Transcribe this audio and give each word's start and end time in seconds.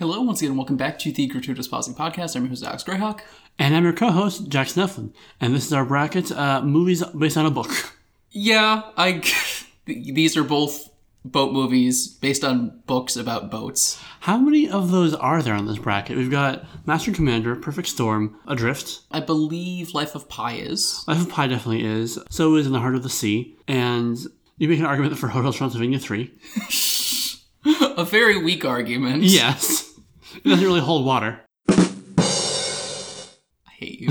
Hello, 0.00 0.22
once 0.22 0.40
again, 0.40 0.56
welcome 0.56 0.78
back 0.78 0.98
to 1.00 1.12
the 1.12 1.26
Gratuitous 1.26 1.68
Pausing 1.68 1.94
Podcast. 1.94 2.34
I'm 2.34 2.44
your 2.44 2.48
host, 2.48 2.64
Alex 2.64 2.82
Greyhawk. 2.82 3.20
And 3.58 3.76
I'm 3.76 3.84
your 3.84 3.92
co-host, 3.92 4.48
Jack 4.48 4.68
Snufflin. 4.68 5.12
And 5.42 5.54
this 5.54 5.66
is 5.66 5.74
our 5.74 5.84
bracket, 5.84 6.32
uh, 6.32 6.62
movies 6.62 7.04
based 7.08 7.36
on 7.36 7.44
a 7.44 7.50
book. 7.50 7.70
Yeah, 8.30 8.80
I. 8.96 9.22
these 9.84 10.38
are 10.38 10.42
both 10.42 10.88
boat 11.22 11.52
movies 11.52 12.08
based 12.08 12.44
on 12.44 12.80
books 12.86 13.14
about 13.14 13.50
boats. 13.50 14.02
How 14.20 14.38
many 14.38 14.70
of 14.70 14.90
those 14.90 15.12
are 15.12 15.42
there 15.42 15.52
on 15.52 15.66
this 15.66 15.76
bracket? 15.76 16.16
We've 16.16 16.30
got 16.30 16.64
Master 16.86 17.12
Commander, 17.12 17.54
Perfect 17.54 17.88
Storm, 17.88 18.40
Adrift. 18.48 19.00
I 19.10 19.20
believe 19.20 19.92
Life 19.92 20.14
of 20.14 20.30
Pi 20.30 20.54
is. 20.54 21.04
Life 21.08 21.20
of 21.20 21.28
Pi 21.28 21.46
definitely 21.46 21.84
is. 21.84 22.18
So 22.30 22.54
is 22.54 22.66
In 22.66 22.72
the 22.72 22.80
Heart 22.80 22.94
of 22.94 23.02
the 23.02 23.10
Sea. 23.10 23.54
And 23.68 24.16
you 24.56 24.66
make 24.66 24.78
an 24.78 24.86
argument 24.86 25.18
for 25.18 25.28
Hotel 25.28 25.52
Transylvania 25.52 25.98
3. 25.98 26.32
A 27.98 28.04
very 28.06 28.42
weak 28.42 28.64
argument. 28.64 29.24
Yes. 29.24 29.88
It 30.42 30.48
doesn't 30.48 30.64
really 30.64 30.80
hold 30.80 31.04
water. 31.04 31.40
I 31.68 31.72
hate 33.78 34.00
you. 34.00 34.10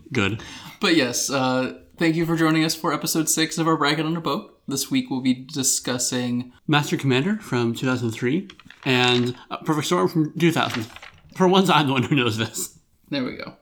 Good. 0.12 0.42
But 0.80 0.94
yes, 0.94 1.30
uh, 1.30 1.78
thank 1.96 2.16
you 2.16 2.26
for 2.26 2.36
joining 2.36 2.64
us 2.64 2.74
for 2.74 2.92
episode 2.92 3.30
six 3.30 3.56
of 3.56 3.66
our 3.66 3.78
Bracket 3.78 4.04
on 4.04 4.14
a 4.16 4.20
Boat. 4.20 4.60
This 4.68 4.90
week 4.90 5.06
we'll 5.10 5.22
be 5.22 5.32
discussing. 5.32 6.52
Master 6.66 6.98
Commander 6.98 7.36
from 7.36 7.74
2003 7.74 8.48
and 8.84 9.34
uh, 9.50 9.56
Perfect 9.58 9.86
Storm 9.86 10.08
from 10.08 10.38
2000. 10.38 10.86
For 11.34 11.48
once, 11.48 11.70
I'm 11.70 11.86
the 11.86 11.94
one 11.94 12.02
who 12.02 12.14
knows 12.16 12.36
this. 12.36 12.78
There 13.08 13.24
we 13.24 13.36
go. 13.36 13.54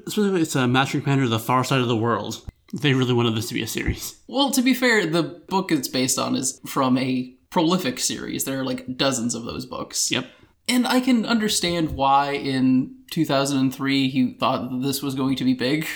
Specifically, 0.00 0.42
it's 0.42 0.54
uh, 0.56 0.66
Master 0.66 0.98
and 0.98 1.04
Commander, 1.04 1.26
The 1.26 1.38
Far 1.38 1.64
Side 1.64 1.80
of 1.80 1.88
the 1.88 1.96
World. 1.96 2.44
They 2.74 2.92
really 2.92 3.14
wanted 3.14 3.34
this 3.34 3.48
to 3.48 3.54
be 3.54 3.62
a 3.62 3.66
series. 3.66 4.20
Well, 4.28 4.50
to 4.50 4.60
be 4.60 4.74
fair, 4.74 5.06
the 5.06 5.22
book 5.22 5.72
it's 5.72 5.88
based 5.88 6.18
on 6.18 6.36
is 6.36 6.60
from 6.66 6.98
a 6.98 7.34
prolific 7.48 7.98
series. 7.98 8.44
There 8.44 8.60
are 8.60 8.64
like 8.64 8.96
dozens 8.96 9.34
of 9.34 9.44
those 9.44 9.64
books. 9.66 10.10
Yep. 10.10 10.26
And 10.70 10.86
I 10.86 11.00
can 11.00 11.26
understand 11.26 11.90
why 11.90 12.32
in 12.32 12.94
2003 13.10 14.08
he 14.08 14.34
thought 14.34 14.70
that 14.70 14.82
this 14.82 15.02
was 15.02 15.16
going 15.16 15.34
to 15.36 15.44
be 15.44 15.54
big. 15.54 15.86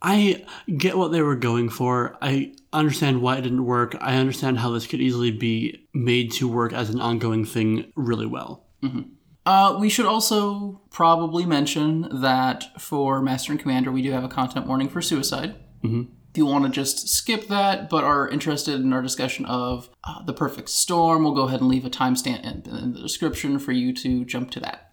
I 0.00 0.44
get 0.76 0.96
what 0.96 1.12
they 1.12 1.20
were 1.20 1.36
going 1.36 1.68
for. 1.68 2.16
I 2.22 2.54
understand 2.72 3.20
why 3.20 3.36
it 3.36 3.42
didn't 3.42 3.66
work. 3.66 3.94
I 4.00 4.16
understand 4.16 4.58
how 4.58 4.70
this 4.70 4.86
could 4.86 5.00
easily 5.00 5.30
be 5.30 5.86
made 5.92 6.32
to 6.32 6.48
work 6.48 6.72
as 6.72 6.88
an 6.90 7.00
ongoing 7.00 7.44
thing 7.44 7.92
really 7.96 8.26
well. 8.26 8.64
Uh, 9.44 9.76
we 9.78 9.88
should 9.88 10.06
also 10.06 10.80
probably 10.90 11.44
mention 11.44 12.08
that 12.20 12.80
for 12.80 13.20
Master 13.20 13.52
and 13.52 13.60
Commander, 13.60 13.92
we 13.92 14.02
do 14.02 14.10
have 14.10 14.24
a 14.24 14.28
content 14.28 14.66
warning 14.66 14.88
for 14.88 15.02
suicide. 15.02 15.54
Mm-hmm. 15.84 16.12
If 16.36 16.40
you 16.40 16.44
want 16.44 16.66
to 16.66 16.70
just 16.70 17.08
skip 17.08 17.48
that, 17.48 17.88
but 17.88 18.04
are 18.04 18.28
interested 18.28 18.78
in 18.78 18.92
our 18.92 19.00
discussion 19.00 19.46
of 19.46 19.88
uh, 20.04 20.22
the 20.22 20.34
perfect 20.34 20.68
storm, 20.68 21.24
we'll 21.24 21.34
go 21.34 21.44
ahead 21.44 21.62
and 21.62 21.70
leave 21.70 21.86
a 21.86 21.88
timestamp 21.88 22.44
in, 22.44 22.70
in 22.70 22.92
the 22.92 23.00
description 23.00 23.58
for 23.58 23.72
you 23.72 23.94
to 23.94 24.22
jump 24.26 24.50
to 24.50 24.60
that. 24.60 24.90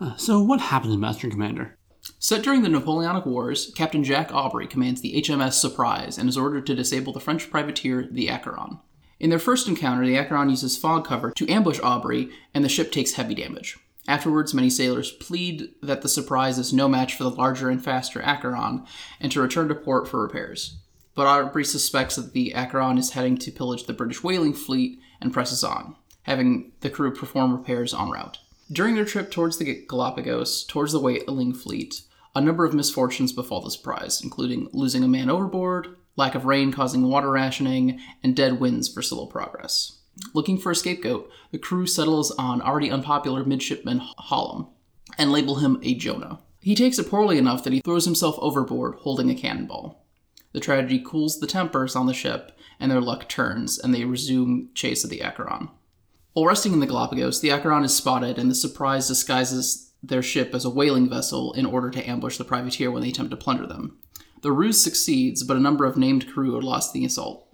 Uh, 0.00 0.16
so, 0.16 0.42
what 0.42 0.62
happens 0.62 0.94
in 0.94 1.00
Master 1.00 1.26
and 1.26 1.34
Commander? 1.34 1.76
Set 2.18 2.42
during 2.42 2.62
the 2.62 2.70
Napoleonic 2.70 3.26
Wars, 3.26 3.70
Captain 3.76 4.02
Jack 4.02 4.32
Aubrey 4.32 4.66
commands 4.66 5.02
the 5.02 5.20
HMS 5.20 5.60
Surprise 5.60 6.16
and 6.16 6.26
is 6.26 6.38
ordered 6.38 6.64
to 6.64 6.74
disable 6.74 7.12
the 7.12 7.20
French 7.20 7.50
privateer 7.50 8.08
the 8.10 8.30
Acheron. 8.30 8.78
In 9.20 9.28
their 9.28 9.38
first 9.38 9.68
encounter, 9.68 10.06
the 10.06 10.16
Acheron 10.16 10.48
uses 10.48 10.78
fog 10.78 11.04
cover 11.04 11.32
to 11.32 11.50
ambush 11.50 11.80
Aubrey, 11.82 12.30
and 12.54 12.64
the 12.64 12.70
ship 12.70 12.92
takes 12.92 13.12
heavy 13.12 13.34
damage. 13.34 13.76
Afterwards, 14.08 14.52
many 14.52 14.68
sailors 14.68 15.12
plead 15.12 15.70
that 15.80 16.02
the 16.02 16.08
Surprise 16.08 16.58
is 16.58 16.72
no 16.72 16.88
match 16.88 17.14
for 17.14 17.22
the 17.22 17.30
larger 17.30 17.70
and 17.70 17.82
faster 17.82 18.20
Acheron, 18.20 18.84
and 19.20 19.30
to 19.30 19.40
return 19.40 19.68
to 19.68 19.74
port 19.74 20.08
for 20.08 20.22
repairs. 20.22 20.78
But 21.14 21.26
Aubrey 21.26 21.64
suspects 21.64 22.16
that 22.16 22.32
the 22.32 22.54
Acheron 22.54 22.98
is 22.98 23.10
heading 23.10 23.38
to 23.38 23.52
pillage 23.52 23.84
the 23.84 23.92
British 23.92 24.22
whaling 24.22 24.54
fleet 24.54 24.98
and 25.20 25.32
presses 25.32 25.62
on, 25.62 25.94
having 26.22 26.72
the 26.80 26.90
crew 26.90 27.14
perform 27.14 27.52
repairs 27.52 27.94
en 27.94 28.10
route. 28.10 28.38
During 28.72 28.94
their 28.94 29.04
trip 29.04 29.30
towards 29.30 29.58
the 29.58 29.84
Galapagos, 29.86 30.64
towards 30.64 30.92
the 30.92 31.00
whaling 31.00 31.52
fleet, 31.54 32.02
a 32.34 32.40
number 32.40 32.64
of 32.64 32.74
misfortunes 32.74 33.32
befall 33.32 33.60
the 33.60 33.70
Surprise, 33.70 34.20
including 34.22 34.68
losing 34.72 35.04
a 35.04 35.08
man 35.08 35.30
overboard, 35.30 35.96
lack 36.16 36.34
of 36.34 36.46
rain 36.46 36.72
causing 36.72 37.08
water 37.08 37.30
rationing, 37.30 38.00
and 38.22 38.34
dead 38.34 38.58
winds 38.58 38.88
for 38.88 39.02
slow 39.02 39.26
progress. 39.26 39.98
Looking 40.34 40.58
for 40.58 40.70
a 40.70 40.76
scapegoat, 40.76 41.30
the 41.50 41.58
crew 41.58 41.86
settles 41.86 42.30
on 42.32 42.60
already 42.60 42.90
unpopular 42.90 43.44
midshipman 43.44 44.02
Hallam 44.28 44.68
and 45.18 45.32
label 45.32 45.56
him 45.56 45.78
a 45.82 45.94
Jonah. 45.94 46.40
He 46.60 46.74
takes 46.74 46.98
it 46.98 47.10
poorly 47.10 47.38
enough 47.38 47.64
that 47.64 47.72
he 47.72 47.80
throws 47.80 48.04
himself 48.04 48.36
overboard 48.38 48.96
holding 49.00 49.30
a 49.30 49.34
cannonball. 49.34 50.06
The 50.52 50.60
tragedy 50.60 51.02
cools 51.04 51.40
the 51.40 51.46
tempers 51.46 51.96
on 51.96 52.06
the 52.06 52.14
ship, 52.14 52.52
and 52.78 52.90
their 52.90 53.00
luck 53.00 53.28
turns, 53.28 53.78
and 53.78 53.94
they 53.94 54.04
resume 54.04 54.70
chase 54.74 55.02
of 55.02 55.10
the 55.10 55.22
Acheron. 55.22 55.70
While 56.34 56.46
resting 56.46 56.72
in 56.72 56.80
the 56.80 56.86
Galapagos, 56.86 57.40
the 57.40 57.50
Acheron 57.50 57.84
is 57.84 57.96
spotted, 57.96 58.38
and 58.38 58.50
the 58.50 58.54
Surprise 58.54 59.08
disguises 59.08 59.92
their 60.02 60.22
ship 60.22 60.54
as 60.54 60.64
a 60.64 60.70
whaling 60.70 61.08
vessel 61.08 61.52
in 61.52 61.66
order 61.66 61.90
to 61.90 62.08
ambush 62.08 62.36
the 62.36 62.44
privateer 62.44 62.90
when 62.90 63.02
they 63.02 63.10
attempt 63.10 63.30
to 63.30 63.36
plunder 63.36 63.66
them. 63.66 63.98
The 64.42 64.52
ruse 64.52 64.82
succeeds, 64.82 65.42
but 65.44 65.56
a 65.56 65.60
number 65.60 65.84
of 65.84 65.96
named 65.96 66.32
crew 66.32 66.56
are 66.56 66.62
lost 66.62 66.94
in 66.94 67.00
the 67.00 67.06
assault. 67.06 67.48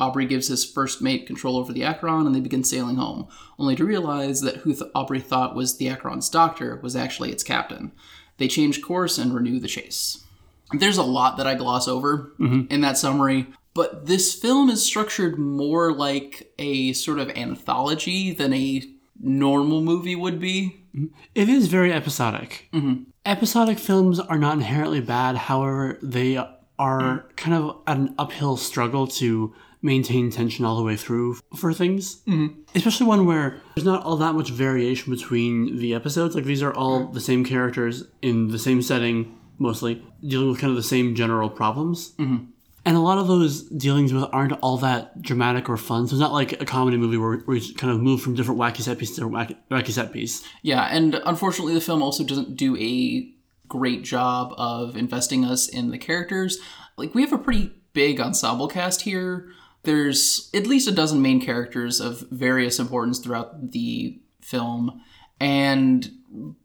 Aubrey 0.00 0.26
gives 0.26 0.48
his 0.48 0.64
first 0.64 1.00
mate 1.00 1.26
control 1.26 1.56
over 1.56 1.72
the 1.72 1.84
Acheron, 1.84 2.26
and 2.26 2.34
they 2.34 2.40
begin 2.40 2.64
sailing 2.64 2.96
home, 2.96 3.28
only 3.58 3.76
to 3.76 3.84
realize 3.84 4.40
that 4.40 4.56
who 4.58 4.74
th- 4.74 4.90
Aubrey 4.94 5.20
thought 5.20 5.54
was 5.54 5.76
the 5.76 5.88
Acheron's 5.88 6.28
doctor 6.28 6.76
was 6.82 6.96
actually 6.96 7.30
its 7.30 7.44
captain. 7.44 7.92
They 8.38 8.48
change 8.48 8.82
course 8.82 9.18
and 9.18 9.32
renew 9.34 9.60
the 9.60 9.68
chase. 9.68 10.24
There's 10.72 10.96
a 10.96 11.04
lot 11.04 11.36
that 11.36 11.46
I 11.46 11.54
gloss 11.54 11.86
over 11.86 12.32
mm-hmm. 12.40 12.72
in 12.72 12.80
that 12.80 12.98
summary, 12.98 13.46
but 13.74 14.06
this 14.06 14.34
film 14.34 14.68
is 14.68 14.84
structured 14.84 15.38
more 15.38 15.92
like 15.92 16.52
a 16.58 16.92
sort 16.94 17.20
of 17.20 17.30
anthology 17.30 18.32
than 18.32 18.52
a 18.52 18.82
normal 19.20 19.80
movie 19.80 20.16
would 20.16 20.40
be. 20.40 20.84
Mm-hmm. 20.94 21.14
It 21.34 21.48
is 21.48 21.68
very 21.68 21.92
episodic. 21.92 22.68
Mm-hmm. 22.72 23.04
Episodic 23.24 23.78
films 23.78 24.18
are 24.18 24.38
not 24.38 24.54
inherently 24.54 25.00
bad, 25.00 25.36
however, 25.36 25.98
they 26.02 26.36
are 26.36 27.00
mm. 27.00 27.36
kind 27.36 27.54
of 27.54 27.80
an 27.86 28.14
uphill 28.18 28.56
struggle 28.56 29.06
to 29.06 29.54
maintain 29.84 30.30
tension 30.30 30.64
all 30.64 30.76
the 30.76 30.82
way 30.82 30.96
through 30.96 31.36
for 31.56 31.72
things. 31.72 32.22
Mm-hmm. 32.22 32.62
Especially 32.74 33.06
one 33.06 33.26
where 33.26 33.60
there's 33.74 33.84
not 33.84 34.02
all 34.02 34.16
that 34.16 34.34
much 34.34 34.50
variation 34.50 35.12
between 35.12 35.78
the 35.78 35.94
episodes. 35.94 36.34
Like, 36.34 36.44
these 36.44 36.62
are 36.62 36.72
all 36.74 37.08
the 37.08 37.20
same 37.20 37.44
characters 37.44 38.04
in 38.22 38.48
the 38.48 38.58
same 38.58 38.80
setting, 38.80 39.38
mostly, 39.58 40.02
dealing 40.26 40.48
with 40.48 40.58
kind 40.58 40.70
of 40.70 40.76
the 40.76 40.82
same 40.82 41.14
general 41.14 41.50
problems. 41.50 42.12
Mm-hmm. 42.12 42.46
And 42.86 42.96
a 42.96 43.00
lot 43.00 43.18
of 43.18 43.28
those 43.28 43.62
dealings 43.62 44.12
with 44.12 44.24
aren't 44.32 44.52
all 44.60 44.78
that 44.78 45.20
dramatic 45.22 45.68
or 45.68 45.76
fun. 45.76 46.06
So 46.06 46.14
it's 46.14 46.20
not 46.20 46.32
like 46.32 46.60
a 46.60 46.66
comedy 46.66 46.96
movie 46.96 47.16
where, 47.16 47.38
where 47.38 47.56
you 47.56 47.74
kind 47.74 47.92
of 47.92 48.00
move 48.00 48.20
from 48.20 48.34
different 48.34 48.60
wacky 48.60 48.80
set 48.80 48.98
piece 48.98 49.14
to 49.16 49.22
wacky, 49.22 49.56
wacky 49.70 49.90
set 49.90 50.12
piece. 50.12 50.46
Yeah, 50.62 50.84
and 50.90 51.14
unfortunately, 51.26 51.74
the 51.74 51.80
film 51.80 52.02
also 52.02 52.24
doesn't 52.24 52.56
do 52.56 52.76
a 52.76 53.30
great 53.68 54.02
job 54.02 54.54
of 54.58 54.96
investing 54.96 55.44
us 55.44 55.68
in 55.68 55.90
the 55.90 55.98
characters. 55.98 56.58
Like, 56.96 57.14
we 57.14 57.22
have 57.22 57.32
a 57.32 57.38
pretty 57.38 57.72
big 57.92 58.20
ensemble 58.20 58.68
cast 58.68 59.02
here. 59.02 59.50
There's 59.84 60.50
at 60.54 60.66
least 60.66 60.88
a 60.88 60.92
dozen 60.92 61.22
main 61.22 61.40
characters 61.40 62.00
of 62.00 62.24
various 62.30 62.78
importance 62.78 63.18
throughout 63.18 63.72
the 63.72 64.18
film, 64.40 65.02
and 65.38 66.10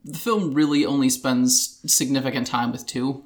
the 0.04 0.18
film 0.18 0.54
really 0.54 0.86
only 0.86 1.10
spends 1.10 1.82
significant 1.86 2.48
time 2.48 2.72
with 2.72 2.86
two. 2.86 3.24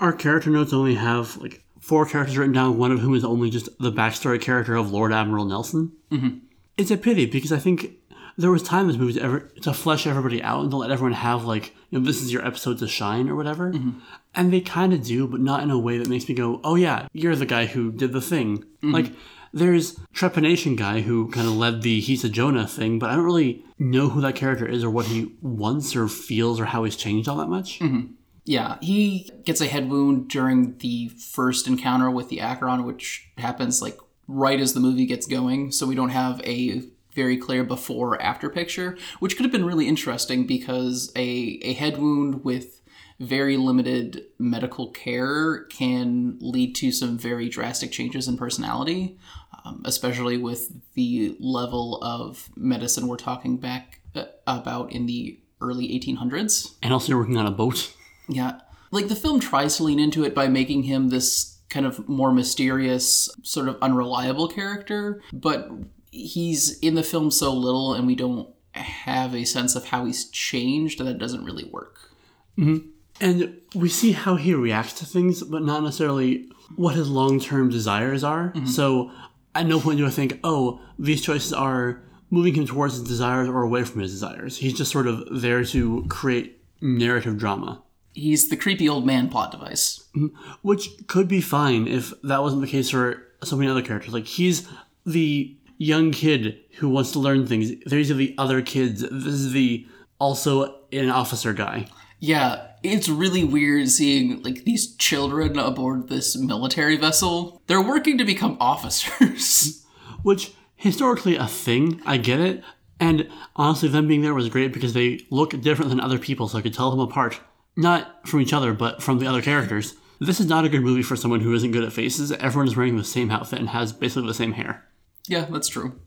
Our 0.00 0.12
character 0.12 0.50
notes 0.50 0.72
only 0.72 0.94
have 0.94 1.36
like 1.38 1.62
four 1.80 2.06
characters 2.06 2.38
written 2.38 2.54
down, 2.54 2.78
one 2.78 2.92
of 2.92 3.00
whom 3.00 3.14
is 3.14 3.24
only 3.24 3.50
just 3.50 3.68
the 3.78 3.90
backstory 3.90 4.40
character 4.40 4.76
of 4.76 4.92
Lord 4.92 5.12
Admiral 5.12 5.44
Nelson. 5.44 5.92
Mm-hmm. 6.10 6.38
It's 6.76 6.90
a 6.90 6.96
pity 6.96 7.26
because 7.26 7.50
I 7.50 7.58
think 7.58 7.96
there 8.38 8.52
was 8.52 8.62
time 8.62 8.82
in 8.82 8.86
this 8.86 8.96
movie 8.96 9.14
to, 9.14 9.22
ever, 9.22 9.40
to 9.62 9.74
flesh 9.74 10.06
everybody 10.06 10.40
out 10.42 10.62
and 10.62 10.70
to 10.70 10.76
let 10.76 10.92
everyone 10.92 11.12
have 11.12 11.44
like, 11.44 11.74
you 11.90 11.98
know, 11.98 12.04
this 12.04 12.22
is 12.22 12.32
your 12.32 12.46
episode 12.46 12.78
to 12.78 12.88
shine 12.88 13.28
or 13.28 13.34
whatever. 13.34 13.72
Mm-hmm. 13.72 13.98
And 14.34 14.52
they 14.52 14.60
kind 14.60 14.92
of 14.92 15.04
do, 15.04 15.26
but 15.26 15.40
not 15.40 15.62
in 15.62 15.70
a 15.70 15.78
way 15.78 15.98
that 15.98 16.08
makes 16.08 16.28
me 16.28 16.36
go, 16.36 16.60
oh 16.62 16.76
yeah, 16.76 17.08
you're 17.12 17.34
the 17.34 17.44
guy 17.44 17.66
who 17.66 17.90
did 17.90 18.12
the 18.12 18.20
thing. 18.20 18.58
Mm-hmm. 18.58 18.92
Like, 18.92 19.12
there's 19.52 19.96
Trepanation 20.14 20.76
guy 20.76 21.00
who 21.00 21.30
kind 21.30 21.48
of 21.48 21.54
led 21.54 21.82
the 21.82 22.00
he's 22.00 22.22
a 22.22 22.28
Jonah 22.28 22.66
thing, 22.66 22.98
but 22.98 23.10
I 23.10 23.16
don't 23.16 23.24
really 23.24 23.64
know 23.78 24.08
who 24.10 24.20
that 24.20 24.36
character 24.36 24.66
is 24.66 24.84
or 24.84 24.90
what 24.90 25.06
he 25.06 25.34
wants 25.42 25.96
or 25.96 26.06
feels 26.06 26.60
or 26.60 26.66
how 26.66 26.84
he's 26.84 26.96
changed 26.96 27.28
all 27.28 27.38
that 27.38 27.48
much. 27.48 27.80
Mm-hmm. 27.80 28.12
Yeah, 28.44 28.78
he 28.80 29.30
gets 29.44 29.60
a 29.60 29.66
head 29.66 29.90
wound 29.90 30.28
during 30.28 30.78
the 30.78 31.08
first 31.08 31.66
encounter 31.66 32.10
with 32.10 32.28
the 32.28 32.40
Acheron, 32.40 32.84
which 32.84 33.30
happens 33.36 33.82
like 33.82 33.98
right 34.28 34.60
as 34.60 34.74
the 34.74 34.80
movie 34.80 35.06
gets 35.06 35.26
going. 35.26 35.72
So 35.72 35.86
we 35.86 35.94
don't 35.94 36.10
have 36.10 36.40
a 36.44 36.82
very 37.14 37.36
clear 37.36 37.64
before 37.64 38.20
after 38.22 38.48
picture, 38.48 38.96
which 39.18 39.36
could 39.36 39.44
have 39.44 39.52
been 39.52 39.64
really 39.64 39.88
interesting 39.88 40.46
because 40.46 41.12
a, 41.16 41.58
a 41.62 41.72
head 41.74 41.98
wound 41.98 42.44
with 42.44 42.80
very 43.20 43.56
limited 43.56 44.24
medical 44.38 44.90
care 44.90 45.64
can 45.64 46.38
lead 46.40 46.74
to 46.76 46.92
some 46.92 47.18
very 47.18 47.48
drastic 47.48 47.90
changes 47.90 48.28
in 48.28 48.36
personality, 48.36 49.18
um, 49.64 49.82
especially 49.84 50.36
with 50.36 50.72
the 50.94 51.36
level 51.40 52.02
of 52.02 52.48
medicine 52.56 53.08
we're 53.08 53.16
talking 53.16 53.56
back 53.56 54.00
uh, 54.14 54.26
about 54.46 54.92
in 54.92 55.06
the 55.06 55.38
early 55.60 55.88
1800s. 55.88 56.76
And 56.82 56.92
also, 56.92 57.08
you're 57.08 57.18
working 57.18 57.36
on 57.36 57.46
a 57.46 57.50
boat. 57.50 57.92
Yeah. 58.28 58.60
Like 58.90 59.08
the 59.08 59.16
film 59.16 59.40
tries 59.40 59.76
to 59.76 59.84
lean 59.84 59.98
into 59.98 60.24
it 60.24 60.34
by 60.34 60.48
making 60.48 60.84
him 60.84 61.08
this 61.08 61.58
kind 61.68 61.84
of 61.84 62.08
more 62.08 62.32
mysterious, 62.32 63.28
sort 63.42 63.68
of 63.68 63.76
unreliable 63.82 64.48
character, 64.48 65.20
but 65.32 65.70
he's 66.10 66.78
in 66.80 66.94
the 66.94 67.02
film 67.02 67.30
so 67.30 67.52
little 67.52 67.94
and 67.94 68.06
we 68.06 68.14
don't 68.14 68.48
have 68.72 69.34
a 69.34 69.44
sense 69.44 69.74
of 69.74 69.86
how 69.86 70.04
he's 70.04 70.28
changed, 70.30 71.04
that 71.04 71.18
doesn't 71.18 71.44
really 71.44 71.64
work. 71.64 72.10
Mm-hmm. 72.56 72.88
And 73.20 73.60
we 73.74 73.88
see 73.88 74.12
how 74.12 74.36
he 74.36 74.54
reacts 74.54 74.94
to 74.94 75.06
things, 75.06 75.42
but 75.42 75.62
not 75.62 75.82
necessarily 75.82 76.48
what 76.76 76.94
his 76.94 77.08
long 77.08 77.40
term 77.40 77.68
desires 77.70 78.22
are. 78.22 78.50
Mm-hmm. 78.50 78.66
So 78.66 79.10
at 79.54 79.66
no 79.66 79.80
point 79.80 79.98
do 79.98 80.06
I 80.06 80.10
think, 80.10 80.38
oh, 80.44 80.80
these 80.98 81.22
choices 81.22 81.52
are 81.52 82.02
moving 82.30 82.54
him 82.54 82.66
towards 82.66 82.94
his 82.94 83.04
desires 83.04 83.48
or 83.48 83.62
away 83.62 83.84
from 83.84 84.02
his 84.02 84.12
desires. 84.12 84.58
He's 84.58 84.74
just 84.74 84.92
sort 84.92 85.06
of 85.06 85.40
there 85.40 85.64
to 85.64 86.04
create 86.08 86.62
narrative 86.80 87.38
drama. 87.38 87.82
He's 88.12 88.48
the 88.48 88.56
creepy 88.56 88.88
old 88.88 89.06
man 89.06 89.28
plot 89.28 89.50
device. 89.50 90.04
Mm-hmm. 90.16 90.36
Which 90.62 90.88
could 91.06 91.28
be 91.28 91.40
fine 91.40 91.88
if 91.88 92.12
that 92.22 92.42
wasn't 92.42 92.62
the 92.62 92.68
case 92.68 92.90
for 92.90 93.22
so 93.42 93.56
many 93.56 93.70
other 93.70 93.82
characters. 93.82 94.12
Like 94.12 94.26
he's 94.26 94.68
the 95.06 95.56
young 95.78 96.10
kid 96.10 96.58
who 96.78 96.88
wants 96.88 97.12
to 97.12 97.18
learn 97.18 97.46
things. 97.46 97.72
These 97.86 98.10
are 98.10 98.14
the 98.14 98.34
other 98.36 98.60
kids. 98.60 99.00
This 99.00 99.34
is 99.34 99.52
the 99.52 99.86
also 100.18 100.80
an 100.92 101.08
officer 101.08 101.52
guy. 101.52 101.86
Yeah, 102.20 102.66
it's 102.82 103.08
really 103.08 103.44
weird 103.44 103.88
seeing 103.88 104.42
like 104.42 104.64
these 104.64 104.94
children 104.96 105.58
aboard 105.58 106.08
this 106.08 106.36
military 106.36 106.96
vessel. 106.96 107.62
They're 107.66 107.80
working 107.80 108.18
to 108.18 108.24
become 108.24 108.56
officers. 108.60 109.84
Which 110.22 110.52
historically 110.74 111.36
a 111.36 111.46
thing. 111.46 112.02
I 112.04 112.16
get 112.16 112.40
it. 112.40 112.62
And 113.00 113.28
honestly, 113.54 113.88
them 113.88 114.08
being 114.08 114.22
there 114.22 114.34
was 114.34 114.48
great 114.48 114.72
because 114.72 114.92
they 114.92 115.24
look 115.30 115.60
different 115.60 115.90
than 115.90 116.00
other 116.00 116.18
people, 116.18 116.48
so 116.48 116.58
I 116.58 116.62
could 116.62 116.74
tell 116.74 116.90
them 116.90 116.98
apart. 116.98 117.40
Not 117.76 118.26
from 118.26 118.40
each 118.40 118.52
other, 118.52 118.72
but 118.72 119.00
from 119.00 119.20
the 119.20 119.26
other 119.28 119.40
characters. 119.40 119.94
This 120.20 120.40
is 120.40 120.46
not 120.46 120.64
a 120.64 120.68
good 120.68 120.82
movie 120.82 121.02
for 121.02 121.14
someone 121.14 121.40
who 121.40 121.54
isn't 121.54 121.70
good 121.70 121.84
at 121.84 121.92
faces. 121.92 122.32
Everyone 122.32 122.66
is 122.66 122.76
wearing 122.76 122.96
the 122.96 123.04
same 123.04 123.30
outfit 123.30 123.60
and 123.60 123.68
has 123.68 123.92
basically 123.92 124.26
the 124.26 124.34
same 124.34 124.52
hair. 124.52 124.84
Yeah, 125.28 125.46
that's 125.50 125.68
true. 125.68 126.00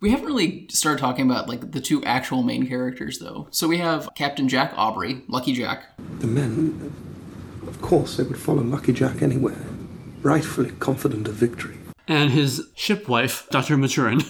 We 0.00 0.10
haven't 0.10 0.26
really 0.26 0.66
started 0.70 1.00
talking 1.00 1.28
about 1.28 1.48
like 1.48 1.72
the 1.72 1.80
two 1.80 2.04
actual 2.04 2.42
main 2.42 2.66
characters 2.66 3.18
though. 3.18 3.48
So 3.50 3.66
we 3.66 3.78
have 3.78 4.10
Captain 4.14 4.48
Jack 4.48 4.72
Aubrey, 4.76 5.22
Lucky 5.28 5.52
Jack. 5.54 5.84
The 6.18 6.26
men, 6.26 6.92
of 7.66 7.80
course, 7.80 8.16
they 8.16 8.22
would 8.22 8.38
follow 8.38 8.62
Lucky 8.62 8.92
Jack 8.92 9.22
anywhere, 9.22 9.56
rightfully 10.22 10.72
confident 10.72 11.26
of 11.28 11.34
victory. 11.34 11.78
And 12.06 12.30
his 12.30 12.62
shipwife, 12.76 13.48
Dr. 13.50 13.76
Maturin. 13.76 14.22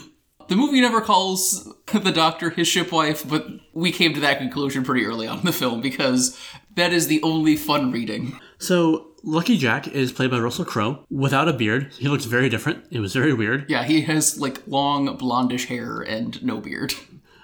The 0.49 0.57
movie 0.57 0.81
never 0.81 1.01
calls 1.01 1.69
the 1.93 2.13
doctor 2.13 2.51
his 2.51 2.69
shipwife, 2.69 3.29
but 3.29 3.49
we 3.75 3.91
came 3.91 4.15
to 4.15 4.21
that 4.21 4.39
conclusion 4.39 4.85
pretty 4.85 5.05
early 5.05 5.27
on 5.27 5.41
in 5.41 5.45
the 5.45 5.53
film 5.53 5.81
because 5.81 6.39
that 6.77 6.93
is 6.93 7.09
the 7.09 7.21
only 7.23 7.57
fun 7.57 7.91
reading. 7.91 8.39
So, 8.59 9.09
Lucky 9.23 9.59
Jack 9.59 9.89
is 9.89 10.13
played 10.13 10.31
by 10.31 10.39
Russell 10.39 10.65
Crowe 10.65 11.05
without 11.11 11.49
a 11.49 11.53
beard. 11.53 11.93
He 11.99 12.09
looks 12.09 12.27
very 12.27 12.49
different. 12.49 12.85
It 12.91 13.01
was 13.01 13.13
very 13.13 13.35
weird. 13.35 13.69
Yeah, 13.69 13.83
he 13.83 14.03
has 14.03 14.39
like 14.39 14.67
long 14.67 15.19
blondish 15.19 15.67
hair 15.67 16.01
and 16.01 16.43
no 16.45 16.59
beard. 16.59 16.95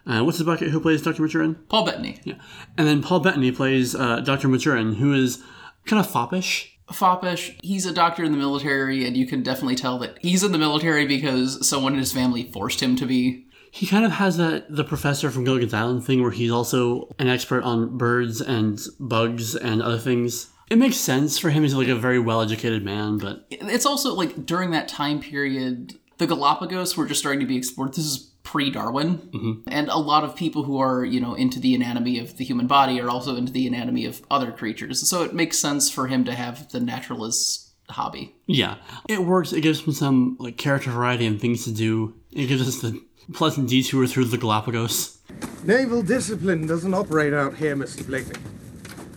Uh, 0.07 0.23
what's 0.23 0.39
the 0.39 0.45
bucket 0.45 0.71
who 0.71 0.81
plays 0.81 1.03
Dr. 1.03 1.23
Maturin? 1.23 1.57
Paul 1.69 1.85
Bettany. 1.85 2.19
Yeah. 2.25 2.35
And 2.77 2.89
then 2.89 3.03
Paul 3.03 3.21
Bettany 3.21 3.53
plays 3.53 3.95
uh, 3.95 4.21
Dr. 4.21 4.49
Maturin, 4.49 4.97
who 4.97 5.13
is 5.15 5.43
kind 5.87 6.05
of 6.05 6.11
foppish. 6.11 6.71
Foppish, 6.93 7.57
he's 7.63 7.87
a 7.87 7.93
doctor 7.93 8.25
in 8.25 8.33
the 8.33 8.39
military, 8.39 9.07
and 9.07 9.17
you 9.17 9.27
can 9.27 9.43
definitely 9.43 9.77
tell 9.77 9.99
that 10.01 10.19
he's 10.21 10.43
in 10.43 10.53
the 10.53 10.59
military 10.59 11.07
because 11.07 11.67
someone 11.67 11.93
in 11.93 12.01
his 12.01 12.13
family 12.13 12.51
forced 12.53 12.83
him 12.83 12.97
to 12.97 13.07
be. 13.07 13.47
He 13.71 13.87
kind 13.87 14.05
of 14.05 14.13
has 14.13 14.37
that 14.37 14.75
the 14.75 14.85
professor 14.85 15.31
from 15.31 15.45
Gilligan's 15.45 15.73
Island 15.73 16.05
thing 16.05 16.21
where 16.21 16.33
he's 16.33 16.51
also 16.51 17.09
an 17.19 17.29
expert 17.29 17.63
on 17.63 17.97
birds 17.97 18.41
and 18.41 18.79
bugs 19.01 19.55
and 19.55 19.81
other 19.81 19.99
things. 19.99 20.49
It 20.73 20.79
makes 20.79 20.97
sense 20.97 21.37
for 21.37 21.51
him. 21.51 21.65
He's 21.65 21.75
like 21.75 21.89
a 21.89 21.95
very 21.95 22.19
well 22.19 22.41
educated 22.41 22.83
man, 22.83 23.19
but 23.19 23.45
It's 23.51 23.85
also 23.85 24.15
like 24.15 24.47
during 24.47 24.71
that 24.71 24.89
time 24.89 25.21
period, 25.21 25.99
the 26.17 26.27
Galapagos 26.27 26.97
were 26.97 27.05
just 27.05 27.21
starting 27.21 27.41
to 27.41 27.47
be 27.47 27.59
explored. 27.59 27.91
This 27.91 28.07
is 28.07 28.33
pre 28.43 28.71
Darwin. 28.71 29.19
Mm-hmm. 29.19 29.53
And 29.67 29.91
a 29.91 29.99
lot 29.99 30.25
of 30.25 30.35
people 30.35 30.63
who 30.63 30.79
are, 30.79 31.05
you 31.05 31.21
know, 31.21 31.35
into 31.35 31.61
the 31.61 31.75
anatomy 31.75 32.19
of 32.19 32.39
the 32.39 32.45
human 32.45 32.67
body 32.67 32.99
are 33.03 33.11
also 33.11 33.37
into 33.37 33.53
the 33.53 33.67
anatomy 33.67 34.07
of 34.07 34.23
other 34.31 34.51
creatures. 34.51 35.07
So 35.07 35.23
it 35.25 35.35
makes 35.35 35.59
sense 35.59 35.91
for 35.91 36.07
him 36.07 36.25
to 36.25 36.35
have 36.35 36.71
the 36.73 36.81
naturalist 36.81 37.69
hobby. 37.91 38.35
yeah, 38.47 38.77
it 39.11 39.25
works. 39.27 39.53
It 39.53 39.61
gives 39.61 39.81
him 39.81 39.93
some 39.93 40.39
like 40.41 40.57
character 40.57 40.91
variety 40.91 41.27
and 41.27 41.39
things 41.39 41.65
to 41.67 41.71
do. 41.71 42.15
It 42.31 42.47
gives 42.47 42.67
us 42.67 42.81
the 42.81 42.99
pleasant 43.35 43.69
detour 43.69 44.07
through 44.07 44.25
the 44.25 44.39
Galapagos. 44.39 45.19
Naval 45.65 46.01
discipline 46.01 46.67
doesn't 46.67 46.95
operate 46.95 47.35
out 47.35 47.57
here, 47.57 47.77
Mr. 47.77 48.07
Blakeney. 48.07 48.41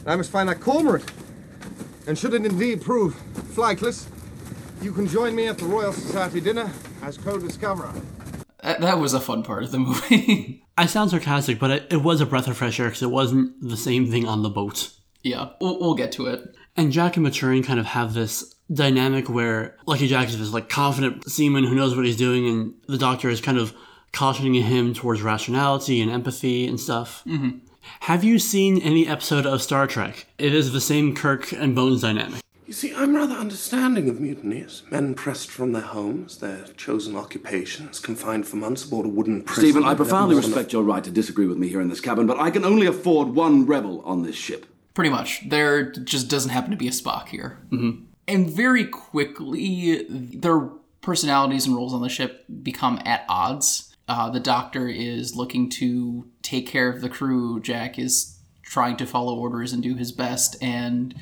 I 0.06 0.18
must 0.18 0.32
find 0.32 0.50
that 0.50 0.60
cormorant. 0.60 1.10
And 2.08 2.18
should 2.18 2.34
it 2.34 2.46
indeed 2.46 2.82
prove 2.82 3.16
flightless, 3.56 4.08
you 4.82 4.92
can 4.92 5.08
join 5.08 5.36
me 5.36 5.48
at 5.48 5.58
the 5.58 5.66
Royal 5.66 5.94
Society 5.94 6.40
dinner 6.40 6.72
as 7.02 7.18
co-discoverer. 7.18 7.94
That, 8.62 8.82
that 8.82 9.00
was 9.00 9.14
a 9.14 9.20
fun 9.20 9.44
part 9.44 9.64
of 9.64 9.72
the 9.72 9.80
movie. 9.80 10.64
I 10.78 10.86
sound 10.88 11.12
sarcastic, 11.12 11.60
but 11.60 11.72
it, 11.72 11.88
it 11.92 11.98
was 11.98 12.22
a 12.22 12.26
breath 12.26 12.48
of 12.48 12.58
fresh 12.58 12.80
air 12.80 12.88
because 12.88 13.02
it 13.02 13.12
wasn't 13.12 13.54
the 13.62 13.78
same 13.78 14.10
thing 14.12 14.28
on 14.28 14.44
the 14.44 14.50
boat. 14.50 14.92
yeah, 15.24 15.50
we'll, 15.62 15.80
we'll 15.80 15.96
get 15.96 16.12
to 16.14 16.28
it. 16.28 16.56
And 16.76 16.92
Jack 16.92 17.16
and 17.16 17.26
Maturin 17.26 17.64
kind 17.64 17.80
of 17.80 17.86
have 17.86 18.14
this 18.14 18.54
dynamic 18.72 19.30
where 19.30 19.78
Lucky 19.86 20.08
Jack 20.08 20.28
is 20.28 20.38
this 20.38 20.52
like 20.52 20.68
confident 20.70 21.30
seaman 21.30 21.64
who 21.64 21.76
knows 21.76 21.96
what 21.96 22.06
he's 22.06 22.18
doing, 22.18 22.48
and 22.48 22.74
the 22.88 22.98
Doctor 22.98 23.30
is 23.30 23.40
kind 23.40 23.58
of 23.58 23.74
cautioning 24.12 24.54
him 24.56 24.94
towards 24.94 25.22
rationality 25.22 26.02
and 26.02 26.12
empathy 26.12 26.68
and 26.68 26.80
stuff. 26.80 27.24
Mm-hmm. 27.26 27.60
Have 28.02 28.24
you 28.24 28.40
seen 28.40 28.82
any 28.82 29.08
episode 29.08 29.46
of 29.46 29.62
Star 29.62 29.88
Trek? 29.88 30.28
It 30.38 30.54
is 30.54 30.74
the 30.74 30.82
same 30.82 31.16
Kirk 31.16 31.52
and 31.52 31.76
Bones 31.76 32.02
dynamic. 32.02 32.42
You 32.66 32.74
see, 32.74 32.94
I'm 32.96 33.16
rather 33.16 33.36
understanding 33.36 34.10
of 34.10 34.20
mutinies. 34.20 34.82
Men 34.90 35.14
pressed 35.14 35.52
from 35.52 35.72
their 35.72 35.84
homes, 35.84 36.40
their 36.40 36.64
chosen 36.78 37.16
occupations, 37.16 38.00
confined 38.00 38.48
for 38.48 38.56
months 38.56 38.84
aboard 38.84 39.06
a 39.06 39.10
wooden 39.10 39.44
prison. 39.44 39.64
Stephen, 39.64 39.84
I 39.84 39.94
profoundly 39.94 40.34
more 40.34 40.42
than 40.42 40.52
a- 40.52 40.56
respect 40.56 40.74
your 40.74 40.82
right 40.84 41.04
to 41.04 41.12
disagree 41.12 41.46
with 41.46 41.58
me 41.60 41.68
here 41.68 41.80
in 41.82 41.90
this 41.90 42.02
cabin, 42.02 42.26
but 42.26 42.40
I 42.40 42.50
can 42.50 42.66
only 42.66 42.88
afford 42.88 43.30
one 43.30 43.68
rebel 43.68 44.02
on 44.02 44.24
this 44.24 44.36
ship. 44.36 44.66
Pretty 44.96 45.12
much. 45.12 45.48
There 45.48 45.92
just 45.92 46.28
doesn't 46.28 46.50
happen 46.52 46.72
to 46.72 46.78
be 46.78 46.88
a 46.88 46.92
Spock 46.92 47.28
here. 47.28 47.60
Mm-hmm. 47.70 48.06
And 48.28 48.50
very 48.50 48.86
quickly, 48.86 50.08
their 50.10 50.70
personalities 51.02 51.68
and 51.68 51.76
roles 51.76 51.94
on 51.94 52.02
the 52.02 52.10
ship 52.10 52.46
become 52.64 53.00
at 53.06 53.26
odds. 53.30 53.85
Uh, 54.08 54.30
the 54.30 54.40
doctor 54.40 54.88
is 54.88 55.36
looking 55.36 55.70
to 55.70 56.28
take 56.42 56.68
care 56.68 56.90
of 56.90 57.02
the 57.02 57.10
crew. 57.10 57.60
Jack 57.62 57.98
is 57.98 58.38
trying 58.64 58.98
to 58.98 59.06
follow 59.06 59.36
orders 59.38 59.74
and 59.74 59.82
do 59.82 59.96
his 59.96 60.12
best. 60.12 60.56
And 60.62 61.16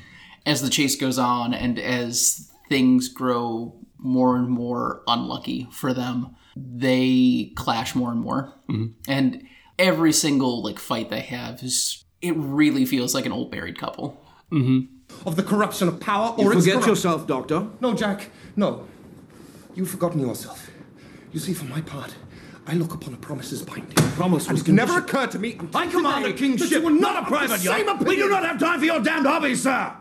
as 0.44 0.60
the 0.62 0.68
chase 0.70 0.96
goes 0.96 1.18
on 1.18 1.54
and 1.54 1.78
as 1.78 2.50
things 2.68 3.08
grow 3.08 3.74
more 3.98 4.36
and 4.36 4.48
more 4.50 5.02
unlucky 5.06 5.66
for 5.70 5.94
them, 5.94 6.36
they 6.56 7.52
clash 7.56 7.94
more 7.94 8.10
and 8.12 8.20
more. 8.20 8.52
And 9.08 9.46
every 9.78 10.12
single 10.12 10.62
like 10.62 10.78
fight 10.78 11.08
they 11.10 11.20
have 11.22 11.62
is 11.62 12.04
it 12.20 12.34
really 12.36 12.84
feels 12.84 13.14
like 13.14 13.26
an 13.26 13.32
old 13.32 13.50
married 13.50 13.78
couple. 13.78 14.20
of 15.26 15.36
the 15.36 15.42
corruption 15.42 15.88
of 15.88 16.00
power, 16.00 16.34
You 16.38 16.44
or 16.48 16.52
its 16.52 16.60
forget 16.62 16.74
corrupt- 16.74 16.88
yourself, 16.88 17.26
Doctor. 17.26 17.66
No, 17.80 17.94
Jack, 17.94 18.30
no. 18.56 18.86
You've 19.74 19.90
forgotten 19.90 20.20
yourself. 20.20 20.70
You 21.32 21.40
see, 21.40 21.52
for 21.54 21.64
my 21.64 21.80
part, 21.80 22.14
I 22.66 22.74
look 22.74 22.94
upon 22.94 23.12
a 23.14 23.16
promise 23.18 23.52
as 23.52 23.62
binding. 23.62 23.92
Promise 23.94 24.48
was 24.48 24.60
And 24.66 24.74
never 24.76 24.94
condition- 24.94 25.08
occurred 25.16 25.30
to 25.32 25.38
me. 25.38 25.58
I 25.74 25.86
command 25.86 26.24
the 26.24 26.28
today 26.28 26.38
king's 26.38 26.60
that 26.60 26.68
ship, 26.68 26.78
you 26.80 26.84
were 26.86 26.90
not 26.98 27.16
a 27.16 27.18
of 27.20 27.26
private 27.26 27.48
the 27.50 27.58
same 27.58 27.86
yacht. 27.86 28.04
We 28.06 28.16
do 28.16 28.28
not 28.28 28.44
have 28.44 28.58
time 28.58 28.78
for 28.78 28.86
your 28.86 29.00
damned 29.00 29.26
hobbies, 29.26 29.62
sir. 29.62 29.92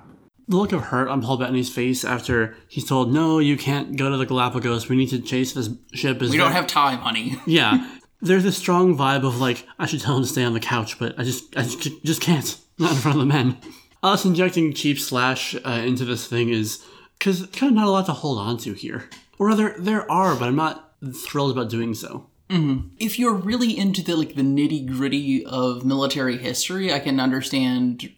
The 0.47 0.55
look 0.57 0.71
of 0.71 0.81
hurt 0.83 1.07
on 1.09 1.21
Paul 1.21 1.37
Bettany's 1.37 1.69
face 1.69 2.03
after 2.05 2.55
he's 2.67 2.85
told, 2.85 3.13
"No, 3.13 3.39
you 3.39 3.57
can't 3.57 3.95
go 3.95 4.09
to 4.09 4.17
the 4.17 4.25
Galapagos. 4.25 4.89
We 4.89 4.95
need 4.97 5.09
to 5.09 5.19
chase 5.19 5.53
this 5.53 5.69
ship." 5.93 6.21
Is 6.21 6.31
We 6.31 6.37
don't 6.37 6.51
have 6.51 6.67
time, 6.67 6.99
honey. 6.99 7.39
Yeah, 7.45 7.89
there's 8.21 8.43
a 8.45 8.51
strong 8.51 8.97
vibe 8.97 9.23
of 9.25 9.39
like 9.39 9.65
I 9.79 9.85
should 9.85 10.01
tell 10.01 10.17
him 10.17 10.23
to 10.23 10.27
stay 10.29 10.43
on 10.43 10.53
the 10.53 10.59
couch, 10.59 10.99
but 10.99 11.17
I 11.17 11.23
just 11.23 11.55
I 11.57 11.63
just, 11.63 12.03
just 12.03 12.21
can't. 12.21 12.57
Not 12.77 12.91
in 12.91 12.97
front 12.97 13.15
of 13.17 13.19
the 13.21 13.33
men. 13.33 13.57
Us 14.01 14.25
injecting 14.25 14.73
cheap 14.73 14.99
slash 14.99 15.55
uh, 15.65 15.69
into 15.85 16.03
this 16.05 16.27
thing 16.27 16.49
is 16.49 16.83
because 17.19 17.45
kind 17.53 17.69
of 17.71 17.75
not 17.75 17.87
a 17.87 17.91
lot 17.91 18.05
to 18.07 18.13
hold 18.13 18.37
on 18.37 18.57
to 18.59 18.73
here. 18.73 19.09
Or 19.39 19.47
rather, 19.47 19.75
there 19.79 20.09
are, 20.11 20.35
but 20.35 20.47
I'm 20.49 20.55
not 20.57 20.91
thrilled 21.25 21.51
about 21.51 21.69
doing 21.69 21.93
so. 21.93 22.27
Mm-hmm. 22.53 22.87
if 22.99 23.17
you're 23.17 23.33
really 23.33 23.75
into 23.77 24.03
the 24.03 24.15
like 24.15 24.35
the 24.35 24.43
nitty 24.43 24.87
gritty 24.87 25.45
of 25.45 25.83
military 25.83 26.37
history, 26.37 26.93
I 26.93 26.99
can 26.99 27.19
understand 27.19 28.11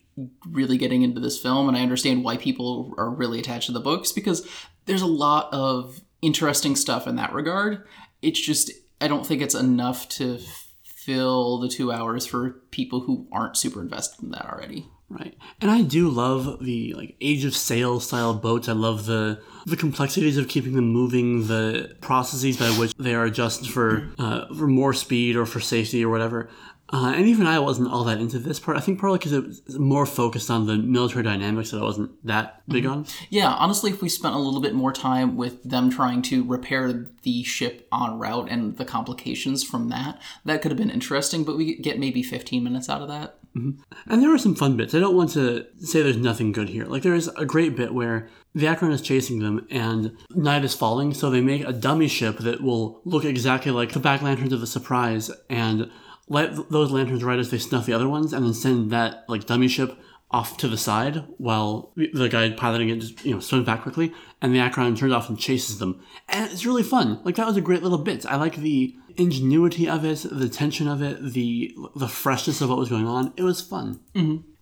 really 0.50 0.78
getting 0.78 1.04
into 1.04 1.22
this 1.22 1.40
film, 1.40 1.68
and 1.68 1.78
I 1.78 1.82
understand 1.82 2.24
why 2.24 2.38
people 2.38 2.94
are 2.98 3.10
really 3.10 3.40
attached 3.40 3.68
to 3.68 3.72
the 3.72 3.80
books 3.80 4.12
because 4.12 4.48
there's 4.86 5.02
a 5.02 5.08
lot 5.08 5.54
of 5.54 6.02
interesting 6.22 6.76
stuff 6.76 7.08
in 7.08 7.16
that 7.16 7.34
regard. 7.34 7.86
It's 8.22 8.40
just 8.40 8.72
I 9.00 9.08
don't 9.08 9.26
think 9.26 9.42
it's 9.42 9.56
enough 9.56 10.10
to 10.10 10.40
fill 10.84 11.60
the 11.60 11.70
two 11.70 11.92
hours 11.92 12.26
for 12.26 12.62
people 12.72 13.02
who 13.02 13.28
aren't 13.32 13.58
super 13.58 13.82
invested 13.82 14.24
in 14.24 14.32
that 14.32 14.46
already. 14.46 14.88
Right. 15.08 15.38
And 15.62 15.70
I 15.70 15.84
do 15.84 16.10
love 16.10 16.64
the 16.64 16.94
like 16.94 17.16
age 17.22 17.46
of 17.46 17.56
sail 17.56 18.00
style 18.00 18.34
boats. 18.34 18.68
I 18.68 18.74
love 18.74 19.06
the 19.06 19.40
the 19.66 19.78
complexities 19.78 20.38
of 20.38 20.48
keeping 20.48 20.74
them 20.74 20.88
moving, 20.90 21.48
the 21.48 21.96
processes 22.02 22.58
by 22.58 22.70
which 22.70 22.94
they 22.96 23.14
are 23.14 23.26
adjusted 23.26 23.68
for 23.70 24.10
uh, 24.18 24.48
for 24.56 24.68
more 24.68 24.94
speed 24.94 25.36
or 25.36 25.46
for 25.46 25.60
safety 25.60 26.04
or 26.04 26.10
whatever. 26.10 26.50
Uh, 26.90 27.14
and 27.16 27.26
even 27.26 27.48
I 27.48 27.58
wasn't 27.60 27.92
all 27.92 28.04
that 28.04 28.20
into 28.20 28.38
this 28.38 28.60
part. 28.60 28.78
I 28.78 28.80
think 28.80 29.00
probably 29.00 29.18
because 29.18 29.34
it 29.34 29.44
was 29.44 29.80
more 29.80 30.06
focused 30.06 30.52
on 30.52 30.68
the 30.68 30.78
military 30.78 31.24
dynamics 31.24 31.72
that 31.72 31.80
I 31.80 31.84
wasn't 31.84 32.12
that 32.26 32.62
big 32.68 32.86
on. 32.86 33.08
Yeah, 33.32 33.50
honestly, 33.50 33.90
if 33.90 34.04
we 34.04 34.10
spent 34.10 34.36
a 34.36 34.40
little 34.40 34.62
bit 34.62 34.76
more 34.76 34.94
time 34.94 35.36
with 35.36 35.64
them 35.64 35.90
trying 35.90 36.22
to 36.24 36.44
repair 36.44 37.10
the 37.24 37.44
ship 37.44 37.88
en 37.92 38.20
route 38.20 38.50
and 38.52 38.78
the 38.78 38.86
complications 38.86 39.64
from 39.64 39.90
that, 39.90 40.22
that 40.46 40.62
could 40.62 40.70
have 40.70 40.78
been 40.78 40.92
interesting, 40.92 41.44
but 41.44 41.58
we 41.58 41.76
get 41.76 41.98
maybe 41.98 42.22
15 42.22 42.64
minutes 42.64 42.88
out 42.88 43.02
of 43.02 43.08
that. 43.08 43.40
Mm-hmm. 43.56 43.82
And 44.08 44.22
there 44.22 44.34
are 44.34 44.38
some 44.38 44.56
fun 44.56 44.76
bits. 44.76 44.94
I 44.94 45.00
don't 45.00 45.16
want 45.16 45.32
to 45.32 45.66
say 45.80 46.02
there's 46.02 46.18
nothing 46.18 46.52
good 46.52 46.70
here. 46.70 46.86
Like 46.86 47.04
there 47.04 47.14
is 47.14 47.30
a 47.38 47.46
great 47.46 47.76
bit 47.76 47.94
where 47.94 48.30
the 48.54 48.68
Acheron 48.68 48.92
is 48.92 49.02
chasing 49.02 49.40
them 49.40 49.66
and 49.70 50.18
night 50.32 50.66
is 50.66 50.74
falling, 50.74 51.14
so 51.14 51.30
they 51.30 51.42
make 51.42 51.66
a 51.66 51.74
dummy 51.74 52.08
ship 52.08 52.40
that 52.40 52.62
will 52.62 53.02
look 53.06 53.24
exactly 53.26 53.72
like 53.72 53.94
the 53.94 54.00
back 54.00 54.22
lanterns 54.22 54.54
of 54.54 54.60
the 54.62 54.68
Surprise 54.68 55.32
and 55.50 55.90
light 56.28 56.52
those 56.70 56.92
lanterns 56.92 57.24
right 57.24 57.40
as 57.40 57.52
they 57.52 57.58
snuff 57.58 57.86
the 57.86 57.94
other 57.94 58.10
ones, 58.10 58.34
and 58.34 58.46
then 58.46 58.54
send 58.54 58.92
that 58.92 59.24
like 59.30 59.46
dummy 59.46 59.68
ship 59.68 59.98
off 60.32 60.58
to 60.58 60.68
the 60.68 60.78
side 60.78 61.24
while 61.38 61.94
the- 61.96 62.10
the 62.14 62.28
guy 62.28 62.50
piloting 62.50 62.90
it 62.90 63.00
just 63.00 63.24
you 63.24 63.34
know 63.34 63.40
swims 63.40 63.66
back 63.66 63.84
quickly, 63.84 64.12
and 64.42 64.54
the 64.54 64.60
Acheron 64.60 64.96
turns 64.96 65.14
off 65.14 65.30
and 65.30 65.40
chases 65.40 65.78
them. 65.80 66.02
And 66.28 66.52
it's 66.52 66.66
really 66.66 66.84
fun. 66.84 67.22
Like 67.24 67.36
that 67.36 67.48
was 67.48 67.58
a 67.58 67.62
great 67.62 67.84
little 67.84 68.00
bit. 68.00 68.26
I 68.26 68.36
like 68.36 68.56
the 68.58 68.96
ingenuity 69.18 69.88
of 69.88 70.04
it, 70.06 70.26
the 70.30 70.50
tension 70.50 70.88
of 70.88 71.02
it, 71.02 71.34
the 71.34 71.76
the 71.96 72.08
freshness 72.08 72.62
of 72.62 72.70
what 72.70 72.78
was 72.78 72.90
going 72.90 73.08
on. 73.08 73.34
It 73.38 73.44
was 73.44 73.62
fun. 73.62 74.00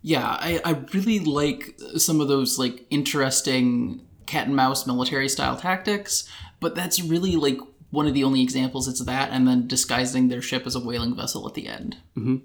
Yeah, 0.02 0.26
I, 0.26 0.60
I 0.64 0.72
really 0.92 1.18
like 1.20 1.78
some 1.96 2.20
of 2.20 2.28
those 2.28 2.58
like 2.58 2.86
interesting 2.90 4.06
cat 4.26 4.46
and 4.46 4.56
mouse 4.56 4.86
military 4.86 5.28
style 5.28 5.56
tactics, 5.56 6.28
but 6.60 6.74
that's 6.74 7.00
really 7.02 7.36
like 7.36 7.58
one 7.90 8.06
of 8.06 8.14
the 8.14 8.24
only 8.24 8.42
examples 8.42 8.88
it's 8.88 9.02
that, 9.04 9.30
and 9.30 9.46
then 9.46 9.66
disguising 9.66 10.28
their 10.28 10.42
ship 10.42 10.66
as 10.66 10.74
a 10.74 10.80
whaling 10.80 11.14
vessel 11.16 11.46
at 11.48 11.54
the 11.54 11.68
end. 11.68 11.96
Mm-hmm. 12.16 12.36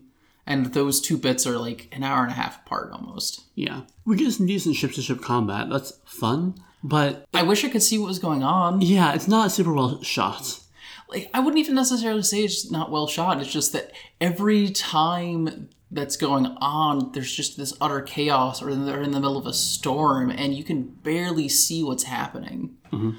And 0.45 0.73
those 0.73 1.01
two 1.01 1.17
bits 1.17 1.45
are 1.45 1.57
like 1.57 1.89
an 1.91 2.03
hour 2.03 2.23
and 2.23 2.31
a 2.31 2.35
half 2.35 2.65
apart 2.65 2.91
almost. 2.91 3.41
Yeah, 3.55 3.81
we 4.05 4.15
get 4.15 4.31
some 4.31 4.47
decent 4.47 4.75
ship 4.75 4.93
to 4.93 5.01
ship 5.01 5.21
combat. 5.21 5.69
That's 5.69 5.93
fun, 6.05 6.55
but 6.83 7.25
I 7.33 7.43
wish 7.43 7.65
I 7.65 7.69
could 7.69 7.83
see 7.83 7.97
what 7.99 8.07
was 8.07 8.19
going 8.19 8.43
on. 8.43 8.81
yeah, 8.81 9.13
it's 9.13 9.27
not 9.27 9.51
super 9.51 9.73
well 9.73 10.01
shot. 10.01 10.59
Like 11.09 11.29
I 11.33 11.39
wouldn't 11.39 11.59
even 11.59 11.75
necessarily 11.75 12.23
say 12.23 12.43
it's 12.43 12.69
not 12.69 12.91
well 12.91 13.07
shot. 13.07 13.41
It's 13.41 13.51
just 13.51 13.73
that 13.73 13.91
every 14.21 14.69
time 14.69 15.69
that's 15.91 16.17
going 16.17 16.45
on, 16.45 17.11
there's 17.13 17.33
just 17.33 17.57
this 17.57 17.73
utter 17.81 18.01
chaos, 18.01 18.61
or 18.61 18.73
they're 18.75 19.01
in 19.01 19.11
the 19.11 19.19
middle 19.19 19.37
of 19.37 19.47
a 19.47 19.53
storm, 19.53 20.29
and 20.29 20.53
you 20.53 20.63
can 20.63 20.83
barely 20.83 21.49
see 21.49 21.83
what's 21.83 22.03
happening. 22.03 22.75
Mm-hmm. 22.93 23.11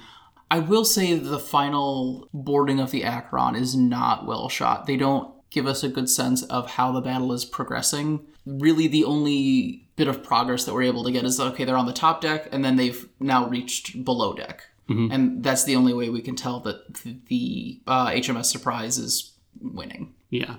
I 0.52 0.58
will 0.60 0.84
say 0.84 1.14
the 1.14 1.38
final 1.38 2.28
boarding 2.32 2.80
of 2.80 2.90
the 2.90 3.04
Acheron 3.04 3.56
is 3.56 3.76
not 3.76 4.26
well 4.26 4.48
shot. 4.48 4.86
They 4.86 4.96
don't 4.96 5.32
give 5.50 5.66
us 5.66 5.82
a 5.82 5.88
good 5.88 6.08
sense 6.08 6.42
of 6.44 6.70
how 6.70 6.92
the 6.92 7.00
battle 7.00 7.32
is 7.32 7.44
progressing. 7.44 8.26
Really, 8.46 8.86
the 8.86 9.04
only 9.04 9.88
bit 9.96 10.08
of 10.08 10.22
progress 10.22 10.64
that 10.64 10.74
we're 10.74 10.82
able 10.82 11.04
to 11.04 11.12
get 11.12 11.24
is 11.24 11.38
okay, 11.38 11.64
they're 11.64 11.76
on 11.76 11.86
the 11.86 11.92
top 11.92 12.20
deck, 12.20 12.48
and 12.52 12.64
then 12.64 12.76
they've 12.76 13.08
now 13.18 13.48
reached 13.48 14.04
below 14.04 14.32
deck. 14.32 14.62
And 15.12 15.42
that's 15.42 15.64
the 15.64 15.76
only 15.76 15.92
way 15.92 16.08
we 16.08 16.20
can 16.20 16.36
tell 16.36 16.60
that 16.60 16.94
the 17.28 17.80
uh, 17.86 18.08
HMS 18.08 18.46
Surprise 18.46 18.98
is 18.98 19.32
winning. 19.60 20.14
Yeah. 20.30 20.56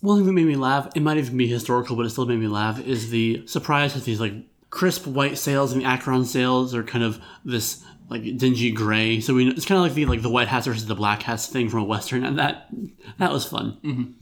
One 0.00 0.18
thing 0.18 0.26
that 0.26 0.32
made 0.32 0.46
me 0.46 0.56
laugh, 0.56 0.88
it 0.94 1.00
might 1.00 1.16
even 1.16 1.36
be 1.36 1.46
historical, 1.46 1.96
but 1.96 2.04
it 2.04 2.10
still 2.10 2.26
made 2.26 2.40
me 2.40 2.46
laugh, 2.46 2.78
is 2.78 3.10
the 3.10 3.46
surprise 3.46 3.94
with 3.94 4.04
these 4.04 4.20
like 4.20 4.34
crisp 4.70 5.06
white 5.06 5.38
sails 5.38 5.72
and 5.72 5.80
the 5.80 5.86
Acheron 5.86 6.24
sails 6.24 6.74
are 6.74 6.82
kind 6.82 7.04
of 7.04 7.20
this 7.44 7.82
like 8.10 8.22
dingy 8.36 8.70
gray. 8.70 9.20
So 9.20 9.34
we 9.34 9.48
it's 9.48 9.64
kind 9.64 9.78
of 9.78 9.84
like 9.84 9.94
the 9.94 10.06
like 10.06 10.22
the 10.22 10.30
white 10.30 10.48
hats 10.48 10.66
versus 10.66 10.86
the 10.86 10.94
black 10.94 11.22
hats 11.22 11.46
thing 11.46 11.68
from 11.68 11.80
a 11.80 11.84
western, 11.84 12.24
and 12.24 12.38
that 12.38 12.68
that 13.18 13.32
was 13.32 13.46
fun. 13.46 13.78
Mm-hmm. 13.82 14.12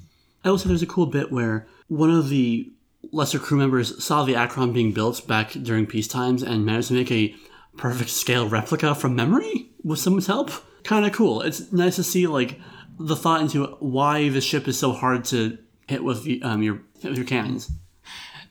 I 0.45 0.49
also 0.49 0.69
there's 0.69 0.83
a 0.83 0.87
cool 0.87 1.07
bit 1.07 1.33
where 1.33 1.67
one 1.89 2.11
of 2.11 2.29
the 2.29 2.71
lesser 3.11 3.39
crew 3.39 3.59
members 3.59 4.03
saw 4.03 4.25
the 4.25 4.37
Acheron 4.37 4.73
being 4.73 4.93
built 4.93 5.27
back 5.27 5.53
during 5.53 5.87
peace 5.87 6.07
times 6.07 6.43
and 6.43 6.65
managed 6.65 6.89
to 6.89 6.95
make 6.95 7.11
a 7.11 7.35
perfect 7.77 8.11
scale 8.11 8.49
replica 8.49 8.95
from 8.95 9.17
memory 9.17 9.71
with 9.83 9.99
someone's 9.99 10.27
help. 10.27 10.51
Kind 10.85 11.07
of 11.07 11.13
cool. 11.13 11.43
It's 11.43 11.73
nice 11.73 11.97
to 11.97 12.03
see 12.03 12.27
like 12.27 12.61
the 12.99 13.17
thought 13.17 13.41
into 13.41 13.65
why 13.81 14.29
the 14.29 14.41
ship 14.41 14.69
is 14.69 14.79
so 14.79 14.93
hard 14.93 15.25
to 15.27 15.59
hit 15.89 16.05
with 16.05 16.25
the, 16.25 16.43
um, 16.43 16.63
your 16.63 16.83
with 17.03 17.17
your 17.17 17.27
cannons. 17.27 17.71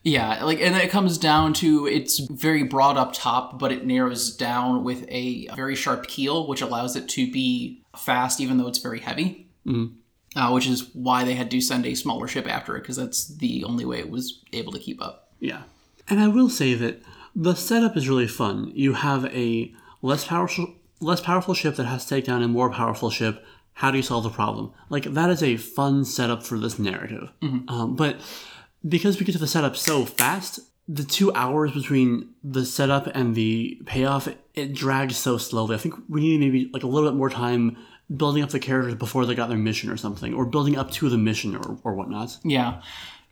Yeah, 0.04 0.44
like, 0.44 0.60
and 0.60 0.76
it 0.76 0.90
comes 0.90 1.20
down 1.20 1.54
to 1.56 1.86
it's 1.86 2.18
very 2.20 2.64
broad 2.64 2.98
up 2.98 3.14
top, 3.14 3.60
but 3.60 3.72
it 3.72 3.86
narrows 3.86 4.36
down 4.36 4.84
with 4.84 5.06
a 5.10 5.48
very 5.56 5.76
sharp 5.76 6.08
keel, 6.08 6.48
which 6.48 6.62
allows 6.62 6.96
it 6.96 7.08
to 7.10 7.32
be 7.32 7.84
fast, 7.96 8.42
even 8.42 8.58
though 8.58 8.68
it's 8.68 8.80
very 8.80 9.00
heavy. 9.00 9.48
Mm. 9.66 9.98
Uh, 10.36 10.50
which 10.52 10.66
is 10.66 10.90
why 10.94 11.26
they 11.26 11.34
had 11.34 11.52
to 11.52 11.60
send 11.60 11.86
a 11.86 11.94
smaller 11.94 12.28
ship 12.28 12.48
after 12.48 12.76
it, 12.78 12.82
because 12.82 12.96
that's 12.96 13.28
the 13.28 13.64
only 13.66 13.84
way 13.86 14.00
it 14.00 14.10
was 14.10 14.42
able 14.54 14.72
to 14.72 14.80
keep 14.80 15.02
up. 15.02 15.34
Yeah. 15.40 15.64
And 16.08 16.20
I 16.22 16.30
will 16.30 16.50
say 16.50 16.74
that 16.74 17.04
the 17.36 17.56
setup 17.56 17.96
is 17.98 18.10
really 18.10 18.28
fun. 18.28 18.72
You 18.74 18.94
have 18.94 19.26
a 19.26 19.74
less 20.02 20.26
powerful 20.26 20.76
less 21.00 21.22
powerful 21.22 21.54
ship 21.56 21.76
that 21.76 21.86
has 21.86 22.06
to 22.06 22.16
take 22.16 22.26
down 22.26 22.44
a 22.44 22.48
more 22.48 22.70
powerful 22.70 23.10
ship. 23.10 23.44
How 23.74 23.90
do 23.90 23.98
you 23.98 24.04
solve 24.04 24.24
the 24.24 24.30
problem? 24.30 24.72
Like 24.90 25.06
that 25.06 25.30
is 25.30 25.42
a 25.42 25.58
fun 25.58 26.06
setup 26.06 26.44
for 26.44 26.60
this 26.60 26.78
narrative. 26.78 27.32
Um, 27.68 27.96
but 27.96 28.18
because 28.88 29.20
we 29.20 29.26
get 29.26 29.32
to 29.32 29.38
the 29.40 29.48
setup 29.48 29.76
so 29.76 30.06
fast, 30.06 30.60
the 30.88 31.04
two 31.04 31.34
hours 31.34 31.72
between 31.72 32.30
the 32.44 32.66
setup 32.66 33.08
and 33.16 33.34
the 33.34 33.82
payoff 33.86 34.28
it 34.54 34.74
drags 34.74 35.18
so 35.18 35.38
slowly. 35.38 35.76
I 35.76 35.78
think 35.78 35.96
we 36.10 36.22
need 36.22 36.40
maybe 36.40 36.70
like 36.74 36.84
a 36.84 36.88
little 36.88 37.10
bit 37.10 37.18
more 37.18 37.30
time 37.30 37.78
building 38.16 38.44
up 38.44 38.50
the 38.50 38.60
characters 38.60 38.96
before 38.96 39.26
they 39.26 39.36
got 39.36 39.48
their 39.48 39.58
mission 39.58 39.90
or 39.90 39.96
something, 39.98 40.34
or 40.34 40.46
building 40.46 40.78
up 40.78 40.92
to 40.92 41.10
the 41.10 41.18
mission 41.18 41.56
or, 41.56 41.78
or 41.84 41.94
whatnot. 41.94 42.38
Yeah. 42.44 42.82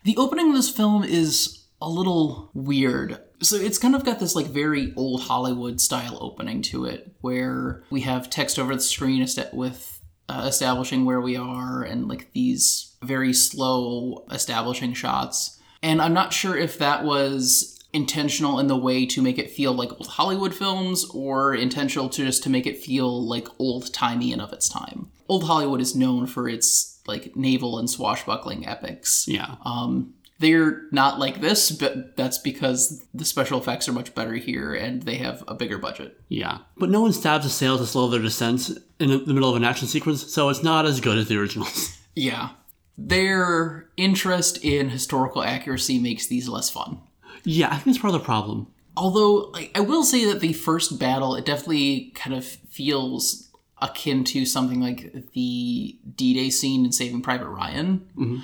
The 0.03 0.15
opening 0.15 0.49
of 0.49 0.55
this 0.55 0.69
film 0.69 1.03
is 1.03 1.58
a 1.81 1.89
little 1.89 2.51
weird. 2.53 3.19
So 3.41 3.55
it's 3.55 3.77
kind 3.77 3.95
of 3.95 4.03
got 4.03 4.19
this 4.19 4.35
like 4.35 4.47
very 4.47 4.93
old 4.95 5.23
Hollywood 5.23 5.79
style 5.79 6.17
opening 6.21 6.61
to 6.63 6.85
it, 6.85 7.15
where 7.21 7.83
we 7.89 8.01
have 8.01 8.29
text 8.29 8.59
over 8.59 8.75
the 8.75 8.81
screen 8.81 9.25
with 9.53 10.01
uh, 10.27 10.45
establishing 10.47 11.05
where 11.05 11.21
we 11.21 11.35
are 11.35 11.81
and 11.81 12.07
like 12.07 12.31
these 12.33 12.95
very 13.01 13.33
slow 13.33 14.25
establishing 14.31 14.93
shots. 14.93 15.59
And 15.81 16.01
I'm 16.01 16.13
not 16.13 16.33
sure 16.33 16.57
if 16.57 16.77
that 16.79 17.03
was 17.03 17.79
intentional 17.91 18.59
in 18.59 18.67
the 18.67 18.77
way 18.77 19.05
to 19.05 19.21
make 19.21 19.39
it 19.39 19.49
feel 19.49 19.73
like 19.73 19.91
old 19.93 20.07
Hollywood 20.07 20.53
films 20.53 21.05
or 21.11 21.55
intentional 21.55 22.09
to 22.09 22.25
just 22.25 22.43
to 22.43 22.49
make 22.49 22.67
it 22.67 22.77
feel 22.77 23.25
like 23.25 23.47
old 23.57 23.91
timey 23.93 24.31
and 24.31 24.41
of 24.41 24.53
its 24.53 24.69
time. 24.69 25.11
Old 25.27 25.45
Hollywood 25.45 25.81
is 25.81 25.95
known 25.95 26.27
for 26.27 26.47
its 26.47 27.01
like 27.07 27.35
naval 27.35 27.79
and 27.79 27.89
swashbuckling 27.89 28.67
epics. 28.67 29.25
Yeah. 29.27 29.55
Um, 29.65 30.13
they're 30.39 30.83
not 30.91 31.19
like 31.19 31.41
this, 31.41 31.69
but 31.71 32.15
that's 32.17 32.37
because 32.37 33.05
the 33.13 33.25
special 33.25 33.59
effects 33.59 33.87
are 33.89 33.93
much 33.93 34.15
better 34.15 34.33
here 34.35 34.73
and 34.73 35.03
they 35.03 35.15
have 35.15 35.43
a 35.47 35.53
bigger 35.53 35.77
budget. 35.77 36.19
Yeah. 36.29 36.59
But 36.77 36.89
no 36.89 37.01
one 37.01 37.13
stabs 37.13 37.45
a 37.45 37.49
sail 37.49 37.77
to 37.77 37.85
slow 37.85 38.07
their 38.09 38.21
descent 38.21 38.69
in 38.99 39.09
the 39.09 39.33
middle 39.33 39.49
of 39.49 39.55
an 39.55 39.63
action 39.65 39.87
sequence, 39.87 40.33
so 40.33 40.49
it's 40.49 40.63
not 40.63 40.85
as 40.85 41.01
good 41.01 41.17
as 41.17 41.27
the 41.27 41.37
originals. 41.37 41.95
Yeah. 42.15 42.49
Their 42.97 43.89
interest 43.95 44.63
in 44.63 44.89
historical 44.89 45.41
accuracy 45.41 45.99
makes 45.99 46.27
these 46.27 46.49
less 46.49 46.69
fun. 46.69 46.99
yeah, 47.45 47.67
I 47.67 47.75
think 47.75 47.85
that's 47.85 47.97
part 47.99 48.13
of 48.13 48.19
the 48.19 48.25
problem. 48.25 48.67
Although, 48.97 49.51
like, 49.53 49.71
I 49.73 49.79
will 49.79 50.03
say 50.03 50.25
that 50.25 50.41
the 50.41 50.51
first 50.51 50.99
battle, 50.99 51.35
it 51.35 51.45
definitely 51.45 52.11
kind 52.15 52.35
of 52.35 52.43
feels 52.45 53.49
akin 53.81 54.25
to 54.25 54.45
something 54.45 54.81
like 54.81 55.13
the 55.31 55.97
D 56.15 56.33
Day 56.33 56.49
scene 56.49 56.83
in 56.83 56.91
Saving 56.91 57.21
Private 57.21 57.47
Ryan. 57.47 57.99
Mm-hmm. 58.17 58.37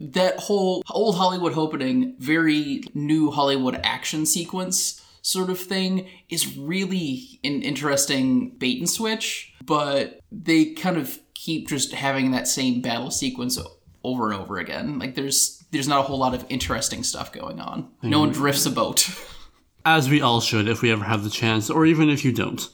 That 0.00 0.38
whole 0.38 0.82
old 0.90 1.16
Hollywood 1.16 1.56
opening, 1.56 2.14
very 2.18 2.82
new 2.94 3.30
Hollywood 3.30 3.80
action 3.82 4.26
sequence 4.26 5.04
sort 5.22 5.50
of 5.50 5.58
thing 5.58 6.08
is 6.28 6.56
really 6.56 7.40
an 7.44 7.62
interesting 7.62 8.50
bait 8.58 8.78
and 8.78 8.88
switch, 8.88 9.52
but 9.64 10.20
they 10.30 10.66
kind 10.66 10.96
of 10.96 11.18
keep 11.34 11.68
just 11.68 11.92
having 11.92 12.30
that 12.30 12.48
same 12.48 12.80
battle 12.80 13.10
sequence 13.10 13.58
over 14.04 14.30
and 14.30 14.40
over 14.40 14.58
again. 14.58 14.98
Like 14.98 15.14
there's 15.14 15.64
there's 15.70 15.88
not 15.88 16.00
a 16.00 16.02
whole 16.02 16.18
lot 16.18 16.34
of 16.34 16.46
interesting 16.48 17.02
stuff 17.02 17.32
going 17.32 17.60
on. 17.60 17.90
No 18.02 18.20
one 18.20 18.30
mm-hmm. 18.30 18.40
drifts 18.40 18.66
a 18.66 18.70
boat. 18.70 19.08
As 19.84 20.08
we 20.08 20.20
all 20.20 20.40
should 20.40 20.68
if 20.68 20.82
we 20.82 20.90
ever 20.90 21.04
have 21.04 21.24
the 21.24 21.30
chance, 21.30 21.70
or 21.70 21.86
even 21.86 22.10
if 22.10 22.24
you 22.24 22.32
don't. 22.32 22.68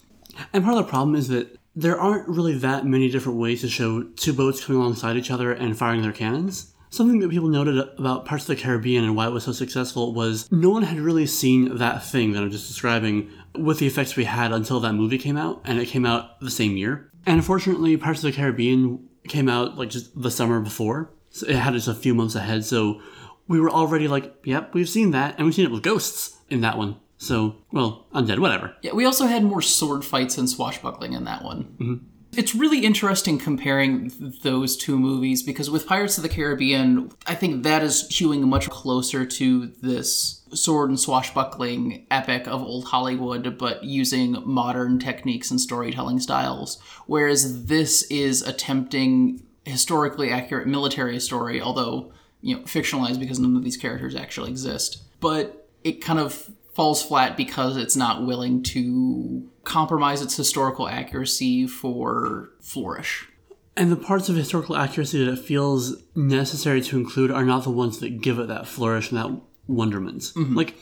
And 0.52 0.64
part 0.64 0.76
of 0.76 0.84
the 0.84 0.90
problem 0.90 1.14
is 1.14 1.28
that 1.28 1.58
there 1.76 1.98
aren't 1.98 2.28
really 2.28 2.56
that 2.58 2.86
many 2.86 3.08
different 3.08 3.38
ways 3.38 3.60
to 3.60 3.68
show 3.68 4.02
two 4.02 4.32
boats 4.32 4.64
coming 4.64 4.80
alongside 4.80 5.16
each 5.16 5.30
other 5.30 5.52
and 5.52 5.76
firing 5.76 6.02
their 6.02 6.12
cannons. 6.12 6.73
Something 6.94 7.18
that 7.18 7.30
people 7.30 7.48
noted 7.48 7.76
about 7.98 8.24
Pirates 8.24 8.48
of 8.48 8.56
the 8.56 8.62
Caribbean 8.62 9.02
and 9.02 9.16
why 9.16 9.26
it 9.26 9.32
was 9.32 9.42
so 9.42 9.50
successful 9.50 10.14
was 10.14 10.50
no 10.52 10.70
one 10.70 10.84
had 10.84 11.00
really 11.00 11.26
seen 11.26 11.78
that 11.78 12.04
thing 12.04 12.32
that 12.32 12.42
I'm 12.44 12.52
just 12.52 12.68
describing 12.68 13.32
with 13.58 13.80
the 13.80 13.88
effects 13.88 14.14
we 14.14 14.22
had 14.22 14.52
until 14.52 14.78
that 14.78 14.92
movie 14.92 15.18
came 15.18 15.36
out, 15.36 15.60
and 15.64 15.80
it 15.80 15.88
came 15.88 16.06
out 16.06 16.38
the 16.38 16.52
same 16.52 16.76
year. 16.76 17.10
And 17.26 17.38
unfortunately, 17.38 17.96
Pirates 17.96 18.22
of 18.22 18.30
the 18.30 18.36
Caribbean 18.36 19.08
came 19.26 19.48
out 19.48 19.76
like 19.76 19.90
just 19.90 20.22
the 20.22 20.30
summer 20.30 20.60
before. 20.60 21.10
So 21.30 21.48
it 21.48 21.56
had 21.56 21.74
just 21.74 21.88
a 21.88 21.94
few 21.94 22.14
months 22.14 22.36
ahead, 22.36 22.64
so 22.64 23.00
we 23.48 23.58
were 23.58 23.70
already 23.70 24.06
like, 24.06 24.32
yep, 24.44 24.72
we've 24.72 24.88
seen 24.88 25.10
that, 25.10 25.34
and 25.36 25.46
we've 25.46 25.54
seen 25.56 25.66
it 25.66 25.72
with 25.72 25.82
ghosts 25.82 26.38
in 26.48 26.60
that 26.60 26.78
one. 26.78 27.00
So, 27.18 27.56
well, 27.72 28.06
undead, 28.14 28.38
whatever. 28.38 28.76
Yeah, 28.82 28.92
we 28.92 29.04
also 29.04 29.26
had 29.26 29.42
more 29.42 29.62
sword 29.62 30.04
fights 30.04 30.38
and 30.38 30.48
swashbuckling 30.48 31.12
in 31.12 31.24
that 31.24 31.42
one. 31.42 31.64
Mm-hmm. 31.80 31.94
It's 32.36 32.54
really 32.54 32.84
interesting 32.84 33.38
comparing 33.38 34.10
th- 34.10 34.42
those 34.42 34.76
two 34.76 34.98
movies 34.98 35.42
because 35.42 35.70
with 35.70 35.86
Pirates 35.86 36.16
of 36.16 36.22
the 36.22 36.28
Caribbean, 36.28 37.10
I 37.26 37.34
think 37.34 37.62
that 37.62 37.82
is 37.82 38.08
hewing 38.08 38.48
much 38.48 38.68
closer 38.70 39.24
to 39.24 39.66
this 39.82 40.42
sword 40.52 40.90
and 40.90 40.98
swashbuckling 40.98 42.06
epic 42.10 42.46
of 42.46 42.62
old 42.62 42.86
Hollywood, 42.86 43.58
but 43.58 43.84
using 43.84 44.42
modern 44.44 44.98
techniques 44.98 45.50
and 45.50 45.60
storytelling 45.60 46.20
styles. 46.20 46.80
Whereas 47.06 47.66
this 47.66 48.02
is 48.04 48.42
attempting 48.42 49.42
historically 49.64 50.30
accurate 50.30 50.66
military 50.66 51.18
story, 51.20 51.60
although 51.60 52.12
you 52.40 52.56
know 52.56 52.62
fictionalized 52.62 53.18
because 53.18 53.38
none 53.38 53.56
of 53.56 53.64
these 53.64 53.76
characters 53.76 54.14
actually 54.14 54.50
exist. 54.50 55.02
But 55.20 55.68
it 55.82 56.04
kind 56.04 56.18
of 56.18 56.50
falls 56.74 57.02
flat 57.02 57.36
because 57.36 57.76
it's 57.76 57.96
not 57.96 58.26
willing 58.26 58.62
to 58.62 59.48
compromise 59.64 60.20
its 60.20 60.36
historical 60.36 60.88
accuracy 60.88 61.66
for 61.66 62.50
flourish. 62.60 63.28
And 63.76 63.90
the 63.90 63.96
parts 63.96 64.28
of 64.28 64.36
historical 64.36 64.76
accuracy 64.76 65.24
that 65.24 65.32
it 65.32 65.38
feels 65.38 65.96
necessary 66.14 66.80
to 66.82 66.96
include 66.96 67.30
are 67.30 67.44
not 67.44 67.64
the 67.64 67.70
ones 67.70 67.98
that 67.98 68.20
give 68.20 68.38
it 68.38 68.48
that 68.48 68.68
flourish 68.68 69.10
and 69.10 69.18
that 69.18 69.40
wonderment. 69.66 70.22
Mm-hmm. 70.22 70.54
Like, 70.54 70.76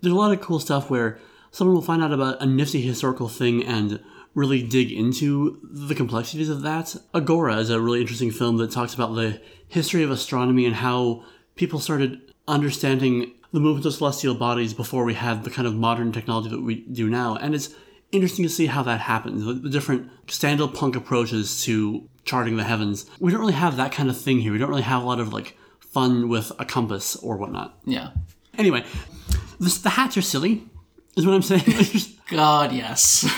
there's 0.00 0.14
a 0.14 0.16
lot 0.16 0.32
of 0.32 0.40
cool 0.40 0.60
stuff 0.60 0.88
where 0.88 1.18
someone 1.50 1.74
will 1.74 1.82
find 1.82 2.02
out 2.02 2.12
about 2.12 2.40
a 2.40 2.46
nifty 2.46 2.80
historical 2.80 3.28
thing 3.28 3.64
and 3.64 4.00
really 4.34 4.62
dig 4.62 4.92
into 4.92 5.58
the 5.62 5.94
complexities 5.94 6.48
of 6.48 6.62
that. 6.62 6.94
Agora 7.12 7.56
is 7.56 7.70
a 7.70 7.80
really 7.80 8.00
interesting 8.00 8.30
film 8.30 8.56
that 8.58 8.70
talks 8.70 8.94
about 8.94 9.14
the 9.14 9.40
history 9.66 10.02
of 10.02 10.10
astronomy 10.10 10.64
and 10.64 10.76
how 10.76 11.24
people 11.56 11.80
started 11.80 12.20
understanding 12.46 13.32
the 13.52 13.60
movement 13.60 13.86
of 13.86 13.94
celestial 13.94 14.34
bodies 14.34 14.74
before 14.74 15.04
we 15.04 15.14
had 15.14 15.44
the 15.44 15.50
kind 15.50 15.66
of 15.66 15.74
modern 15.74 16.12
technology 16.12 16.50
that 16.50 16.62
we 16.62 16.82
do 16.82 17.08
now. 17.08 17.36
And 17.36 17.54
it's 17.54 17.74
interesting 18.12 18.44
to 18.44 18.48
see 18.48 18.66
how 18.66 18.82
that 18.82 19.00
happens, 19.00 19.44
the, 19.44 19.54
the 19.54 19.70
different 19.70 20.10
stand-up 20.28 20.74
punk 20.74 20.96
approaches 20.96 21.62
to 21.64 22.08
charting 22.24 22.56
the 22.56 22.64
heavens. 22.64 23.06
We 23.18 23.30
don't 23.30 23.40
really 23.40 23.52
have 23.54 23.76
that 23.76 23.92
kind 23.92 24.10
of 24.10 24.20
thing 24.20 24.40
here. 24.40 24.52
We 24.52 24.58
don't 24.58 24.68
really 24.68 24.82
have 24.82 25.02
a 25.02 25.06
lot 25.06 25.20
of 25.20 25.32
like 25.32 25.56
fun 25.80 26.28
with 26.28 26.52
a 26.58 26.64
compass 26.64 27.16
or 27.16 27.36
whatnot. 27.36 27.78
Yeah. 27.84 28.10
Anyway, 28.56 28.84
this, 29.58 29.78
the 29.78 29.90
hats 29.90 30.16
are 30.16 30.22
silly, 30.22 30.64
is 31.16 31.26
what 31.26 31.34
I'm 31.34 31.42
saying. 31.42 31.64
God, 32.28 32.72
yes. 32.72 33.28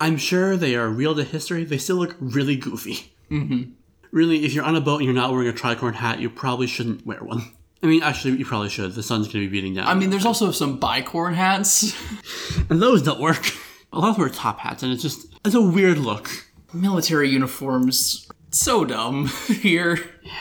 I'm 0.00 0.16
sure 0.16 0.56
they 0.56 0.74
are 0.74 0.88
real 0.88 1.14
to 1.14 1.24
history. 1.24 1.64
They 1.64 1.78
still 1.78 1.96
look 1.96 2.16
really 2.18 2.56
goofy. 2.56 3.12
Mm-hmm. 3.30 3.72
Really, 4.10 4.44
if 4.44 4.52
you're 4.54 4.64
on 4.64 4.74
a 4.74 4.80
boat 4.80 4.96
and 4.96 5.04
you're 5.04 5.14
not 5.14 5.30
wearing 5.30 5.48
a 5.48 5.52
tricorn 5.52 5.94
hat, 5.94 6.18
you 6.18 6.30
probably 6.30 6.66
shouldn't 6.66 7.06
wear 7.06 7.22
one. 7.22 7.52
I 7.82 7.86
mean, 7.86 8.02
actually, 8.02 8.36
you 8.36 8.44
probably 8.44 8.68
should. 8.68 8.94
The 8.94 9.02
sun's 9.02 9.26
going 9.26 9.44
to 9.44 9.50
be 9.50 9.58
beating 9.58 9.74
down. 9.74 9.86
I 9.86 9.94
mean, 9.94 10.10
there's 10.10 10.26
also 10.26 10.50
some 10.50 10.78
bicorn 10.78 11.34
hats. 11.34 11.94
and 12.70 12.80
those 12.82 13.02
don't 13.02 13.20
work. 13.20 13.52
A 13.92 13.98
lot 13.98 14.10
of 14.10 14.16
them 14.16 14.26
are 14.26 14.28
top 14.28 14.60
hats, 14.60 14.82
and 14.82 14.92
it's 14.92 15.02
just 15.02 15.26
it's 15.44 15.54
a 15.54 15.60
weird 15.62 15.98
look. 15.98 16.28
Military 16.72 17.30
uniforms, 17.30 18.28
so 18.50 18.84
dumb 18.84 19.26
here. 19.46 19.98
Yeah. 20.22 20.32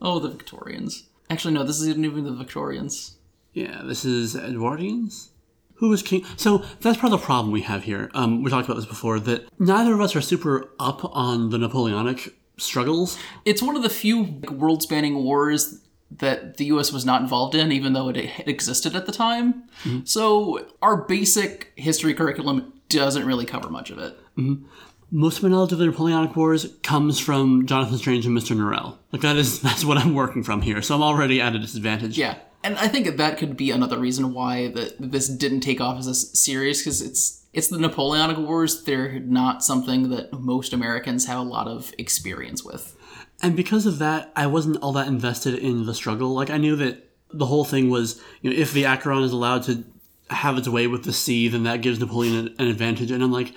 Oh, 0.00 0.18
the 0.20 0.28
Victorians. 0.28 1.08
Actually, 1.30 1.54
no, 1.54 1.64
this 1.64 1.80
isn't 1.80 2.04
even 2.04 2.24
the 2.24 2.32
Victorians. 2.32 3.16
Yeah, 3.52 3.82
this 3.84 4.04
is 4.04 4.36
Edwardians. 4.36 5.30
Who 5.76 5.88
was 5.88 6.02
king? 6.02 6.24
So 6.36 6.58
that's 6.80 6.98
part 6.98 7.12
of 7.12 7.20
the 7.20 7.24
problem 7.24 7.52
we 7.52 7.62
have 7.62 7.84
here. 7.84 8.10
Um, 8.14 8.42
we 8.42 8.50
talked 8.50 8.66
about 8.66 8.76
this 8.76 8.86
before 8.86 9.18
that 9.20 9.48
neither 9.58 9.94
of 9.94 10.00
us 10.00 10.14
are 10.14 10.20
super 10.20 10.70
up 10.78 11.04
on 11.16 11.50
the 11.50 11.58
Napoleonic 11.58 12.34
struggles. 12.58 13.18
It's 13.44 13.62
one 13.62 13.76
of 13.76 13.82
the 13.82 13.90
few 13.90 14.22
world 14.50 14.82
spanning 14.82 15.16
wars 15.24 15.80
that 16.10 16.56
the 16.56 16.66
US 16.66 16.92
was 16.92 17.04
not 17.04 17.20
involved 17.20 17.54
in, 17.54 17.72
even 17.72 17.92
though 17.92 18.08
it 18.08 18.16
existed 18.46 18.94
at 18.94 19.06
the 19.06 19.12
time. 19.12 19.64
Mm-hmm. 19.84 20.04
So 20.04 20.66
our 20.82 20.96
basic 20.96 21.72
history 21.76 22.14
curriculum 22.14 22.72
doesn't 22.88 23.26
really 23.26 23.44
cover 23.44 23.68
much 23.68 23.90
of 23.90 23.98
it. 23.98 24.18
Mm-hmm. 24.36 24.64
Most 25.10 25.38
of 25.38 25.44
my 25.44 25.50
knowledge 25.50 25.72
of 25.72 25.78
the 25.78 25.86
Napoleonic 25.86 26.34
Wars 26.34 26.74
comes 26.82 27.20
from 27.20 27.66
Jonathan 27.66 27.96
Strange 27.98 28.26
and 28.26 28.36
Mr. 28.36 28.56
Norrell. 28.56 28.96
Like 29.12 29.22
that 29.22 29.36
is 29.36 29.60
that's 29.62 29.84
what 29.84 29.98
I'm 29.98 30.14
working 30.14 30.42
from 30.42 30.62
here. 30.62 30.82
So 30.82 30.94
I'm 30.94 31.02
already 31.02 31.40
at 31.40 31.54
a 31.54 31.58
disadvantage. 31.58 32.18
Yeah. 32.18 32.38
And 32.64 32.76
I 32.78 32.88
think 32.88 33.16
that 33.16 33.38
could 33.38 33.56
be 33.56 33.70
another 33.70 33.98
reason 33.98 34.32
why 34.32 34.68
that 34.68 34.96
this 34.98 35.28
didn't 35.28 35.60
take 35.60 35.80
off 35.80 35.98
as 35.98 36.08
a 36.08 36.14
series 36.14 36.80
because 36.80 37.00
it's 37.00 37.44
it's 37.52 37.68
the 37.68 37.78
Napoleonic 37.78 38.36
Wars. 38.36 38.82
They're 38.82 39.20
not 39.20 39.64
something 39.64 40.10
that 40.10 40.32
most 40.32 40.72
Americans 40.72 41.26
have 41.26 41.38
a 41.38 41.42
lot 41.42 41.68
of 41.68 41.94
experience 41.96 42.64
with. 42.64 42.95
And 43.42 43.54
because 43.54 43.86
of 43.86 43.98
that, 43.98 44.32
I 44.34 44.46
wasn't 44.46 44.78
all 44.78 44.92
that 44.92 45.08
invested 45.08 45.54
in 45.54 45.86
the 45.86 45.94
struggle. 45.94 46.34
Like 46.34 46.50
I 46.50 46.56
knew 46.56 46.76
that 46.76 47.10
the 47.32 47.46
whole 47.46 47.64
thing 47.64 47.90
was, 47.90 48.20
you 48.40 48.50
know, 48.50 48.56
if 48.56 48.72
the 48.72 48.86
Acheron 48.86 49.22
is 49.22 49.32
allowed 49.32 49.64
to 49.64 49.84
have 50.30 50.56
its 50.58 50.68
way 50.68 50.86
with 50.86 51.04
the 51.04 51.12
sea, 51.12 51.48
then 51.48 51.64
that 51.64 51.82
gives 51.82 52.00
Napoleon 52.00 52.34
an, 52.34 52.54
an 52.58 52.66
advantage. 52.68 53.10
And 53.10 53.22
I'm 53.22 53.32
like, 53.32 53.52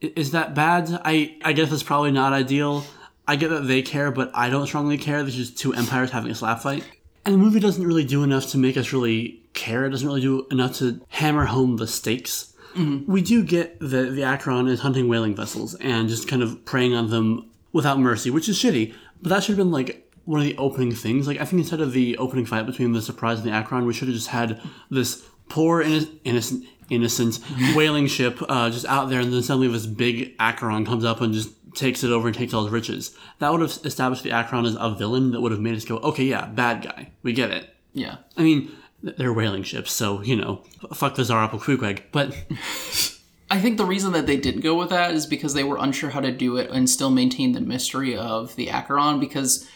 is 0.00 0.32
that 0.32 0.54
bad? 0.54 1.00
I 1.04 1.36
I 1.44 1.52
guess 1.52 1.70
it's 1.72 1.82
probably 1.82 2.10
not 2.10 2.32
ideal. 2.32 2.84
I 3.26 3.36
get 3.36 3.48
that 3.48 3.68
they 3.68 3.82
care, 3.82 4.10
but 4.10 4.30
I 4.34 4.50
don't 4.50 4.66
strongly 4.66 4.98
care. 4.98 5.22
There's 5.22 5.36
just 5.36 5.56
two 5.56 5.72
empires 5.74 6.10
having 6.10 6.32
a 6.32 6.34
slap 6.34 6.60
fight. 6.60 6.84
And 7.24 7.34
the 7.34 7.38
movie 7.38 7.60
doesn't 7.60 7.86
really 7.86 8.04
do 8.04 8.24
enough 8.24 8.50
to 8.50 8.58
make 8.58 8.76
us 8.76 8.92
really 8.92 9.42
care. 9.54 9.86
It 9.86 9.90
doesn't 9.90 10.06
really 10.06 10.20
do 10.20 10.46
enough 10.50 10.78
to 10.78 11.00
hammer 11.08 11.44
home 11.44 11.76
the 11.76 11.86
stakes. 11.86 12.52
Mm-hmm. 12.74 13.10
We 13.10 13.22
do 13.22 13.44
get 13.44 13.78
that 13.78 14.14
the 14.14 14.24
Acheron 14.24 14.66
is 14.66 14.80
hunting 14.80 15.08
whaling 15.08 15.36
vessels 15.36 15.74
and 15.76 16.08
just 16.08 16.26
kind 16.26 16.42
of 16.42 16.64
preying 16.64 16.94
on 16.94 17.10
them 17.10 17.48
without 17.72 18.00
mercy, 18.00 18.30
which 18.30 18.48
is 18.48 18.58
shitty. 18.58 18.94
But 19.22 19.30
that 19.30 19.42
should 19.42 19.56
have 19.56 19.64
been 19.64 19.72
like 19.72 20.12
one 20.24 20.40
of 20.40 20.46
the 20.46 20.56
opening 20.56 20.92
things. 20.92 21.26
Like 21.26 21.40
I 21.40 21.44
think 21.44 21.60
instead 21.60 21.80
of 21.80 21.92
the 21.92 22.18
opening 22.18 22.46
fight 22.46 22.66
between 22.66 22.92
the 22.92 23.02
Surprise 23.02 23.38
and 23.38 23.48
the 23.48 23.52
Acheron, 23.52 23.86
we 23.86 23.92
should 23.94 24.08
have 24.08 24.16
just 24.16 24.28
had 24.28 24.60
this 24.90 25.24
poor 25.48 25.82
inno- 25.82 26.08
innocent 26.24 26.64
innocent 26.90 27.38
whaling 27.74 28.06
ship 28.06 28.38
uh, 28.48 28.68
just 28.70 28.86
out 28.86 29.08
there, 29.08 29.20
and 29.20 29.32
then 29.32 29.42
suddenly 29.42 29.68
this 29.68 29.86
big 29.86 30.34
Acheron 30.38 30.84
comes 30.84 31.04
up 31.04 31.20
and 31.20 31.32
just 31.32 31.50
takes 31.74 32.04
it 32.04 32.10
over 32.10 32.28
and 32.28 32.36
takes 32.36 32.52
all 32.52 32.64
his 32.64 32.72
riches. 32.72 33.16
That 33.38 33.50
would 33.50 33.62
have 33.62 33.78
established 33.84 34.22
the 34.22 34.32
Acheron 34.32 34.66
as 34.66 34.76
a 34.78 34.90
villain 34.90 35.30
that 35.32 35.40
would 35.40 35.52
have 35.52 35.60
made 35.60 35.74
us 35.74 35.84
go, 35.84 35.96
okay, 35.98 36.24
yeah, 36.24 36.46
bad 36.46 36.82
guy, 36.82 37.10
we 37.22 37.32
get 37.32 37.50
it. 37.50 37.74
Yeah. 37.94 38.16
I 38.36 38.42
mean, 38.42 38.70
they're 39.02 39.32
whaling 39.32 39.62
ships, 39.62 39.92
so 39.92 40.22
you 40.22 40.36
know, 40.36 40.62
fuck 40.94 41.14
the 41.14 41.24
Tsar 41.24 41.48
Queequeg. 41.48 42.04
But 42.12 42.36
I 43.52 43.60
think 43.60 43.76
the 43.76 43.84
reason 43.84 44.12
that 44.12 44.26
they 44.26 44.38
didn't 44.38 44.62
go 44.62 44.74
with 44.74 44.88
that 44.88 45.10
is 45.10 45.26
because 45.26 45.52
they 45.52 45.62
were 45.62 45.76
unsure 45.76 46.08
how 46.08 46.20
to 46.20 46.32
do 46.32 46.56
it 46.56 46.70
and 46.70 46.88
still 46.88 47.10
maintain 47.10 47.52
the 47.52 47.60
mystery 47.60 48.16
of 48.16 48.56
the 48.56 48.70
Acheron 48.70 49.20
because 49.20 49.68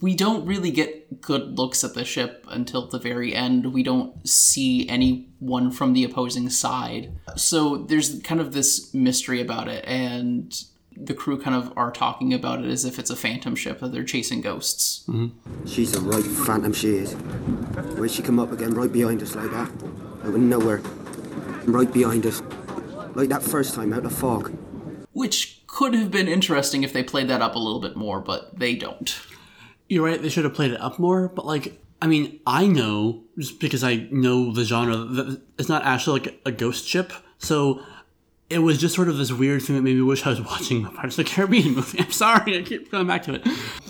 we 0.00 0.14
don't 0.14 0.46
really 0.46 0.70
get 0.70 1.20
good 1.20 1.58
looks 1.58 1.82
at 1.82 1.94
the 1.94 2.04
ship 2.04 2.46
until 2.48 2.86
the 2.86 3.00
very 3.00 3.34
end. 3.34 3.74
We 3.74 3.82
don't 3.82 4.28
see 4.28 4.88
anyone 4.88 5.72
from 5.72 5.92
the 5.92 6.04
opposing 6.04 6.50
side. 6.50 7.12
So 7.34 7.78
there's 7.78 8.20
kind 8.22 8.40
of 8.40 8.52
this 8.52 8.94
mystery 8.94 9.40
about 9.40 9.66
it 9.66 9.84
and 9.88 10.54
the 10.96 11.12
crew 11.14 11.36
kind 11.36 11.56
of 11.56 11.72
are 11.76 11.90
talking 11.90 12.32
about 12.32 12.64
it 12.64 12.70
as 12.70 12.84
if 12.84 12.96
it's 13.00 13.10
a 13.10 13.16
phantom 13.16 13.56
ship 13.56 13.80
that 13.80 13.90
they're 13.90 14.04
chasing 14.04 14.40
ghosts. 14.40 15.02
Mm-hmm. 15.08 15.66
She's 15.66 15.96
a 15.96 16.00
right 16.00 16.22
phantom, 16.22 16.72
she 16.72 16.90
is. 16.90 17.14
Where'd 17.14 18.12
she 18.12 18.22
come 18.22 18.38
up 18.38 18.52
again, 18.52 18.72
right 18.72 18.92
behind 18.92 19.20
us 19.20 19.34
like 19.34 19.50
that. 19.50 19.68
Out 20.22 20.26
of 20.26 20.36
nowhere. 20.36 20.80
Right 21.66 21.92
behind 21.92 22.24
us. 22.24 22.40
Like 23.14 23.28
that 23.28 23.42
first 23.42 23.74
time 23.74 23.92
out 23.92 24.04
of 24.04 24.12
fog. 24.12 24.56
Which 25.12 25.62
could 25.66 25.94
have 25.94 26.10
been 26.10 26.28
interesting 26.28 26.82
if 26.82 26.92
they 26.92 27.02
played 27.02 27.28
that 27.28 27.42
up 27.42 27.54
a 27.54 27.58
little 27.58 27.80
bit 27.80 27.96
more, 27.96 28.20
but 28.20 28.58
they 28.58 28.74
don't. 28.74 29.20
You're 29.88 30.04
right, 30.04 30.20
they 30.20 30.28
should 30.28 30.44
have 30.44 30.54
played 30.54 30.72
it 30.72 30.80
up 30.80 30.98
more, 30.98 31.28
but 31.28 31.46
like, 31.46 31.80
I 32.00 32.06
mean, 32.06 32.40
I 32.46 32.66
know, 32.66 33.24
just 33.38 33.60
because 33.60 33.82
I 33.82 34.08
know 34.10 34.52
the 34.52 34.64
genre, 34.64 34.96
that 34.96 35.40
it's 35.58 35.68
not 35.68 35.84
actually 35.84 36.20
like 36.20 36.40
a 36.46 36.52
ghost 36.52 36.86
ship, 36.86 37.12
so 37.38 37.82
it 38.48 38.58
was 38.58 38.78
just 38.78 38.94
sort 38.94 39.08
of 39.08 39.16
this 39.16 39.32
weird 39.32 39.62
thing 39.62 39.76
that 39.76 39.82
made 39.82 39.94
me 39.94 40.02
wish 40.02 40.26
I 40.26 40.30
was 40.30 40.40
watching 40.44 40.84
a 40.84 40.90
Pirates 40.90 41.18
of 41.18 41.24
the 41.24 41.30
Caribbean 41.30 41.74
movie. 41.74 42.00
I'm 42.00 42.10
sorry, 42.10 42.58
I 42.58 42.62
keep 42.62 42.90
coming 42.90 43.06
back 43.06 43.22
to 43.24 43.34
it. 43.34 43.42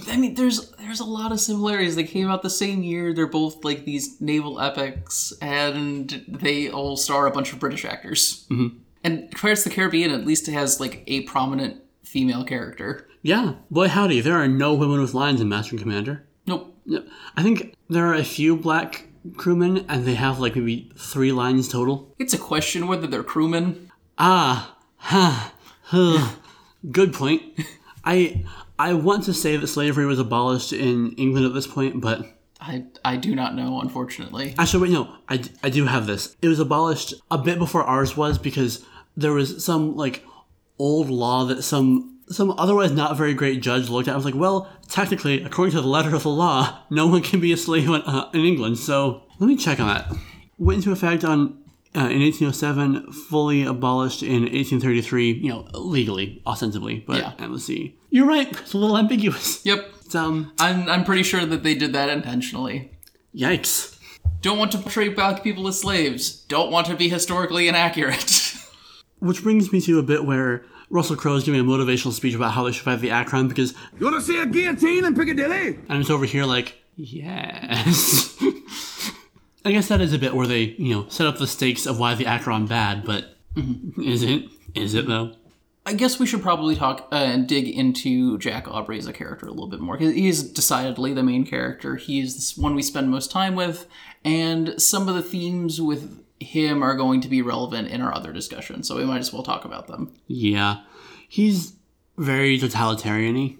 I 0.08 0.16
mean, 0.16 0.34
there's 0.34 0.70
there's 0.72 1.00
a 1.00 1.04
lot 1.04 1.32
of 1.32 1.40
similarities. 1.40 1.96
They 1.96 2.04
came 2.04 2.30
out 2.30 2.42
the 2.42 2.50
same 2.50 2.82
year. 2.82 3.14
They're 3.14 3.26
both 3.26 3.64
like 3.64 3.84
these 3.84 4.20
naval 4.20 4.60
epics, 4.60 5.32
and 5.40 6.24
they 6.28 6.70
all 6.70 6.96
star 6.96 7.26
a 7.26 7.30
bunch 7.30 7.52
of 7.52 7.58
British 7.58 7.84
actors. 7.84 8.46
Mm-hmm. 8.50 8.78
And 9.02 9.30
Pirates 9.32 9.64
of 9.64 9.70
the 9.70 9.76
Caribbean 9.76 10.10
at 10.10 10.26
least 10.26 10.48
it 10.48 10.52
has 10.52 10.80
like 10.80 11.02
a 11.06 11.22
prominent 11.22 11.82
female 12.04 12.44
character. 12.44 13.08
Yeah, 13.22 13.54
boy 13.70 13.88
howdy, 13.88 14.20
there 14.20 14.36
are 14.36 14.48
no 14.48 14.74
women 14.74 15.00
with 15.00 15.14
lines 15.14 15.40
in 15.40 15.48
Master 15.48 15.72
and 15.72 15.80
Commander. 15.82 16.26
Nope. 16.46 16.76
I 17.36 17.42
think 17.42 17.74
there 17.88 18.06
are 18.06 18.14
a 18.14 18.24
few 18.24 18.56
black 18.56 19.06
crewmen, 19.36 19.84
and 19.88 20.04
they 20.06 20.14
have 20.14 20.40
like 20.40 20.56
maybe 20.56 20.90
three 20.96 21.30
lines 21.30 21.68
total. 21.68 22.14
It's 22.18 22.34
a 22.34 22.38
question 22.38 22.86
whether 22.86 23.06
they're 23.06 23.22
crewmen. 23.22 23.90
Ah, 24.18 24.76
ha, 24.96 25.52
huh. 25.82 26.36
Good 26.90 27.12
point. 27.12 27.42
I 28.04 28.44
I 28.78 28.94
want 28.94 29.24
to 29.24 29.34
say 29.34 29.56
that 29.56 29.66
slavery 29.66 30.06
was 30.06 30.18
abolished 30.18 30.72
in 30.72 31.12
England 31.12 31.46
at 31.46 31.52
this 31.52 31.66
point, 31.66 32.00
but 32.00 32.38
I 32.60 32.84
I 33.04 33.16
do 33.16 33.34
not 33.34 33.54
know, 33.54 33.80
unfortunately. 33.80 34.54
actually, 34.58 34.82
wait, 34.84 34.92
no, 34.92 35.14
I, 35.28 35.42
I 35.62 35.68
do 35.68 35.84
have 35.84 36.06
this. 36.06 36.34
It 36.40 36.48
was 36.48 36.58
abolished 36.58 37.14
a 37.30 37.38
bit 37.38 37.58
before 37.58 37.84
ours 37.84 38.16
was 38.16 38.38
because 38.38 38.84
there 39.20 39.32
was 39.32 39.64
some 39.64 39.96
like 39.96 40.24
old 40.78 41.10
law 41.10 41.44
that 41.44 41.62
some 41.62 42.18
some 42.28 42.52
otherwise 42.52 42.92
not 42.92 43.16
very 43.16 43.34
great 43.34 43.60
judge 43.60 43.88
looked 43.88 44.06
at 44.08 44.14
and 44.14 44.24
was 44.24 44.24
like, 44.24 44.40
well, 44.40 44.68
technically, 44.88 45.42
according 45.42 45.74
to 45.74 45.80
the 45.80 45.88
letter 45.88 46.14
of 46.14 46.22
the 46.22 46.30
law, 46.30 46.78
no 46.88 47.06
one 47.08 47.22
can 47.22 47.40
be 47.40 47.52
a 47.52 47.56
slave 47.56 47.88
in, 47.88 47.94
uh, 48.02 48.30
in 48.32 48.40
England. 48.44 48.78
So 48.78 49.22
let 49.40 49.48
me 49.48 49.56
check 49.56 49.80
on 49.80 49.88
that. 49.88 50.12
Went 50.56 50.78
into 50.78 50.92
effect 50.92 51.24
on 51.24 51.58
uh, 51.96 52.06
in 52.08 52.20
1807, 52.22 53.10
fully 53.12 53.64
abolished 53.64 54.22
in 54.22 54.42
1833. 54.42 55.32
You 55.32 55.48
know, 55.48 55.66
legally, 55.74 56.40
ostensibly. 56.46 57.00
But 57.06 57.16
Yeah. 57.18 57.32
uh, 57.40 57.48
let's 57.48 57.64
see. 57.64 57.96
You're 58.10 58.26
right. 58.28 58.48
It's 58.60 58.74
a 58.74 58.78
little 58.78 58.96
ambiguous. 58.96 59.64
Yep. 59.66 59.86
It's, 60.04 60.14
um, 60.14 60.52
I'm, 60.60 60.88
I'm 60.88 61.04
pretty 61.04 61.24
sure 61.24 61.44
that 61.44 61.62
they 61.64 61.74
did 61.74 61.92
that 61.94 62.08
intentionally. 62.10 62.92
yikes. 63.34 63.96
Don't 64.40 64.58
want 64.58 64.70
to 64.72 64.78
portray 64.78 65.08
black 65.08 65.42
people 65.42 65.66
as 65.68 65.80
slaves. 65.80 66.30
Don't 66.48 66.70
want 66.70 66.86
to 66.86 66.94
be 66.94 67.08
historically 67.08 67.66
inaccurate. 67.68 68.46
Which 69.20 69.42
brings 69.42 69.72
me 69.72 69.80
to 69.82 69.98
a 69.98 70.02
bit 70.02 70.24
where 70.24 70.64
Russell 70.90 71.16
Crowe 71.16 71.36
is 71.36 71.44
giving 71.44 71.60
a 71.60 71.64
motivational 71.64 72.12
speech 72.12 72.34
about 72.34 72.52
how 72.52 72.64
they 72.64 72.72
should 72.72 72.84
fight 72.84 73.00
the 73.00 73.10
Acheron 73.10 73.48
because 73.48 73.74
You 73.98 74.06
want 74.06 74.16
to 74.16 74.22
see 74.22 74.40
a 74.40 74.46
guillotine 74.46 75.04
in 75.04 75.14
Piccadilly? 75.14 75.78
and 75.88 76.00
it's 76.00 76.10
over 76.10 76.24
here 76.24 76.44
like, 76.44 76.74
yes. 76.96 78.36
I 79.64 79.72
guess 79.72 79.88
that 79.88 80.00
is 80.00 80.12
a 80.14 80.18
bit 80.18 80.34
where 80.34 80.46
they, 80.46 80.62
you 80.78 80.94
know, 80.94 81.06
set 81.08 81.26
up 81.26 81.38
the 81.38 81.46
stakes 81.46 81.84
of 81.86 81.98
why 81.98 82.14
the 82.14 82.26
Acheron 82.26 82.66
bad, 82.66 83.04
but 83.04 83.36
is 83.98 84.22
it? 84.22 84.44
Is 84.74 84.94
it 84.94 85.06
though? 85.06 85.34
I 85.84 85.94
guess 85.94 86.18
we 86.18 86.26
should 86.26 86.42
probably 86.42 86.76
talk 86.76 87.08
uh, 87.10 87.16
and 87.16 87.46
dig 87.48 87.66
into 87.68 88.38
Jack 88.38 88.68
Aubrey 88.68 88.98
as 88.98 89.06
a 89.06 89.12
character 89.12 89.46
a 89.46 89.50
little 89.50 89.66
bit 89.66 89.80
more. 89.80 89.96
'cause 89.98 90.12
He 90.14 90.28
is 90.28 90.42
decidedly 90.52 91.12
the 91.14 91.22
main 91.22 91.44
character. 91.44 91.96
He 91.96 92.20
is 92.20 92.54
the 92.54 92.62
one 92.62 92.74
we 92.74 92.82
spend 92.82 93.10
most 93.10 93.30
time 93.30 93.54
with, 93.54 93.86
and 94.24 94.80
some 94.80 95.08
of 95.08 95.14
the 95.14 95.22
themes 95.22 95.80
with 95.80 96.19
him 96.40 96.82
are 96.82 96.96
going 96.96 97.20
to 97.20 97.28
be 97.28 97.42
relevant 97.42 97.88
in 97.88 98.00
our 98.00 98.14
other 98.14 98.32
discussion, 98.32 98.82
so 98.82 98.96
we 98.96 99.04
might 99.04 99.18
as 99.18 99.32
well 99.32 99.42
talk 99.42 99.64
about 99.64 99.86
them. 99.86 100.12
Yeah. 100.26 100.82
He's 101.28 101.74
very 102.16 102.58
totalitarian 102.58 103.58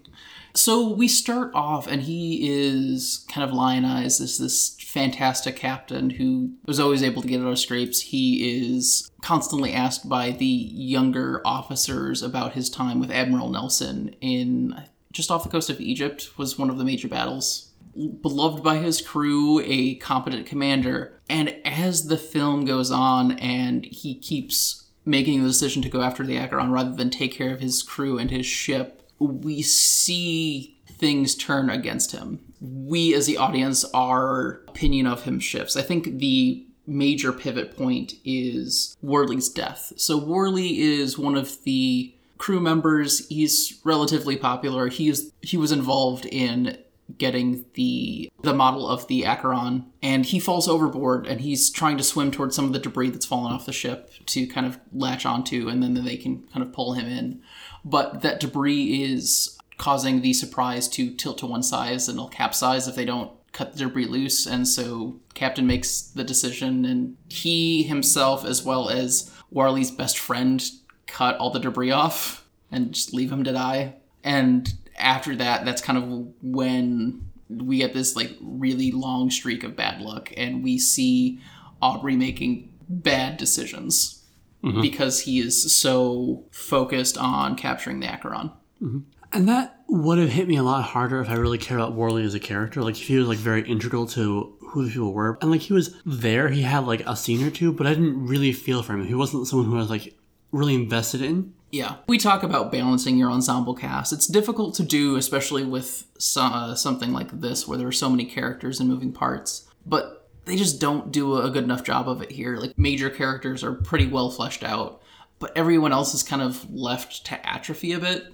So 0.54 0.92
we 0.92 1.06
start 1.06 1.52
off, 1.54 1.86
and 1.86 2.02
he 2.02 2.48
is 2.48 3.24
kind 3.28 3.48
of 3.48 3.54
lionized 3.54 4.20
as 4.20 4.38
this 4.38 4.76
fantastic 4.80 5.54
captain 5.54 6.10
who 6.10 6.54
was 6.66 6.80
always 6.80 7.02
able 7.02 7.22
to 7.22 7.28
get 7.28 7.40
out 7.40 7.46
of 7.46 7.58
scrapes. 7.58 8.00
He 8.00 8.66
is 8.66 9.08
constantly 9.22 9.72
asked 9.72 10.08
by 10.08 10.32
the 10.32 10.44
younger 10.44 11.40
officers 11.44 12.22
about 12.22 12.54
his 12.54 12.68
time 12.68 12.98
with 12.98 13.12
Admiral 13.12 13.50
Nelson 13.50 14.16
in 14.20 14.82
just 15.12 15.30
off 15.30 15.44
the 15.44 15.50
coast 15.50 15.70
of 15.70 15.80
Egypt 15.80 16.36
was 16.36 16.58
one 16.58 16.70
of 16.70 16.78
the 16.78 16.84
major 16.84 17.08
battles. 17.08 17.69
Beloved 17.94 18.62
by 18.62 18.76
his 18.76 19.00
crew, 19.00 19.60
a 19.64 19.96
competent 19.96 20.46
commander, 20.46 21.20
and 21.28 21.56
as 21.64 22.06
the 22.06 22.16
film 22.16 22.64
goes 22.64 22.90
on 22.90 23.32
and 23.32 23.84
he 23.84 24.14
keeps 24.14 24.86
making 25.04 25.42
the 25.42 25.48
decision 25.48 25.82
to 25.82 25.88
go 25.88 26.02
after 26.02 26.24
the 26.24 26.38
Acheron 26.38 26.70
rather 26.70 26.94
than 26.94 27.10
take 27.10 27.32
care 27.32 27.52
of 27.52 27.60
his 27.60 27.82
crew 27.82 28.18
and 28.18 28.30
his 28.30 28.46
ship, 28.46 29.02
we 29.18 29.62
see 29.62 30.78
things 30.88 31.34
turn 31.34 31.70
against 31.70 32.12
him. 32.12 32.40
We, 32.60 33.14
as 33.14 33.26
the 33.26 33.38
audience, 33.38 33.84
our 33.94 34.62
opinion 34.68 35.06
of 35.06 35.22
him 35.22 35.40
shifts. 35.40 35.76
I 35.76 35.82
think 35.82 36.18
the 36.18 36.66
major 36.86 37.32
pivot 37.32 37.76
point 37.76 38.14
is 38.24 38.96
Warley's 39.00 39.48
death. 39.48 39.92
So, 39.96 40.16
Warley 40.16 40.80
is 40.80 41.18
one 41.18 41.36
of 41.36 41.62
the 41.64 42.14
crew 42.38 42.60
members. 42.60 43.26
He's 43.28 43.80
relatively 43.84 44.36
popular. 44.36 44.88
He 44.88 45.08
is 45.08 45.32
he 45.40 45.56
was 45.56 45.72
involved 45.72 46.26
in 46.26 46.78
getting 47.18 47.64
the 47.74 48.30
the 48.42 48.54
model 48.54 48.88
of 48.88 49.06
the 49.08 49.24
Acheron 49.24 49.86
and 50.02 50.26
he 50.26 50.40
falls 50.40 50.68
overboard 50.68 51.26
and 51.26 51.40
he's 51.40 51.70
trying 51.70 51.96
to 51.98 52.04
swim 52.04 52.30
towards 52.30 52.56
some 52.56 52.64
of 52.64 52.72
the 52.72 52.78
debris 52.78 53.10
that's 53.10 53.26
fallen 53.26 53.52
off 53.52 53.66
the 53.66 53.72
ship 53.72 54.10
to 54.26 54.46
kind 54.46 54.66
of 54.66 54.78
latch 54.92 55.26
onto 55.26 55.68
and 55.68 55.82
then 55.82 55.94
they 55.94 56.16
can 56.16 56.42
kind 56.52 56.64
of 56.64 56.72
pull 56.72 56.94
him 56.94 57.06
in. 57.06 57.42
But 57.84 58.22
that 58.22 58.40
debris 58.40 59.02
is 59.02 59.58
causing 59.78 60.20
the 60.20 60.32
surprise 60.32 60.88
to 60.88 61.14
tilt 61.14 61.38
to 61.38 61.46
one 61.46 61.62
side 61.62 61.92
and 61.92 62.10
it'll 62.10 62.28
capsize 62.28 62.86
if 62.86 62.94
they 62.94 63.04
don't 63.04 63.32
cut 63.52 63.72
the 63.72 63.80
debris 63.80 64.06
loose 64.06 64.46
and 64.46 64.68
so 64.68 65.18
captain 65.34 65.66
makes 65.66 66.02
the 66.02 66.22
decision 66.22 66.84
and 66.84 67.16
he 67.28 67.82
himself 67.82 68.44
as 68.44 68.62
well 68.62 68.88
as 68.88 69.32
Warley's 69.50 69.90
best 69.90 70.18
friend 70.18 70.62
cut 71.06 71.36
all 71.38 71.50
the 71.50 71.58
debris 71.58 71.90
off 71.90 72.46
and 72.70 72.92
just 72.92 73.12
leave 73.12 73.32
him 73.32 73.44
to 73.44 73.52
die. 73.52 73.96
And 74.22 74.72
after 75.00 75.36
that 75.36 75.64
that's 75.64 75.82
kind 75.82 75.98
of 75.98 76.34
when 76.42 77.30
we 77.48 77.78
get 77.78 77.92
this 77.92 78.14
like 78.14 78.30
really 78.40 78.92
long 78.92 79.30
streak 79.30 79.64
of 79.64 79.76
bad 79.76 80.00
luck 80.00 80.32
and 80.36 80.62
we 80.62 80.78
see 80.78 81.40
Aubrey 81.82 82.16
making 82.16 82.72
bad 82.88 83.36
decisions 83.36 84.24
mm-hmm. 84.62 84.80
because 84.80 85.20
he 85.20 85.40
is 85.40 85.74
so 85.74 86.44
focused 86.50 87.18
on 87.18 87.56
capturing 87.56 88.00
the 88.00 88.06
Acheron. 88.06 88.52
Mm-hmm. 88.82 88.98
And 89.32 89.48
that 89.48 89.80
would 89.88 90.18
have 90.18 90.30
hit 90.30 90.48
me 90.48 90.56
a 90.56 90.62
lot 90.62 90.82
harder 90.82 91.20
if 91.20 91.28
I 91.28 91.34
really 91.34 91.58
cared 91.58 91.80
about 91.80 91.94
Warley 91.94 92.24
as 92.24 92.34
a 92.34 92.40
character. 92.40 92.82
Like 92.82 93.00
if 93.00 93.06
he 93.06 93.16
was 93.16 93.28
like 93.28 93.38
very 93.38 93.62
integral 93.62 94.06
to 94.08 94.56
who 94.60 94.84
the 94.84 94.90
people 94.90 95.12
were. 95.12 95.38
And 95.40 95.50
like 95.50 95.60
he 95.60 95.72
was 95.72 95.94
there, 96.04 96.48
he 96.48 96.62
had 96.62 96.86
like 96.86 97.06
a 97.06 97.16
scene 97.16 97.44
or 97.46 97.50
two, 97.50 97.72
but 97.72 97.86
I 97.86 97.90
didn't 97.90 98.26
really 98.26 98.52
feel 98.52 98.82
for 98.82 98.94
him. 98.94 99.06
He 99.06 99.14
wasn't 99.14 99.46
someone 99.46 99.68
who 99.68 99.76
I 99.76 99.80
was 99.80 99.90
like 99.90 100.16
really 100.52 100.74
invested 100.74 101.22
in. 101.22 101.54
Yeah. 101.70 101.96
We 102.06 102.18
talk 102.18 102.42
about 102.42 102.72
balancing 102.72 103.16
your 103.16 103.30
ensemble 103.30 103.74
cast. 103.74 104.12
It's 104.12 104.26
difficult 104.26 104.74
to 104.76 104.82
do, 104.82 105.16
especially 105.16 105.64
with 105.64 106.06
so, 106.18 106.42
uh, 106.42 106.74
something 106.74 107.12
like 107.12 107.40
this 107.40 107.66
where 107.66 107.78
there 107.78 107.88
are 107.88 107.92
so 107.92 108.10
many 108.10 108.24
characters 108.24 108.80
and 108.80 108.88
moving 108.88 109.12
parts. 109.12 109.68
But 109.86 110.28
they 110.46 110.56
just 110.56 110.80
don't 110.80 111.12
do 111.12 111.36
a 111.38 111.50
good 111.50 111.64
enough 111.64 111.84
job 111.84 112.08
of 112.08 112.22
it 112.22 112.32
here. 112.32 112.56
Like, 112.56 112.76
major 112.76 113.08
characters 113.10 113.62
are 113.62 113.72
pretty 113.72 114.06
well 114.06 114.30
fleshed 114.30 114.64
out, 114.64 115.00
but 115.38 115.52
everyone 115.56 115.92
else 115.92 116.12
is 116.12 116.22
kind 116.22 116.42
of 116.42 116.68
left 116.70 117.24
to 117.26 117.48
atrophy 117.48 117.92
a 117.92 117.98
bit. 117.98 118.24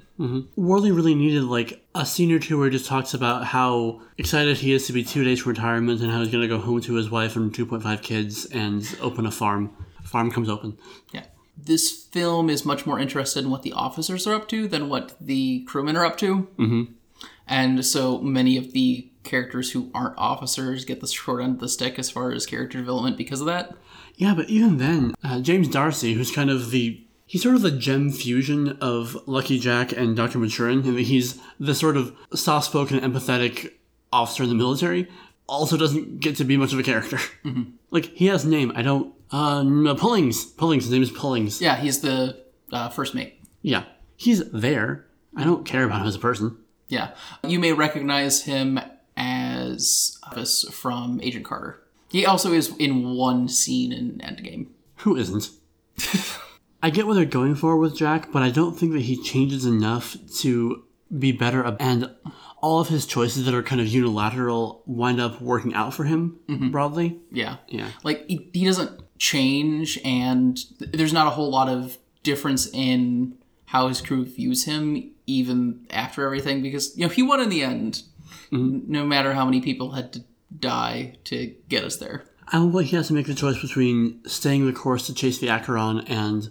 Warley 0.56 0.92
really 0.92 1.14
needed 1.14 1.42
like 1.42 1.84
a 1.94 2.06
scene 2.06 2.32
or 2.32 2.38
two 2.38 2.56
where 2.56 2.70
he 2.70 2.76
just 2.76 2.88
talks 2.88 3.12
about 3.12 3.44
how 3.44 4.00
excited 4.16 4.56
he 4.56 4.72
is 4.72 4.86
to 4.86 4.94
be 4.94 5.04
two 5.04 5.24
days 5.24 5.42
from 5.42 5.50
retirement 5.50 6.00
and 6.00 6.10
how 6.10 6.20
he's 6.20 6.30
going 6.30 6.40
to 6.40 6.48
go 6.48 6.58
home 6.58 6.80
to 6.80 6.94
his 6.94 7.10
wife 7.10 7.36
and 7.36 7.52
2.5 7.52 8.00
kids 8.02 8.46
and 8.46 8.96
open 9.02 9.26
a 9.26 9.30
farm. 9.30 9.76
Farm 10.04 10.30
comes 10.30 10.48
open. 10.48 10.78
Yeah. 11.12 11.24
This 11.56 11.90
film 11.90 12.50
is 12.50 12.64
much 12.64 12.86
more 12.86 12.98
interested 12.98 13.44
in 13.44 13.50
what 13.50 13.62
the 13.62 13.72
officers 13.72 14.26
are 14.26 14.34
up 14.34 14.48
to 14.48 14.68
than 14.68 14.88
what 14.88 15.16
the 15.20 15.64
crewmen 15.64 15.96
are 15.96 16.04
up 16.04 16.18
to. 16.18 16.48
Mm-hmm. 16.58 16.92
And 17.46 17.84
so 17.84 18.18
many 18.18 18.56
of 18.56 18.72
the 18.72 19.08
characters 19.22 19.72
who 19.72 19.90
aren't 19.94 20.18
officers 20.18 20.84
get 20.84 21.00
the 21.00 21.06
short 21.06 21.42
end 21.42 21.54
of 21.54 21.60
the 21.60 21.68
stick 21.68 21.98
as 21.98 22.10
far 22.10 22.32
as 22.32 22.46
character 22.46 22.78
development 22.78 23.16
because 23.16 23.40
of 23.40 23.46
that. 23.46 23.74
Yeah, 24.16 24.34
but 24.34 24.48
even 24.48 24.78
then, 24.78 25.14
uh, 25.22 25.40
James 25.40 25.68
D'Arcy, 25.68 26.14
who's 26.14 26.30
kind 26.30 26.50
of 26.50 26.70
the 26.70 27.02
he's 27.26 27.42
sort 27.42 27.54
of 27.56 27.62
the 27.62 27.70
gem 27.70 28.10
fusion 28.10 28.78
of 28.80 29.16
Lucky 29.26 29.58
Jack 29.58 29.92
and 29.92 30.16
Dr. 30.16 30.38
Maturin, 30.38 30.86
and 30.86 30.98
he's 30.98 31.38
the 31.58 31.74
sort 31.74 31.96
of 31.96 32.16
soft-spoken, 32.32 33.00
empathetic 33.00 33.72
officer 34.12 34.44
in 34.44 34.48
the 34.48 34.54
military. 34.54 35.08
Also, 35.48 35.76
doesn't 35.76 36.20
get 36.20 36.36
to 36.36 36.44
be 36.44 36.56
much 36.56 36.72
of 36.72 36.78
a 36.78 36.82
character. 36.82 37.18
Like 37.90 38.06
he 38.06 38.26
has 38.26 38.44
name. 38.44 38.72
I 38.74 38.82
don't. 38.82 39.14
Uh, 39.30 39.94
Pullings. 39.96 40.44
Pullings. 40.44 40.84
His 40.84 40.92
name 40.92 41.02
is 41.02 41.10
Pullings. 41.10 41.60
Yeah, 41.60 41.76
he's 41.76 42.00
the 42.00 42.42
uh, 42.72 42.88
first 42.90 43.14
mate. 43.14 43.40
Yeah, 43.62 43.84
he's 44.16 44.48
there. 44.50 45.06
I 45.36 45.44
don't 45.44 45.66
care 45.66 45.84
about 45.84 46.00
him 46.02 46.06
as 46.06 46.14
a 46.14 46.18
person. 46.20 46.56
Yeah. 46.88 47.10
You 47.46 47.58
may 47.58 47.72
recognize 47.72 48.42
him 48.44 48.78
as 49.16 50.18
Office 50.22 50.64
from 50.70 51.20
Agent 51.22 51.44
Carter. 51.44 51.82
He 52.10 52.24
also 52.24 52.52
is 52.52 52.74
in 52.78 53.10
one 53.16 53.48
scene 53.48 53.92
in 53.92 54.18
Endgame. 54.18 54.68
Who 54.98 55.16
isn't? 55.16 55.50
I 56.82 56.90
get 56.90 57.06
what 57.06 57.14
they're 57.14 57.24
going 57.24 57.54
for 57.56 57.76
with 57.76 57.96
Jack, 57.96 58.30
but 58.32 58.42
I 58.42 58.50
don't 58.50 58.78
think 58.78 58.92
that 58.92 59.02
he 59.02 59.20
changes 59.20 59.64
enough 59.66 60.16
to 60.40 60.84
be 61.18 61.32
better. 61.32 61.64
ab- 61.66 61.76
And 61.80 62.14
all 62.62 62.80
of 62.80 62.88
his 62.88 63.04
choices 63.06 63.44
that 63.44 63.54
are 63.54 63.62
kind 63.62 63.80
of 63.80 63.88
unilateral 63.88 64.82
wind 64.86 65.20
up 65.20 65.40
working 65.40 65.74
out 65.74 65.92
for 65.94 66.04
him 66.04 66.38
broadly. 66.70 67.18
Yeah. 67.32 67.56
Yeah. 67.68 67.90
Like, 68.04 68.24
he, 68.28 68.48
he 68.52 68.64
doesn't 68.64 69.00
change, 69.18 69.98
and 70.04 70.56
th- 70.78 70.92
there's 70.92 71.12
not 71.12 71.26
a 71.26 71.30
whole 71.30 71.50
lot 71.50 71.68
of 71.68 71.98
difference 72.22 72.66
in 72.72 73.36
how 73.66 73.88
his 73.88 74.00
crew 74.00 74.24
views 74.24 74.64
him, 74.64 75.10
even 75.26 75.86
after 75.90 76.24
everything, 76.24 76.62
because, 76.62 76.96
you 76.96 77.06
know, 77.06 77.12
he 77.12 77.22
won 77.22 77.40
in 77.40 77.48
the 77.48 77.62
end, 77.62 78.02
mm-hmm. 78.50 78.56
n- 78.56 78.84
no 78.86 79.04
matter 79.04 79.34
how 79.34 79.44
many 79.44 79.60
people 79.60 79.92
had 79.92 80.12
to 80.12 80.24
die 80.58 81.16
to 81.24 81.54
get 81.68 81.84
us 81.84 81.96
there. 81.96 82.24
I 82.48 82.58
don't 82.58 82.72
love 82.72 82.84
he 82.84 82.96
has 82.96 83.08
to 83.08 83.14
make 83.14 83.26
the 83.26 83.34
choice 83.34 83.60
between 83.60 84.20
staying 84.26 84.66
the 84.66 84.72
course 84.72 85.06
to 85.06 85.14
chase 85.14 85.38
the 85.38 85.48
Acheron 85.48 86.00
and 86.06 86.48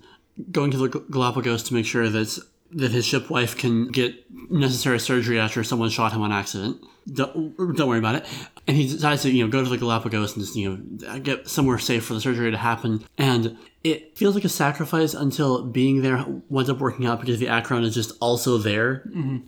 going 0.52 0.72
to 0.72 0.78
the 0.78 0.90
Galapagos 1.10 1.64
to 1.64 1.74
make 1.74 1.86
sure 1.86 2.10
that 2.10 2.38
that 2.72 2.92
his 2.92 3.06
ship 3.06 3.30
wife 3.30 3.58
can 3.58 3.88
get 3.88 4.14
necessary 4.52 5.00
surgery 5.00 5.40
after 5.40 5.64
someone 5.64 5.90
shot 5.90 6.12
him 6.12 6.22
on 6.22 6.32
accident. 6.32 6.84
Don't, 7.12 7.56
don't 7.76 7.88
worry 7.88 8.00
about 8.00 8.16
it. 8.16 8.26
And 8.68 8.76
he 8.76 8.88
decides 8.88 9.22
to, 9.22 9.32
you 9.32 9.44
know, 9.44 9.52
go 9.52 9.64
to 9.64 9.70
the 9.70 9.78
Galapagos 9.78 10.36
and 10.36 10.44
just, 10.44 10.56
you 10.56 10.70
know, 10.70 11.20
get 11.20 11.48
somewhere 11.48 11.78
safe 11.78 12.04
for 12.04 12.16
the 12.16 12.22
surgery 12.22 12.50
to 12.50 12.58
happen. 12.58 13.06
And 13.18 13.58
it 13.84 14.18
feels 14.18 14.34
like 14.34 14.44
a 14.44 14.50
sacrifice 14.50 15.14
until 15.14 15.64
being 15.64 16.02
there 16.02 16.26
winds 16.50 16.70
up 16.70 16.80
working 16.80 17.06
out 17.06 17.20
because 17.22 17.40
the 17.40 17.48
Acheron 17.48 17.84
is 17.84 17.94
just 17.94 18.14
also 18.20 18.58
there. 18.58 19.04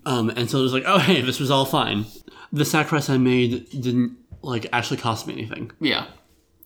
Um, 0.06 0.30
and 0.30 0.50
so 0.50 0.64
it's 0.64 0.74
like, 0.74 0.84
oh, 0.86 1.00
hey, 1.00 1.22
this 1.22 1.40
was 1.40 1.50
all 1.50 1.66
fine. 1.66 2.06
The 2.54 2.64
sacrifice 2.64 3.10
I 3.10 3.18
made 3.18 3.70
didn't, 3.72 4.18
like, 4.44 4.68
actually 4.72 4.98
cost 4.98 5.26
me 5.26 5.34
anything. 5.34 5.72
Yeah. 5.80 6.06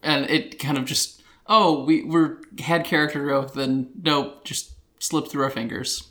And 0.04 0.30
it 0.30 0.60
kind 0.60 0.77
of 0.77 0.84
just, 0.84 1.23
oh, 1.47 1.86
we 1.86 2.04
we're, 2.04 2.39
had 2.60 2.84
character 2.84 3.23
growth, 3.23 3.54
then 3.54 3.91
nope, 4.04 4.43
just 4.43 4.73
slipped 4.99 5.32
through 5.32 5.43
our 5.43 5.49
fingers. 5.49 6.10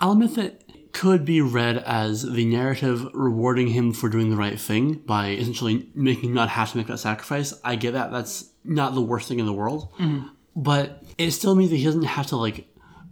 I'll 0.00 0.12
admit 0.12 0.34
that 0.34 0.62
could 0.96 1.26
be 1.26 1.42
read 1.42 1.76
as 1.76 2.22
the 2.22 2.46
narrative 2.46 3.06
rewarding 3.12 3.66
him 3.68 3.92
for 3.92 4.08
doing 4.08 4.30
the 4.30 4.36
right 4.36 4.58
thing 4.58 4.94
by 4.94 5.32
essentially 5.32 5.90
making 5.94 6.30
him 6.30 6.34
not 6.34 6.48
have 6.48 6.70
to 6.70 6.78
make 6.78 6.86
that 6.86 6.96
sacrifice. 6.98 7.52
I 7.62 7.76
get 7.76 7.92
that. 7.92 8.10
That's 8.10 8.50
not 8.64 8.94
the 8.94 9.02
worst 9.02 9.28
thing 9.28 9.38
in 9.38 9.44
the 9.44 9.52
world. 9.52 9.92
Mm-hmm. 9.98 10.28
But 10.56 11.02
it 11.18 11.32
still 11.32 11.54
means 11.54 11.68
that 11.68 11.76
he 11.76 11.84
doesn't 11.84 12.04
have 12.04 12.28
to, 12.28 12.36
like, 12.36 12.66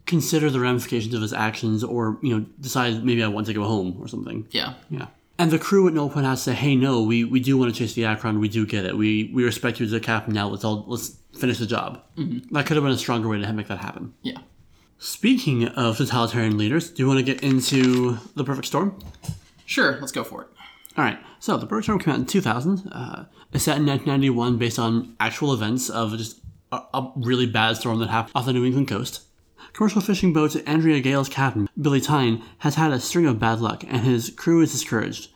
consider 0.07 0.49
the 0.49 0.61
ramifications 0.61 1.13
of 1.13 1.21
his 1.21 1.35
actions 1.35 1.85
or, 1.85 2.19
you 2.23 2.35
know, 2.35 2.47
decide 2.59 3.05
maybe 3.05 3.23
I 3.23 3.29
want 3.29 3.49
to 3.49 3.53
go 3.53 3.65
home 3.65 3.99
or 4.01 4.09
something. 4.09 4.49
Yeah. 4.51 4.75
Yeah. 4.89 5.09
And 5.39 5.51
the 5.51 5.59
crew 5.59 5.87
at 5.87 5.93
no 5.93 6.09
point 6.09 6.25
has 6.25 6.39
to 6.45 6.53
say, 6.53 6.55
"Hey, 6.55 6.77
no, 6.77 7.03
we, 7.03 7.25
we 7.25 7.41
do 7.41 7.59
want 7.59 7.71
to 7.75 7.79
chase 7.79 7.93
the 7.93 8.07
Acheron. 8.07 8.39
We 8.39 8.49
do 8.49 8.65
get 8.65 8.87
it. 8.87 8.97
We 8.97 9.31
we 9.35 9.45
respect 9.45 9.81
you 9.81 9.85
as 9.85 9.93
a 9.93 9.99
captain. 9.99 10.33
Now 10.33 10.49
let's 10.49 10.65
all 10.65 10.85
let's 10.87 11.19
finish 11.37 11.59
the 11.59 11.67
job." 11.67 12.01
Mm-hmm. 12.17 12.55
That 12.55 12.67
could 12.67 12.77
have 12.77 12.85
been 12.85 12.93
a 12.93 12.97
stronger 12.97 13.29
way 13.29 13.41
to 13.41 13.53
make 13.53 13.67
that 13.67 13.79
happen. 13.79 14.15
Yeah. 14.23 14.39
Speaking 14.99 15.69
of 15.69 15.99
totalitarian 15.99 16.57
leaders, 16.57 16.91
do 16.91 17.03
you 17.03 17.07
want 17.07 17.19
to 17.19 17.25
get 17.25 17.43
into 17.43 18.19
the 18.35 18.45
Perfect 18.45 18.67
Storm? 18.67 18.99
Sure, 19.67 19.99
let's 20.01 20.13
go 20.13 20.25
for 20.25 20.43
it. 20.43 20.49
All 20.97 21.05
right. 21.05 21.19
So 21.41 21.57
the 21.57 21.67
Perfect 21.67 21.85
Storm 21.85 21.99
came 21.99 22.15
out 22.15 22.21
in 22.21 22.27
2000. 22.27 22.89
Uh, 22.91 23.25
it's 23.53 23.65
set 23.65 23.77
in 23.77 23.87
1991, 23.87 24.57
based 24.59 24.79
on 24.79 25.15
actual 25.21 25.53
events 25.53 25.91
of 25.91 26.17
just 26.17 26.41
a, 26.73 26.81
a 26.95 27.13
really 27.17 27.47
bad 27.47 27.77
storm 27.77 27.99
that 28.01 28.09
happened 28.09 28.33
off 28.35 28.47
the 28.47 28.53
New 28.53 28.65
England 28.65 28.89
coast. 28.89 29.23
Commercial 29.73 30.01
fishing 30.01 30.33
boat 30.33 30.57
Andrea 30.67 31.01
Gail's 31.01 31.29
captain, 31.29 31.69
Billy 31.81 32.01
Tyne, 32.01 32.43
has 32.59 32.77
had 32.77 32.93
a 32.93 33.01
string 33.01 33.27
of 33.27 33.41
bad 33.41 33.61
luck, 33.61 33.83
and 33.85 34.03
his 34.03 34.31
crew 34.31 34.61
is 34.61 34.73
discouraged. 34.73 35.31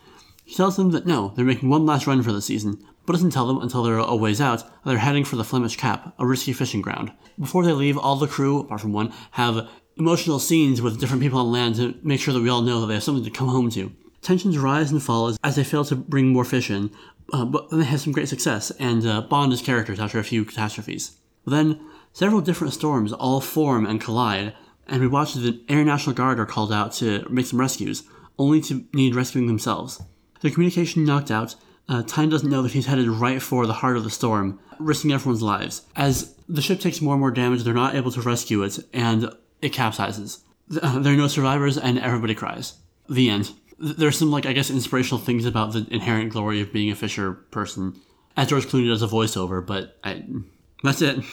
He 0.45 0.55
tells 0.55 0.77
them 0.77 0.93
that 0.93 1.07
no, 1.07 1.33
they're 1.35 1.45
making 1.45 1.69
one 1.69 1.85
last 1.85 2.07
run 2.07 2.23
for 2.23 2.33
the 2.33 2.41
season, 2.41 2.85
but 3.09 3.15
doesn't 3.15 3.31
tell 3.31 3.47
them 3.47 3.63
until 3.63 3.83
they're 3.83 3.97
a 3.97 4.15
ways 4.15 4.39
out 4.39 4.59
that 4.59 4.69
they're 4.85 4.99
heading 4.99 5.25
for 5.25 5.37
the 5.37 5.43
Flemish 5.45 5.79
Cap, 5.79 6.13
a 6.19 6.27
risky 6.27 6.53
fishing 6.53 6.83
ground. 6.83 7.11
Before 7.39 7.65
they 7.65 7.73
leave, 7.73 7.97
all 7.97 8.17
the 8.17 8.27
crew, 8.27 8.61
apart 8.61 8.83
from 8.83 8.93
one, 8.93 9.15
have 9.31 9.67
emotional 9.97 10.39
scenes 10.39 10.83
with 10.83 11.01
different 11.01 11.23
people 11.23 11.39
on 11.39 11.51
land 11.51 11.77
to 11.77 11.99
make 12.03 12.21
sure 12.21 12.35
that 12.35 12.43
we 12.43 12.51
all 12.51 12.61
know 12.61 12.83
that 12.83 12.89
they 12.89 12.93
have 12.93 13.03
something 13.03 13.25
to 13.25 13.31
come 13.31 13.49
home 13.49 13.71
to. 13.71 13.91
Tensions 14.21 14.59
rise 14.59 14.93
and 14.93 15.03
fall 15.03 15.35
as, 15.43 15.57
they 15.57 15.65
fail 15.65 15.87
to 15.87 15.97
bring 15.97 16.29
more 16.29 16.45
fish 16.45 16.69
in, 16.71 16.91
uh, 17.33 17.47
but 17.47 17.71
they 17.71 17.85
have 17.85 18.03
some 18.03 18.13
great 18.13 18.29
success 18.29 18.71
and 18.73 19.07
uh, 19.07 19.23
bond 19.23 19.55
as 19.55 19.63
characters 19.63 19.99
after 19.99 20.19
a 20.19 20.23
few 20.23 20.45
catastrophes. 20.45 21.17
Then, 21.47 21.81
several 22.13 22.43
different 22.43 22.75
storms 22.75 23.15
all 23.15 23.41
form 23.41 23.87
and 23.87 24.03
collide, 24.03 24.53
and 24.87 25.01
we 25.01 25.09
watch 25.09 25.33
the 25.33 25.65
Air 25.71 25.83
National 25.83 26.15
Guard 26.15 26.39
are 26.39 26.45
called 26.45 26.75
out 26.75 26.93
to 26.97 27.27
make 27.31 27.47
some 27.47 27.59
rescues, 27.59 28.03
only 28.39 28.61
to 28.61 28.85
need 28.93 29.15
rescuing 29.15 29.47
themselves. 29.47 30.03
Their 30.43 30.51
communication 30.51 31.07
knocked 31.07 31.31
out, 31.31 31.55
uh, 31.89 32.03
doesn't 32.03 32.51
know 32.51 32.63
that 32.63 32.73
he's 32.73 32.87
headed 32.87 33.09
right 33.09 33.41
for 33.41 33.67
the 33.67 33.73
heart 33.73 33.97
of 33.97 34.05
the 34.05 34.11
storm, 34.11 34.59
risking 34.79 35.13
everyone's 35.13 35.43
lives. 35.43 35.83
As 35.97 36.35
the 36.49 36.63
ship 36.63 36.81
takes 36.81 37.01
more 37.01 37.15
and 37.15 37.21
more 37.21 37.31
damage, 37.31 37.63
they're 37.65 37.75
not 37.75 37.95
able 37.95 38.11
to 38.13 38.21
rescue 38.21 38.63
it, 38.63 38.79
and 38.93 39.31
it 39.63 39.73
capsizes. 39.73 40.41
There 40.71 41.15
are 41.15 41.17
no 41.17 41.29
survivors, 41.29 41.79
and 41.79 41.99
everybody 41.99 42.35
cries. 42.35 42.75
The 43.09 43.31
end. 43.31 43.53
Th- 43.81 43.97
There's 43.97 44.19
some, 44.19 44.31
like, 44.31 44.45
I 44.45 44.53
guess, 44.53 44.69
inspirational 44.71 45.19
things 45.19 45.47
about 45.47 45.73
the 45.73 45.87
inherent 45.91 46.31
glory 46.33 46.61
of 46.61 46.73
being 46.75 46.91
a 46.91 46.95
fisher 46.95 47.33
person, 47.33 47.99
as 48.37 48.49
George 48.49 48.67
Clooney 48.67 48.87
does 48.89 49.03
a 49.03 49.07
voiceover, 49.07 49.67
but 49.67 49.97
I, 50.05 50.25
that's 50.83 51.01
it. 51.01 51.25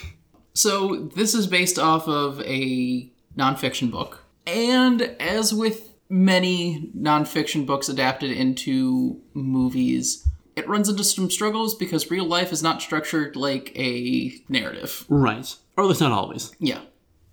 So 0.53 1.09
this 1.15 1.33
is 1.33 1.47
based 1.47 1.77
off 1.77 2.07
of 2.07 2.39
a 2.43 3.11
nonfiction 3.37 3.91
book, 3.91 4.23
and 4.47 5.01
as 5.19 5.53
with 5.53 5.91
many 6.07 6.91
nonfiction 6.97 7.65
books 7.65 7.89
adapted 7.89 8.31
into 8.31 9.19
movies, 9.33 10.25
it 10.55 10.67
runs 10.67 10.89
into 10.89 11.03
some 11.03 11.29
struggles 11.29 11.75
because 11.75 12.09
real 12.09 12.25
life 12.25 12.51
is 12.51 12.63
not 12.63 12.81
structured 12.81 13.35
like 13.35 13.71
a 13.75 14.33
narrative. 14.47 15.05
Right. 15.09 15.55
Or 15.77 15.83
at 15.83 15.87
least 15.87 16.01
not 16.01 16.11
always. 16.11 16.55
Yeah, 16.59 16.81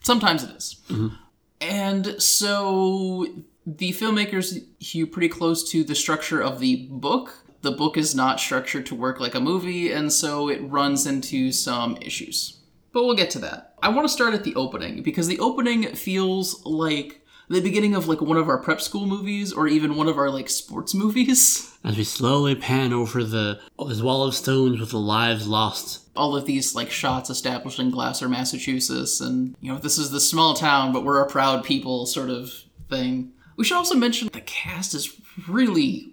sometimes 0.01 0.43
it 0.43 0.51
is. 0.57 0.77
Mm-hmm. 0.89 1.15
And 1.61 2.21
so 2.21 3.27
the 3.65 3.93
filmmakers 3.93 4.65
hew 4.81 5.07
pretty 5.07 5.29
close 5.29 5.71
to 5.71 5.85
the 5.85 5.95
structure 5.95 6.43
of 6.43 6.59
the 6.59 6.89
book. 6.91 7.45
The 7.61 7.71
book 7.71 7.97
is 7.97 8.15
not 8.15 8.41
structured 8.41 8.87
to 8.87 8.97
work 8.97 9.21
like 9.21 9.37
a 9.37 9.41
movie, 9.41 9.93
and 9.93 10.13
so 10.13 10.49
it 10.49 10.61
runs 10.63 11.07
into 11.07 11.53
some 11.53 11.97
issues. 11.99 12.59
But 12.93 13.05
we'll 13.05 13.15
get 13.15 13.31
to 13.31 13.39
that. 13.39 13.75
I 13.81 13.89
want 13.89 14.07
to 14.07 14.13
start 14.13 14.35
at 14.35 14.43
the 14.43 14.55
opening 14.57 15.03
because 15.03 15.29
the 15.29 15.39
opening 15.39 15.95
feels 15.95 16.65
like 16.67 17.22
the 17.53 17.61
beginning 17.61 17.95
of 17.95 18.09
like 18.09 18.21
one 18.21 18.39
of 18.39 18.49
our 18.49 18.59
prep 18.59 18.81
school 18.81 19.07
movies 19.07 19.53
or 19.53 19.69
even 19.69 19.95
one 19.95 20.09
of 20.09 20.17
our 20.17 20.31
like 20.31 20.49
sports 20.49 20.95
movies. 20.95 21.77
As 21.85 21.97
we 21.97 22.05
slowly 22.05 22.55
pan 22.55 22.93
over 22.93 23.23
the 23.23 23.61
this 23.87 24.01
wall 24.01 24.25
of 24.25 24.35
stones 24.35 24.81
with 24.81 24.91
the 24.91 24.99
lives 24.99 25.47
lost. 25.47 26.09
all 26.17 26.35
of 26.37 26.47
these 26.47 26.75
like 26.75 26.91
shots 26.91 27.29
established 27.29 27.79
in 27.79 27.91
Gloucester, 27.91 28.29
Massachusetts, 28.29 29.21
and 29.21 29.55
you 29.61 29.73
know 29.73 29.79
this 29.79 29.99
is 29.99 30.11
the 30.11 30.21
small 30.21 30.55
town, 30.55 30.93
but 30.93 31.05
we're 31.05 31.21
a 31.21 31.29
proud 31.29 31.65
people 31.65 32.07
sort 32.07 32.31
of 32.31 32.53
thing. 32.89 33.33
We 33.57 33.65
should 33.65 33.77
also 33.77 33.97
mention 33.97 34.29
the 34.33 34.41
cast 34.41 34.95
is 34.95 35.21
really 35.49 36.13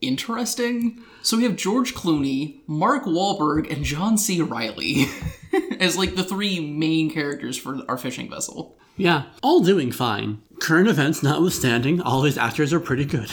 interesting. 0.00 1.02
So 1.22 1.36
we 1.36 1.44
have 1.44 1.56
George 1.56 1.94
Clooney, 1.94 2.60
Mark 2.66 3.04
Wahlberg, 3.04 3.70
and 3.70 3.84
John 3.84 4.16
C. 4.16 4.40
Reilly 4.40 5.06
as 5.80 5.98
like 5.98 6.14
the 6.14 6.24
three 6.24 6.60
main 6.60 7.10
characters 7.10 7.58
for 7.58 7.80
our 7.88 7.98
fishing 7.98 8.30
vessel. 8.30 8.78
Yeah, 8.96 9.24
all 9.42 9.60
doing 9.62 9.92
fine. 9.92 10.42
Current 10.60 10.88
events 10.88 11.22
notwithstanding, 11.22 12.00
all 12.00 12.20
these 12.22 12.38
actors 12.38 12.72
are 12.72 12.80
pretty 12.80 13.04
good. 13.04 13.30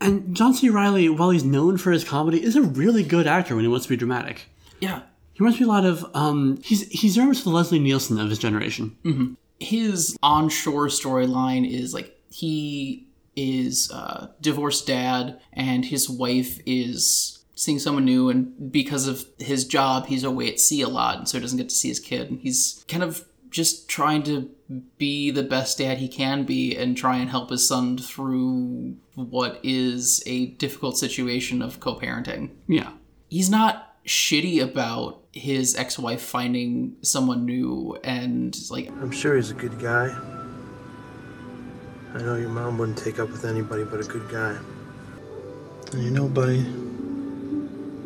And 0.00 0.34
John 0.34 0.52
C. 0.54 0.68
Reilly, 0.68 1.08
while 1.08 1.30
he's 1.30 1.44
known 1.44 1.76
for 1.78 1.92
his 1.92 2.02
comedy, 2.02 2.42
is 2.42 2.56
a 2.56 2.62
really 2.62 3.04
good 3.04 3.26
actor 3.26 3.54
when 3.54 3.64
he 3.64 3.68
wants 3.68 3.86
to 3.86 3.90
be 3.90 3.96
dramatic. 3.96 4.46
Yeah, 4.80 5.02
He 5.34 5.38
reminds 5.38 5.60
me 5.60 5.66
a 5.66 5.68
lot 5.68 5.84
of 5.84 6.04
um 6.16 6.58
he's 6.64 6.88
he's 6.88 7.14
very 7.14 7.28
much 7.28 7.44
the 7.44 7.50
Leslie 7.50 7.78
Nielsen 7.78 8.18
of 8.18 8.28
his 8.30 8.38
generation. 8.40 9.36
his 9.60 10.16
onshore 10.24 10.88
storyline 10.88 11.70
is 11.70 11.94
like 11.94 12.18
he 12.30 13.06
is 13.36 13.90
a 13.92 14.30
divorced 14.40 14.86
dad 14.88 15.40
and 15.52 15.84
his 15.84 16.10
wife 16.10 16.58
is 16.66 17.38
seeing 17.54 17.78
someone 17.78 18.04
new 18.04 18.28
and 18.28 18.72
because 18.72 19.06
of 19.06 19.24
his 19.38 19.64
job 19.64 20.06
he's 20.06 20.24
away 20.24 20.48
at 20.48 20.58
sea 20.58 20.82
a 20.82 20.88
lot 20.88 21.16
and 21.18 21.28
so 21.28 21.38
he 21.38 21.42
doesn't 21.42 21.58
get 21.58 21.68
to 21.68 21.74
see 21.74 21.88
his 21.88 22.00
kid 22.00 22.28
and 22.28 22.40
he's 22.40 22.84
kind 22.88 23.04
of 23.04 23.24
just 23.50 23.88
trying 23.88 24.22
to 24.24 24.50
be 24.98 25.30
the 25.30 25.42
best 25.42 25.78
dad 25.78 25.98
he 25.98 26.08
can 26.08 26.44
be 26.44 26.76
and 26.76 26.96
try 26.96 27.16
and 27.16 27.30
help 27.30 27.50
his 27.50 27.66
son 27.66 27.98
through 27.98 28.96
what 29.14 29.58
is 29.62 30.22
a 30.26 30.46
difficult 30.46 30.96
situation 30.98 31.60
of 31.62 31.80
co-parenting 31.80 32.50
Yeah. 32.68 32.90
he's 33.28 33.50
not 33.50 33.96
shitty 34.06 34.62
about 34.62 35.20
his 35.32 35.76
ex-wife 35.76 36.20
finding 36.22 36.96
someone 37.02 37.44
new 37.46 37.96
and 38.04 38.56
like 38.70 38.88
I'm 39.00 39.10
sure 39.10 39.36
he's 39.36 39.50
a 39.50 39.54
good 39.54 39.78
guy. 39.78 40.14
I 42.14 42.18
know 42.18 42.36
your 42.36 42.50
mom 42.50 42.76
wouldn't 42.78 42.98
take 42.98 43.18
up 43.18 43.30
with 43.30 43.44
anybody 43.44 43.84
but 43.84 44.00
a 44.00 44.04
good 44.04 44.28
guy. 44.28 44.58
And 45.92 46.02
you 46.04 46.10
know, 46.10 46.28
buddy, 46.28 46.60